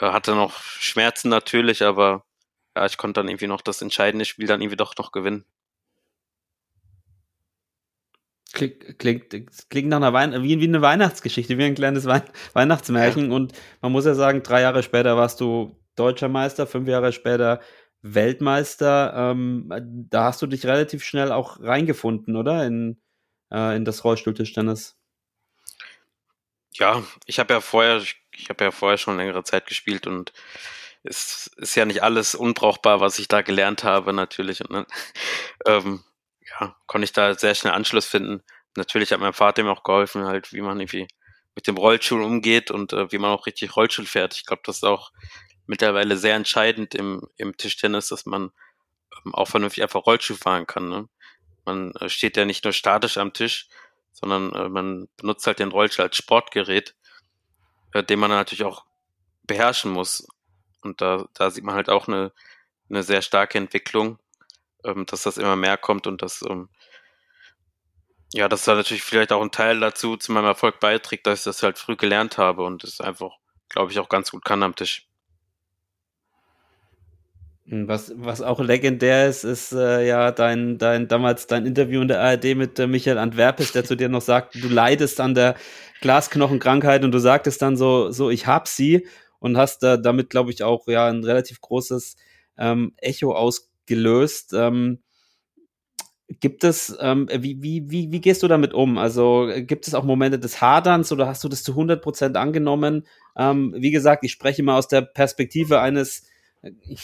[0.00, 2.24] Äh, hatte noch Schmerzen natürlich, aber
[2.76, 5.44] ja, ich konnte dann irgendwie noch das entscheidende Spiel dann irgendwie doch noch gewinnen.
[8.52, 9.30] Klingt, klingt,
[9.68, 12.22] klingt nach einer Wein wie, wie eine Weihnachtsgeschichte, wie ein kleines Wein
[12.52, 13.30] Weihnachtsmärchen.
[13.30, 13.36] Ja.
[13.36, 17.60] Und man muss ja sagen, drei Jahre später warst du deutscher Meister, fünf Jahre später
[18.02, 19.12] Weltmeister.
[19.16, 19.72] Ähm,
[20.08, 22.64] da hast du dich relativ schnell auch reingefunden, oder?
[22.64, 23.00] In,
[23.50, 24.96] äh, in das Rollstuhltischtennis.
[26.74, 30.32] Ja, ich habe ja vorher, ich, ich habe ja vorher schon längere Zeit gespielt und
[31.02, 34.60] es ist ja nicht alles unbrauchbar, was ich da gelernt habe, natürlich.
[34.62, 34.86] Und dann,
[35.66, 36.04] ähm,
[36.60, 38.42] ja, konnte ich da sehr schnell Anschluss finden.
[38.76, 41.06] Natürlich hat mein Vater mir auch geholfen, halt, wie man irgendwie
[41.54, 44.34] mit dem Rollstuhl umgeht und äh, wie man auch richtig Rollstuhl fährt.
[44.34, 45.12] Ich glaube, das ist auch
[45.66, 48.50] mittlerweile sehr entscheidend im, im Tischtennis, dass man
[49.24, 50.88] ähm, auch vernünftig einfach Rollstuhl fahren kann.
[50.88, 51.08] Ne?
[51.64, 53.68] Man äh, steht ja nicht nur statisch am Tisch,
[54.12, 56.94] sondern äh, man benutzt halt den Rollstuhl als Sportgerät,
[58.02, 58.84] den man natürlich auch
[59.44, 60.26] beherrschen muss.
[60.82, 62.32] Und da, da sieht man halt auch eine,
[62.90, 64.18] eine sehr starke Entwicklung,
[64.84, 66.68] ähm, dass das immer mehr kommt und dass ähm,
[68.34, 71.44] ja, dass da natürlich vielleicht auch ein Teil dazu zu meinem Erfolg beiträgt, dass ich
[71.44, 73.30] das halt früh gelernt habe und es einfach,
[73.68, 75.06] glaube ich, auch ganz gut kann am Tisch.
[77.66, 82.08] Hm, was, was auch legendär ist, ist äh, ja dein, dein damals dein Interview in
[82.08, 85.54] der ARD mit äh, Michael Antwerpes, der zu dir noch sagt, du leidest an der
[86.02, 89.06] Glasknochenkrankheit und du sagtest dann so, so ich hab sie
[89.38, 92.16] und hast äh, damit, glaube ich, auch ja ein relativ großes
[92.58, 94.52] ähm, Echo ausgelöst.
[94.54, 94.98] Ähm,
[96.40, 98.98] gibt es, ähm, wie, wie, wie, wie gehst du damit um?
[98.98, 103.06] Also gibt es auch Momente des Haderns oder hast du das zu 100% angenommen?
[103.36, 106.26] Ähm, wie gesagt, ich spreche mal aus der Perspektive eines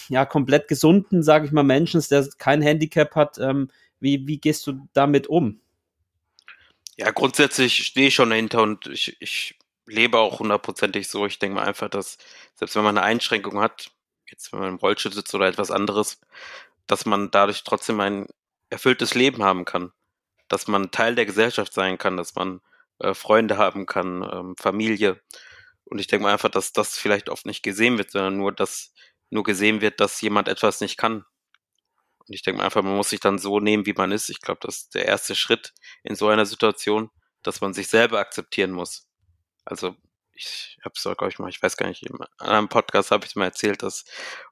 [0.09, 3.39] ja, komplett gesunden, sage ich mal, Menschen, der kein Handicap hat.
[3.39, 3.69] Ähm,
[4.01, 5.61] wie, wie gehst du damit um?
[6.97, 11.27] Ja, grundsätzlich stehe ich schon dahinter und ich, ich lebe auch hundertprozentig so.
[11.27, 12.19] Ich denke mal einfach, dass
[12.55, 13.91] selbst wenn man eine Einschränkung hat,
[14.29, 16.21] jetzt wenn man im Rollstuhl sitzt oder etwas anderes,
[16.87, 18.27] dass man dadurch trotzdem ein
[18.71, 19.93] erfülltes Leben haben kann.
[20.49, 22.61] Dass man Teil der Gesellschaft sein kann, dass man
[22.99, 25.21] äh, Freunde haben kann, ähm, Familie.
[25.85, 28.93] Und ich denke mal einfach, dass das vielleicht oft nicht gesehen wird, sondern nur, dass
[29.31, 31.25] nur gesehen wird, dass jemand etwas nicht kann.
[32.19, 34.29] Und ich denke mal einfach, man muss sich dann so nehmen, wie man ist.
[34.29, 37.11] Ich glaube, das ist der erste Schritt in so einer Situation,
[37.43, 39.09] dass man sich selber akzeptieren muss.
[39.65, 39.97] Also
[40.35, 43.37] ich habe es, glaube ich mal, ich weiß gar nicht, in einem Podcast habe ich
[43.37, 44.05] mal erzählt, dass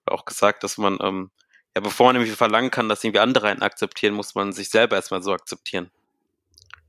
[0.07, 1.31] auch gesagt, dass man ähm,
[1.79, 4.97] ja, bevor man irgendwie verlangen kann, dass irgendwie andere einen akzeptieren, muss man sich selber
[4.97, 5.93] erstmal so akzeptieren.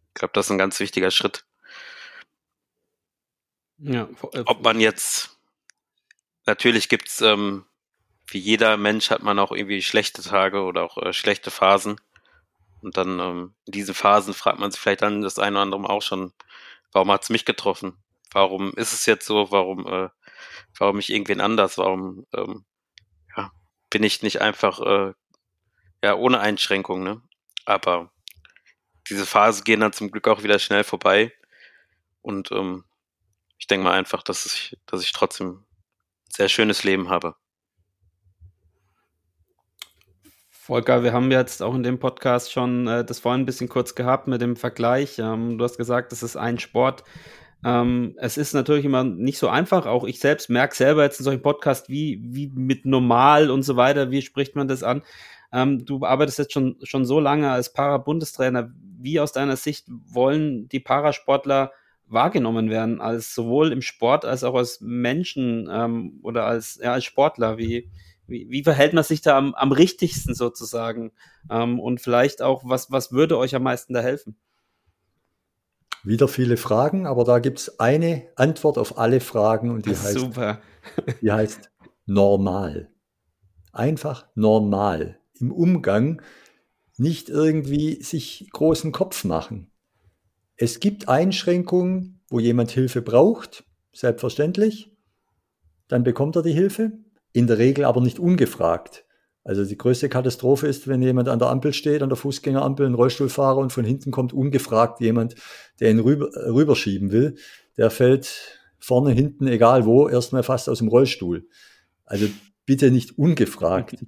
[0.08, 1.46] Ich glaube, das ist ein ganz wichtiger Schritt.
[3.78, 5.38] Ja, äh, Ob man jetzt,
[6.48, 7.66] natürlich gibt's ähm,
[8.32, 12.00] wie jeder Mensch hat man auch irgendwie schlechte Tage oder auch äh, schlechte Phasen.
[12.82, 15.90] Und dann ähm, in diesen Phasen fragt man sich vielleicht dann das eine oder andere
[15.90, 16.34] auch schon,
[16.92, 17.98] warum hat's mich getroffen?
[18.32, 19.52] Warum ist es jetzt so?
[19.52, 20.10] Warum, äh,
[20.78, 21.78] warum ich irgendwen anders?
[21.78, 22.66] Warum ähm,
[23.36, 23.52] ja,
[23.90, 25.14] bin ich nicht einfach äh,
[26.04, 27.22] ja ohne Einschränkung, ne?
[27.66, 28.12] Aber
[29.10, 31.34] diese Phase gehen dann zum Glück auch wieder schnell vorbei.
[32.22, 32.86] Und ähm,
[33.58, 35.66] ich denke mal einfach, dass ich, dass ich trotzdem ein
[36.30, 37.36] sehr schönes Leben habe.
[40.70, 43.96] Volker, wir haben jetzt auch in dem Podcast schon äh, das vorhin ein bisschen kurz
[43.96, 45.18] gehabt mit dem Vergleich.
[45.18, 47.04] Ähm, du hast gesagt, das ist ein Sport.
[47.66, 49.88] Ähm, es ist natürlich immer nicht so einfach.
[49.88, 53.78] Auch ich selbst merke selber jetzt in solchen Podcasts, wie, wie mit normal und so
[53.78, 55.02] weiter, wie spricht man das an?
[55.52, 58.70] Ähm, du arbeitest jetzt schon, schon so lange als Para-Bundestrainer.
[59.00, 61.72] Wie aus deiner Sicht wollen die Parasportler
[62.06, 67.06] wahrgenommen werden, als sowohl im Sport als auch als Menschen ähm, oder als, ja, als
[67.06, 67.58] Sportler?
[67.58, 67.90] Wie,
[68.30, 71.12] wie, wie verhält man sich da am, am richtigsten sozusagen?
[71.50, 74.38] Ähm, und vielleicht auch, was, was würde euch am meisten da helfen?
[76.04, 80.20] Wieder viele Fragen, aber da gibt es eine Antwort auf alle Fragen und die heißt,
[80.20, 80.62] Super.
[81.22, 81.72] die heißt
[82.06, 82.90] normal.
[83.74, 85.20] Einfach normal.
[85.40, 86.22] Im Umgang
[86.98, 89.72] nicht irgendwie sich großen Kopf machen.
[90.56, 94.96] Es gibt Einschränkungen, wo jemand Hilfe braucht, selbstverständlich.
[95.88, 96.92] Dann bekommt er die Hilfe
[97.34, 99.06] in der Regel aber nicht ungefragt.
[99.44, 102.94] Also die größte Katastrophe ist, wenn jemand an der Ampel steht, an der Fußgängerampel, ein
[102.94, 105.36] Rollstuhlfahrer und von hinten kommt ungefragt jemand,
[105.80, 107.36] der ihn rüber, rüberschieben will.
[107.78, 111.48] Der fällt vorne, hinten, egal wo, erstmal fast aus dem Rollstuhl.
[112.06, 112.28] Also
[112.66, 114.06] bitte nicht ungefragt.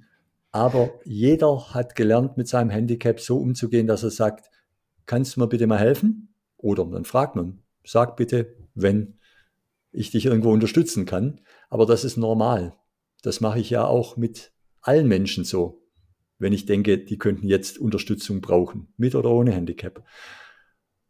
[0.50, 4.50] Aber jeder hat gelernt, mit seinem Handicap so umzugehen, dass er sagt,
[5.06, 6.34] kannst du mir bitte mal helfen?
[6.58, 9.18] Oder dann fragt man, sag bitte, wenn
[9.92, 11.40] ich dich irgendwo unterstützen kann.
[11.70, 12.76] Aber das ist normal.
[13.22, 15.82] Das mache ich ja auch mit allen Menschen so,
[16.38, 20.04] wenn ich denke, die könnten jetzt Unterstützung brauchen, mit oder ohne Handicap.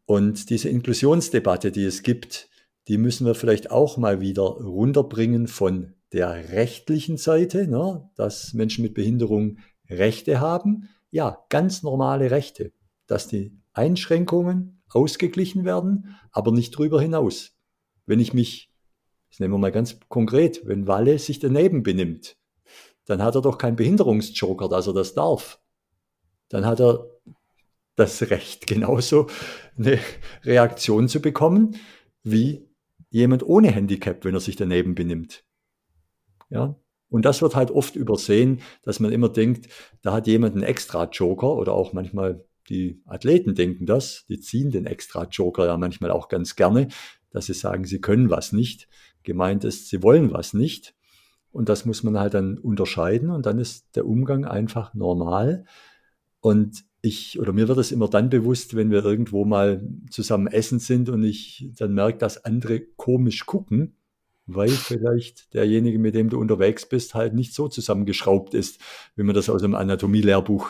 [0.05, 2.49] Und diese Inklusionsdebatte, die es gibt,
[2.87, 8.83] die müssen wir vielleicht auch mal wieder runterbringen von der rechtlichen Seite, ne, dass Menschen
[8.83, 9.57] mit Behinderung
[9.89, 10.89] Rechte haben.
[11.09, 12.71] Ja, ganz normale Rechte,
[13.07, 17.57] dass die Einschränkungen ausgeglichen werden, aber nicht darüber hinaus.
[18.05, 18.72] Wenn ich mich
[19.39, 22.37] nehmen wir mal ganz konkret, wenn Walle sich daneben benimmt,
[23.05, 25.59] dann hat er doch keinen Behinderungsjoker, dass er das darf.
[26.49, 27.09] Dann hat er
[27.95, 29.27] das Recht, genauso
[29.77, 29.99] eine
[30.43, 31.75] Reaktion zu bekommen,
[32.23, 32.67] wie
[33.09, 35.43] jemand ohne Handicap, wenn er sich daneben benimmt.
[36.49, 36.75] Ja.
[37.09, 39.67] Und das wird halt oft übersehen, dass man immer denkt,
[40.01, 44.71] da hat jemand einen extra Joker oder auch manchmal die Athleten denken das, die ziehen
[44.71, 46.87] den extra Joker ja manchmal auch ganz gerne,
[47.29, 48.87] dass sie sagen, sie können was nicht
[49.23, 50.93] gemeint ist, sie wollen was nicht.
[51.51, 55.65] Und das muss man halt dann unterscheiden und dann ist der Umgang einfach normal.
[56.39, 60.79] Und ich, oder mir wird es immer dann bewusst, wenn wir irgendwo mal zusammen essen
[60.79, 63.97] sind und ich dann merke, dass andere komisch gucken,
[64.45, 68.79] weil vielleicht derjenige, mit dem du unterwegs bist, halt nicht so zusammengeschraubt ist,
[69.15, 70.69] wie man das aus dem Anatomie-Lehrbuch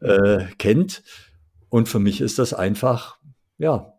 [0.00, 1.02] äh, kennt.
[1.68, 3.18] Und für mich ist das einfach,
[3.58, 3.94] ja,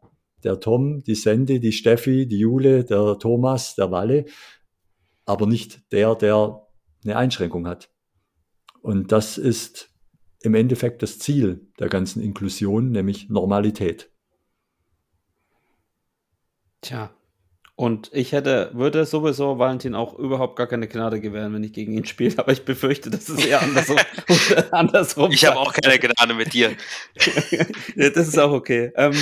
[0.45, 4.25] der Tom, die Sandy, die Steffi, die Jule, der Thomas, der Walle,
[5.25, 6.65] aber nicht der, der
[7.03, 7.89] eine Einschränkung hat.
[8.81, 9.89] Und das ist
[10.41, 14.11] im Endeffekt das Ziel der ganzen Inklusion, nämlich Normalität.
[16.81, 17.14] Tja,
[17.77, 21.91] Und ich hätte, würde sowieso Valentin auch überhaupt gar keine Gnade gewähren, wenn ich gegen
[21.91, 23.97] ihn spiele, aber ich befürchte, das ist eher andersrum.
[24.71, 26.71] andersrum ich habe auch keine Gnade mit dir.
[27.97, 28.93] das ist auch okay.
[28.95, 29.13] Ähm,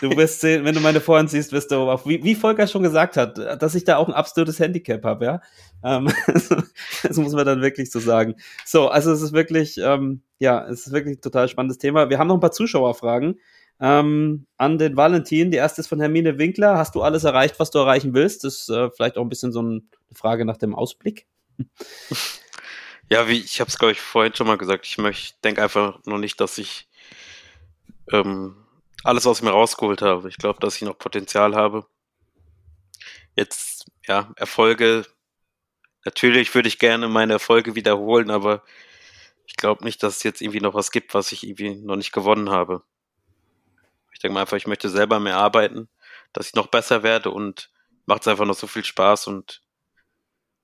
[0.00, 2.82] du wirst sehen, wenn du meine Vorhand siehst, wirst du auch, wie, wie Volker schon
[2.82, 5.40] gesagt hat, dass ich da auch ein absolutes Handicap habe, ja.
[5.84, 8.34] Ähm, das muss man dann wirklich so sagen.
[8.64, 12.10] So, also es ist wirklich, ähm, ja, es ist wirklich ein total spannendes Thema.
[12.10, 13.38] Wir haben noch ein paar Zuschauerfragen
[13.80, 15.50] ähm, an den Valentin.
[15.50, 16.76] Die erste ist von Hermine Winkler.
[16.76, 18.44] Hast du alles erreicht, was du erreichen willst?
[18.44, 19.82] Das ist äh, vielleicht auch ein bisschen so eine
[20.12, 21.26] Frage nach dem Ausblick.
[23.12, 24.86] Ja, wie ich habe es glaube ich vorhin schon mal gesagt.
[24.86, 26.88] Ich denke einfach noch nicht, dass ich
[28.12, 28.56] ähm,
[29.02, 30.28] alles aus mir rausgeholt habe.
[30.28, 31.86] Ich glaube, dass ich noch Potenzial habe.
[33.34, 35.06] Jetzt ja Erfolge.
[36.04, 38.62] Natürlich würde ich gerne meine Erfolge wiederholen, aber
[39.44, 42.12] ich glaube nicht, dass es jetzt irgendwie noch was gibt, was ich irgendwie noch nicht
[42.12, 42.84] gewonnen habe.
[44.12, 45.88] Ich denke mal einfach, ich möchte selber mehr arbeiten,
[46.32, 47.70] dass ich noch besser werde und
[48.06, 49.62] macht es einfach noch so viel Spaß und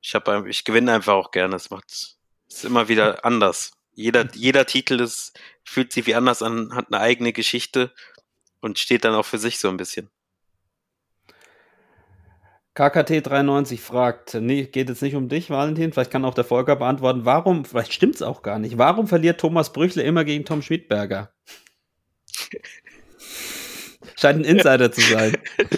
[0.01, 1.57] ich habe ich gewinne einfach auch gerne.
[1.57, 2.19] Es macht es
[2.49, 3.73] ist immer wieder anders.
[3.95, 7.93] Jeder, jeder Titel ist, fühlt sich wie anders an, hat eine eigene Geschichte
[8.61, 10.11] und steht dann auch für sich so ein bisschen.
[12.77, 17.25] KKT93 fragt, nee, geht jetzt nicht um dich, Valentin, vielleicht kann auch der Volker beantworten,
[17.25, 21.33] warum, vielleicht stimmt es auch gar nicht, warum verliert Thomas Brüchle immer gegen Tom Schmidberger?
[24.19, 25.37] Scheint ein Insider zu sein.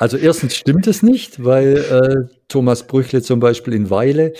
[0.00, 4.32] Also erstens stimmt es nicht, weil äh, Thomas Brüchle zum Beispiel in Weile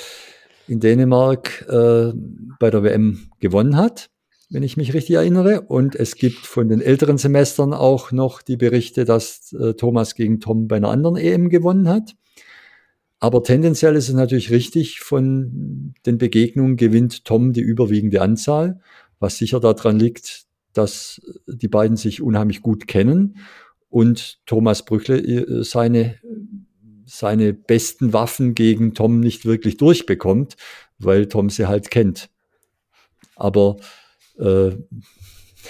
[0.67, 2.13] in Dänemark äh,
[2.59, 4.11] bei der WM gewonnen hat,
[4.51, 5.61] wenn ich mich richtig erinnere.
[5.63, 10.41] Und es gibt von den älteren Semestern auch noch die Berichte, dass äh, Thomas gegen
[10.41, 12.17] Tom bei einer anderen EM gewonnen hat.
[13.21, 18.81] Aber tendenziell ist es natürlich richtig, von den Begegnungen gewinnt Tom die überwiegende Anzahl,
[19.19, 20.44] was sicher daran liegt,
[20.75, 23.39] dass die beiden sich unheimlich gut kennen
[23.89, 26.19] und Thomas Brückle äh, seine,
[27.07, 30.57] seine besten Waffen gegen Tom nicht wirklich durchbekommt,
[30.99, 32.29] weil Tom sie halt kennt.
[33.37, 33.77] Aber
[34.39, 34.71] äh,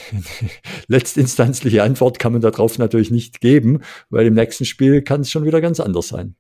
[0.89, 5.45] letztinstanzliche Antwort kann man darauf natürlich nicht geben, weil im nächsten Spiel kann es schon
[5.45, 6.37] wieder ganz anders sein.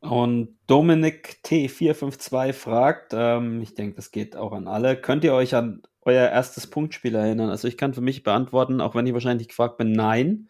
[0.00, 5.54] Und Dominik T452 fragt, ähm, ich denke, das geht auch an alle, könnt ihr euch
[5.54, 7.50] an euer erstes Punktspiel erinnern?
[7.50, 10.48] Also ich kann für mich beantworten, auch wenn ich wahrscheinlich gefragt bin, nein.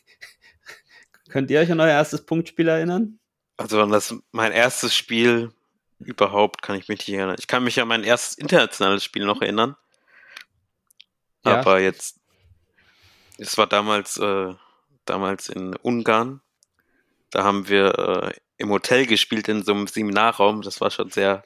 [1.28, 3.18] Könnt ihr euch an euer erstes Punktspiel erinnern?
[3.56, 5.52] Also an das mein erstes Spiel
[5.98, 7.36] überhaupt kann ich mich nicht erinnern.
[7.38, 9.76] Ich kann mich an mein erstes internationales Spiel noch erinnern.
[11.44, 11.60] Ja.
[11.60, 12.20] Aber jetzt,
[13.38, 14.54] es war damals, äh,
[15.04, 16.40] damals in Ungarn.
[17.30, 20.62] Da haben wir äh, im Hotel gespielt in so einem Seminarraum.
[20.62, 21.44] Das war schon sehr,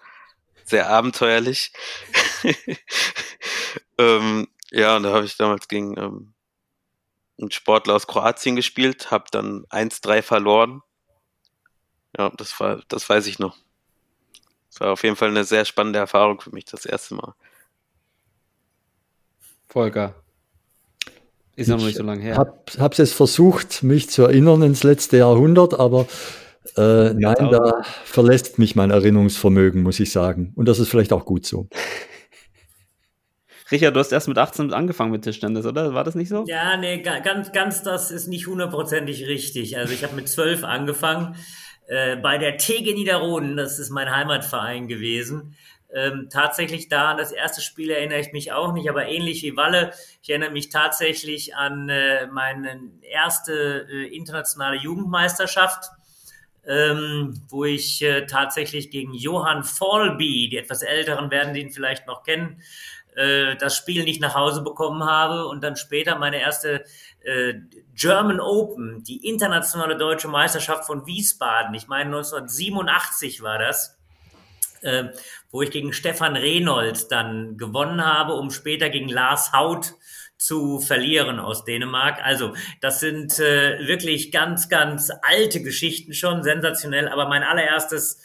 [0.66, 1.72] sehr abenteuerlich.
[3.98, 6.34] ähm, ja, und da habe ich damals gegen ähm,
[7.40, 10.82] einen Sportler aus Kroatien gespielt, habe dann 1-3 verloren.
[12.18, 13.56] Ja, das war, das weiß ich noch.
[14.70, 17.34] Das war auf jeden Fall eine sehr spannende Erfahrung für mich, das erste Mal.
[19.68, 20.14] Volker.
[21.54, 22.36] Ist noch nicht so lange her.
[22.36, 26.06] Hab, hab's jetzt versucht, mich zu erinnern ins letzte Jahrhundert, aber
[26.76, 30.52] äh, nein, da verlässt mich mein Erinnerungsvermögen, muss ich sagen.
[30.56, 31.68] Und das ist vielleicht auch gut so.
[33.70, 35.92] Richard, du hast erst mit 18 angefangen mit Tischtennis, oder?
[35.92, 36.44] War das nicht so?
[36.46, 39.76] Ja, nee, ganz, ganz das ist nicht hundertprozentig richtig.
[39.76, 41.36] Also ich habe mit 12 angefangen
[41.88, 45.56] äh, bei der TG Niederroden, das ist mein Heimatverein gewesen.
[45.92, 49.56] Ähm, tatsächlich da an das erste Spiel erinnere ich mich auch nicht, aber ähnlich wie
[49.56, 55.90] Walle, ich erinnere mich tatsächlich an äh, meine erste äh, internationale Jugendmeisterschaft
[56.66, 62.22] ähm, wo ich äh, tatsächlich gegen Johann Falby, die etwas Älteren werden den vielleicht noch
[62.22, 62.60] kennen,
[63.14, 66.84] äh, das Spiel nicht nach Hause bekommen habe und dann später meine erste
[67.22, 67.54] äh,
[67.94, 73.96] German Open, die internationale deutsche Meisterschaft von Wiesbaden, ich meine 1987 war das,
[74.82, 75.04] äh,
[75.50, 79.94] wo ich gegen Stefan Rehnold dann gewonnen habe, um später gegen Lars Haut
[80.38, 82.18] zu verlieren aus Dänemark.
[82.22, 87.08] Also das sind äh, wirklich ganz, ganz alte Geschichten schon, sensationell.
[87.08, 88.20] Aber mein allererstes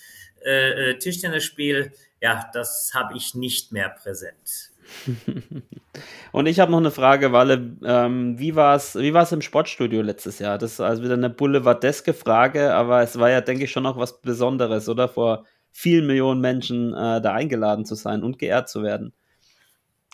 [0.46, 4.72] äh, äh Tischtennisspiel, ja, das habe ich nicht mehr präsent.
[6.32, 7.76] Und ich habe noch eine Frage, Walle.
[7.84, 10.58] Ähm, wie war es wie war's im Sportstudio letztes Jahr?
[10.58, 13.98] Das ist also wieder eine boulevardeske Frage, aber es war ja, denke ich, schon noch
[13.98, 15.08] was Besonderes, oder?
[15.08, 19.14] Vor vielen Millionen Menschen äh, da eingeladen zu sein und geehrt zu werden.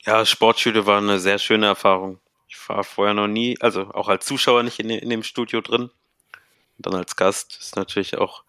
[0.06, 2.20] Ja, Sportschule war eine sehr schöne Erfahrung.
[2.48, 5.84] Ich war vorher noch nie, also auch als Zuschauer nicht in, in dem Studio drin.
[5.84, 8.44] Und dann als Gast ist natürlich auch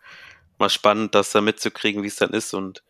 [0.59, 2.55] mal spannend, das da mitzukriegen, wie es dann ist.
[2.55, 2.83] Und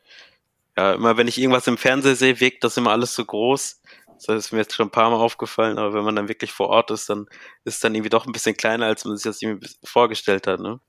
[0.76, 3.80] ja, immer wenn ich irgendwas im Fernsehen sehe, wirkt das immer alles so groß.
[4.26, 6.68] Das ist mir jetzt schon ein paar Mal aufgefallen, aber wenn man dann wirklich vor
[6.68, 7.26] Ort ist, dann
[7.64, 10.60] ist es dann irgendwie doch ein bisschen kleiner, als man sich das irgendwie vorgestellt hat.
[10.60, 10.80] Ne?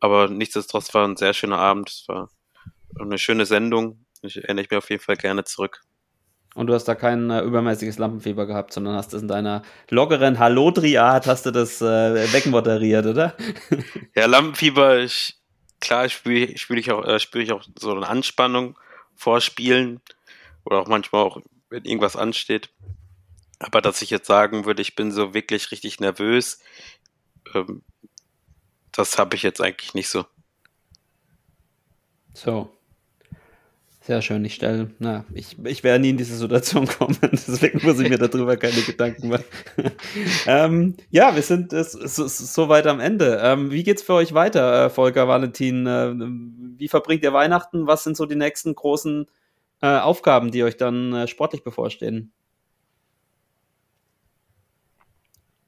[0.00, 1.90] Aber nichtsdestotrotz war ein sehr schöner Abend.
[1.90, 2.28] Es war
[2.98, 4.04] eine schöne Sendung.
[4.22, 5.82] Ich erinnere mich auf jeden Fall gerne zurück.
[6.54, 10.38] Und du hast da kein äh, übermäßiges Lampenfieber gehabt, sondern hast das in deiner lockeren
[10.38, 13.36] Hallo-Triad, hast du das äh, wegmoderiert, oder?
[14.16, 15.36] ja, Lampenfieber, ich,
[15.80, 18.76] klar spüre spür ich, auch, äh, spür ich auch so eine Anspannung
[19.14, 20.00] vor Spielen
[20.64, 22.70] oder auch manchmal auch, wenn irgendwas ansteht.
[23.60, 26.60] Aber dass ich jetzt sagen würde, ich bin so wirklich richtig nervös,
[27.54, 27.82] ähm,
[28.90, 30.24] das habe ich jetzt eigentlich nicht so.
[32.32, 32.72] So,
[34.10, 38.00] sehr schön, ich stelle, na, ich, ich werde nie in diese Situation kommen, deswegen muss
[38.00, 39.44] ich mir darüber keine Gedanken machen.
[40.48, 43.38] ähm, ja, wir sind äh, so, so, weit am Ende.
[43.40, 45.86] Ähm, wie geht's für euch weiter, äh, Volker, Valentin?
[45.86, 46.12] Äh,
[46.76, 47.86] wie verbringt ihr Weihnachten?
[47.86, 49.28] Was sind so die nächsten großen
[49.80, 52.32] äh, Aufgaben, die euch dann äh, sportlich bevorstehen?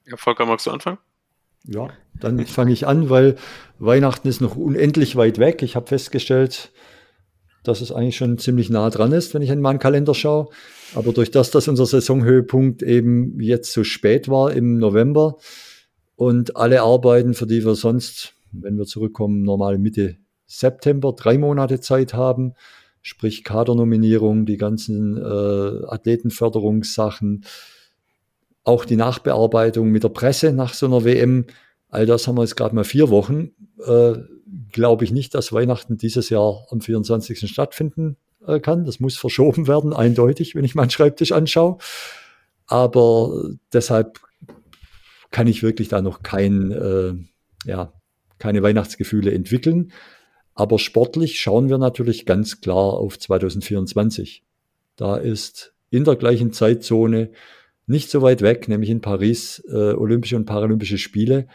[0.04, 0.98] Ja, Volker, magst du anfangen?
[1.62, 3.36] Ja, dann fange ich an, weil
[3.78, 5.62] Weihnachten ist noch unendlich weit weg.
[5.62, 6.72] Ich habe festgestellt,
[7.62, 10.48] dass es eigentlich schon ziemlich nah dran ist, wenn ich in meinen Kalender schaue.
[10.94, 15.36] Aber durch das, dass unser Saisonhöhepunkt eben jetzt so spät war im November
[16.16, 20.16] und alle Arbeiten, für die wir sonst, wenn wir zurückkommen, normal Mitte
[20.46, 22.52] September drei Monate Zeit haben,
[23.00, 27.44] sprich Kadernominierung, die ganzen äh, Athletenförderungssachen,
[28.64, 31.46] auch die Nachbearbeitung mit der Presse nach so einer WM,
[31.88, 33.50] all das haben wir jetzt gerade mal vier Wochen.
[33.84, 34.14] Äh,
[34.72, 37.48] glaube ich nicht, dass Weihnachten dieses Jahr am 24.
[37.50, 38.16] stattfinden
[38.46, 38.84] äh, kann.
[38.84, 41.78] Das muss verschoben werden, eindeutig, wenn ich meinen Schreibtisch anschaue.
[42.66, 44.20] Aber deshalb
[45.30, 47.14] kann ich wirklich da noch kein, äh,
[47.68, 47.92] ja,
[48.38, 49.92] keine Weihnachtsgefühle entwickeln.
[50.54, 54.44] Aber sportlich schauen wir natürlich ganz klar auf 2024.
[54.96, 57.30] Da ist in der gleichen Zeitzone
[57.86, 61.48] nicht so weit weg, nämlich in Paris, äh, Olympische und Paralympische Spiele.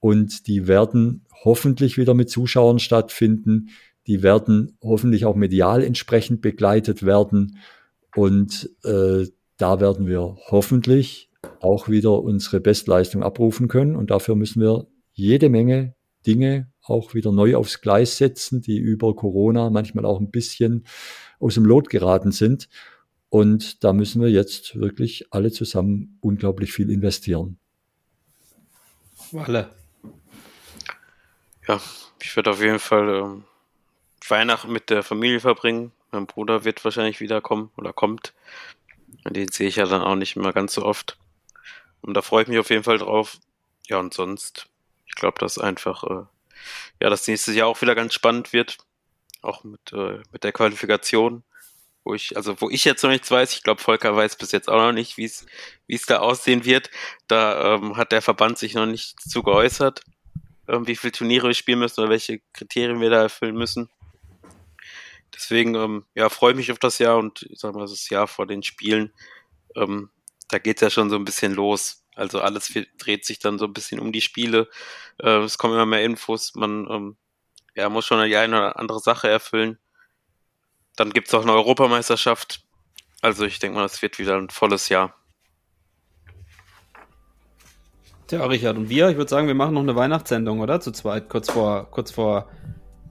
[0.00, 3.70] Und die werden hoffentlich wieder mit Zuschauern stattfinden.
[4.06, 7.58] Die werden hoffentlich auch medial entsprechend begleitet werden.
[8.14, 13.96] Und äh, da werden wir hoffentlich auch wieder unsere Bestleistung abrufen können.
[13.96, 15.94] Und dafür müssen wir jede Menge
[16.26, 20.84] Dinge auch wieder neu aufs Gleis setzen, die über Corona manchmal auch ein bisschen
[21.38, 22.68] aus dem Lot geraten sind.
[23.28, 27.58] Und da müssen wir jetzt wirklich alle zusammen unglaublich viel investieren.
[29.32, 29.70] Walle.
[31.68, 31.80] Ja,
[32.22, 33.44] ich werde auf jeden Fall ähm,
[34.28, 35.92] Weihnachten mit der Familie verbringen.
[36.12, 38.34] Mein Bruder wird wahrscheinlich wiederkommen oder kommt.
[39.28, 41.18] Den sehe ich ja dann auch nicht mehr ganz so oft.
[42.02, 43.38] Und da freue ich mich auf jeden Fall drauf.
[43.88, 44.68] Ja, und sonst,
[45.06, 46.24] ich glaube, dass einfach, äh,
[47.00, 48.78] ja, das nächste Jahr auch wieder ganz spannend wird.
[49.42, 51.42] Auch mit, äh, mit der Qualifikation.
[52.04, 54.68] Wo ich, also wo ich jetzt noch nichts weiß, ich glaube, Volker weiß bis jetzt
[54.68, 55.44] auch noch nicht, wie es
[55.88, 56.90] wie es da aussehen wird.
[57.26, 60.04] Da ähm, hat der Verband sich noch nicht zu geäußert
[60.68, 63.88] ähm, wie viele Turniere wir spielen müssen oder welche Kriterien wir da erfüllen müssen.
[65.34, 68.26] Deswegen, ähm, ja, freue ich mich auf das Jahr und ich sag mal, das Jahr
[68.26, 69.12] vor den Spielen,
[69.74, 70.10] ähm,
[70.48, 72.04] da geht's ja schon so ein bisschen los.
[72.14, 74.68] Also alles dreht sich dann so ein bisschen um die Spiele.
[75.18, 76.54] Äh, es kommen immer mehr Infos.
[76.54, 77.16] Man ähm,
[77.74, 79.78] ja, muss schon die eine oder andere Sache erfüllen.
[80.96, 82.64] Dann gibt's auch eine Europameisterschaft.
[83.20, 85.15] Also ich denke mal, das wird wieder ein volles Jahr.
[88.26, 89.08] Tja, Richard, und wir?
[89.08, 90.80] Ich würde sagen, wir machen noch eine Weihnachtssendung, oder?
[90.80, 92.48] Zu zweit, kurz vor, kurz vor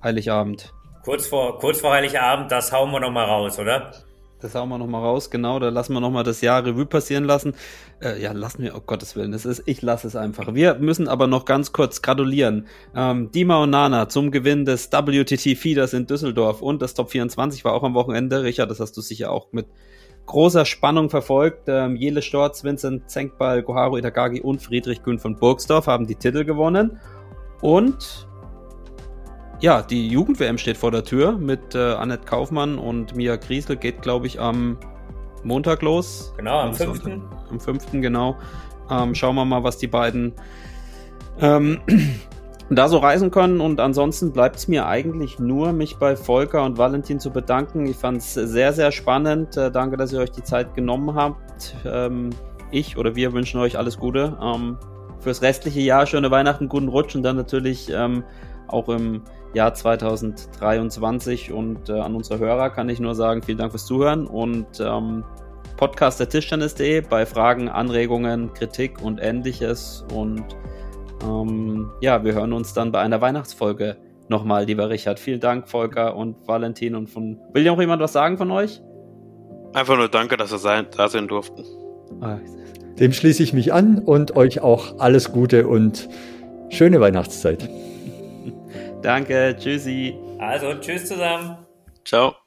[0.03, 0.73] Heiligabend.
[1.05, 3.93] Kurz vor, kurz vor Heiligabend, das hauen wir noch mal raus, oder?
[4.41, 5.57] Das hauen wir noch mal raus, genau.
[5.59, 7.55] Da lassen wir noch mal das Jahr Revue passieren lassen.
[8.01, 10.53] Äh, ja, lassen wir, oh Gottes Willen, das ist, ich lasse es einfach.
[10.53, 12.67] Wir müssen aber noch ganz kurz gratulieren.
[12.93, 17.63] Ähm, Dima und Nana zum Gewinn des WTT Feeders in Düsseldorf und das Top 24
[17.63, 18.43] war auch am Wochenende.
[18.43, 19.67] Richard, das hast du sicher auch mit
[20.25, 21.63] großer Spannung verfolgt.
[21.67, 26.43] Ähm, Jele Storz, Vincent Zenkball, Goharu Itagagi und Friedrich Gün von Burgsdorf haben die Titel
[26.43, 26.99] gewonnen.
[27.61, 28.27] Und
[29.59, 33.77] ja, die Jugend-WM steht vor der Tür mit äh, Annette Kaufmann und Mia Griesel.
[33.77, 34.77] Geht, glaube ich, am
[35.43, 36.33] Montag los.
[36.37, 37.05] Genau, am 5.
[37.49, 37.91] Am 5.
[37.93, 38.37] genau.
[38.89, 40.33] Ähm, schauen wir mal, was die beiden
[41.39, 41.79] ähm,
[42.69, 43.61] da so reisen können.
[43.61, 47.85] Und ansonsten bleibt es mir eigentlich nur, mich bei Volker und Valentin zu bedanken.
[47.85, 49.55] Ich fand es sehr, sehr spannend.
[49.57, 51.75] Äh, danke, dass ihr euch die Zeit genommen habt.
[51.85, 52.31] Ähm,
[52.71, 54.37] ich oder wir wünschen euch alles Gute.
[54.41, 54.77] Ähm,
[55.19, 58.23] fürs restliche Jahr schöne Weihnachten, guten Rutsch und dann natürlich ähm,
[58.67, 59.21] auch im
[59.53, 61.51] Jahr 2023.
[61.51, 64.81] Und äh, an unsere Hörer kann ich nur sagen, vielen Dank fürs Zuhören und
[65.77, 70.05] Podcast der Tischtennis.de bei Fragen, Anregungen, Kritik und ähnliches.
[70.13, 70.45] Und
[71.25, 73.97] ähm, ja, wir hören uns dann bei einer Weihnachtsfolge
[74.27, 75.19] nochmal, lieber Richard.
[75.19, 77.39] Vielen Dank, Volker und Valentin und von.
[77.53, 78.81] Will noch jemand was sagen von euch?
[79.73, 81.65] Einfach nur danke, dass wir da sein durften.
[82.21, 82.37] Ah,
[82.99, 86.07] Dem schließe ich mich an und euch auch alles Gute und
[86.69, 87.69] schöne Weihnachtszeit.
[89.01, 90.15] Danke, tschüssi.
[90.39, 91.57] Also, tschüss zusammen.
[92.05, 92.44] Ciao.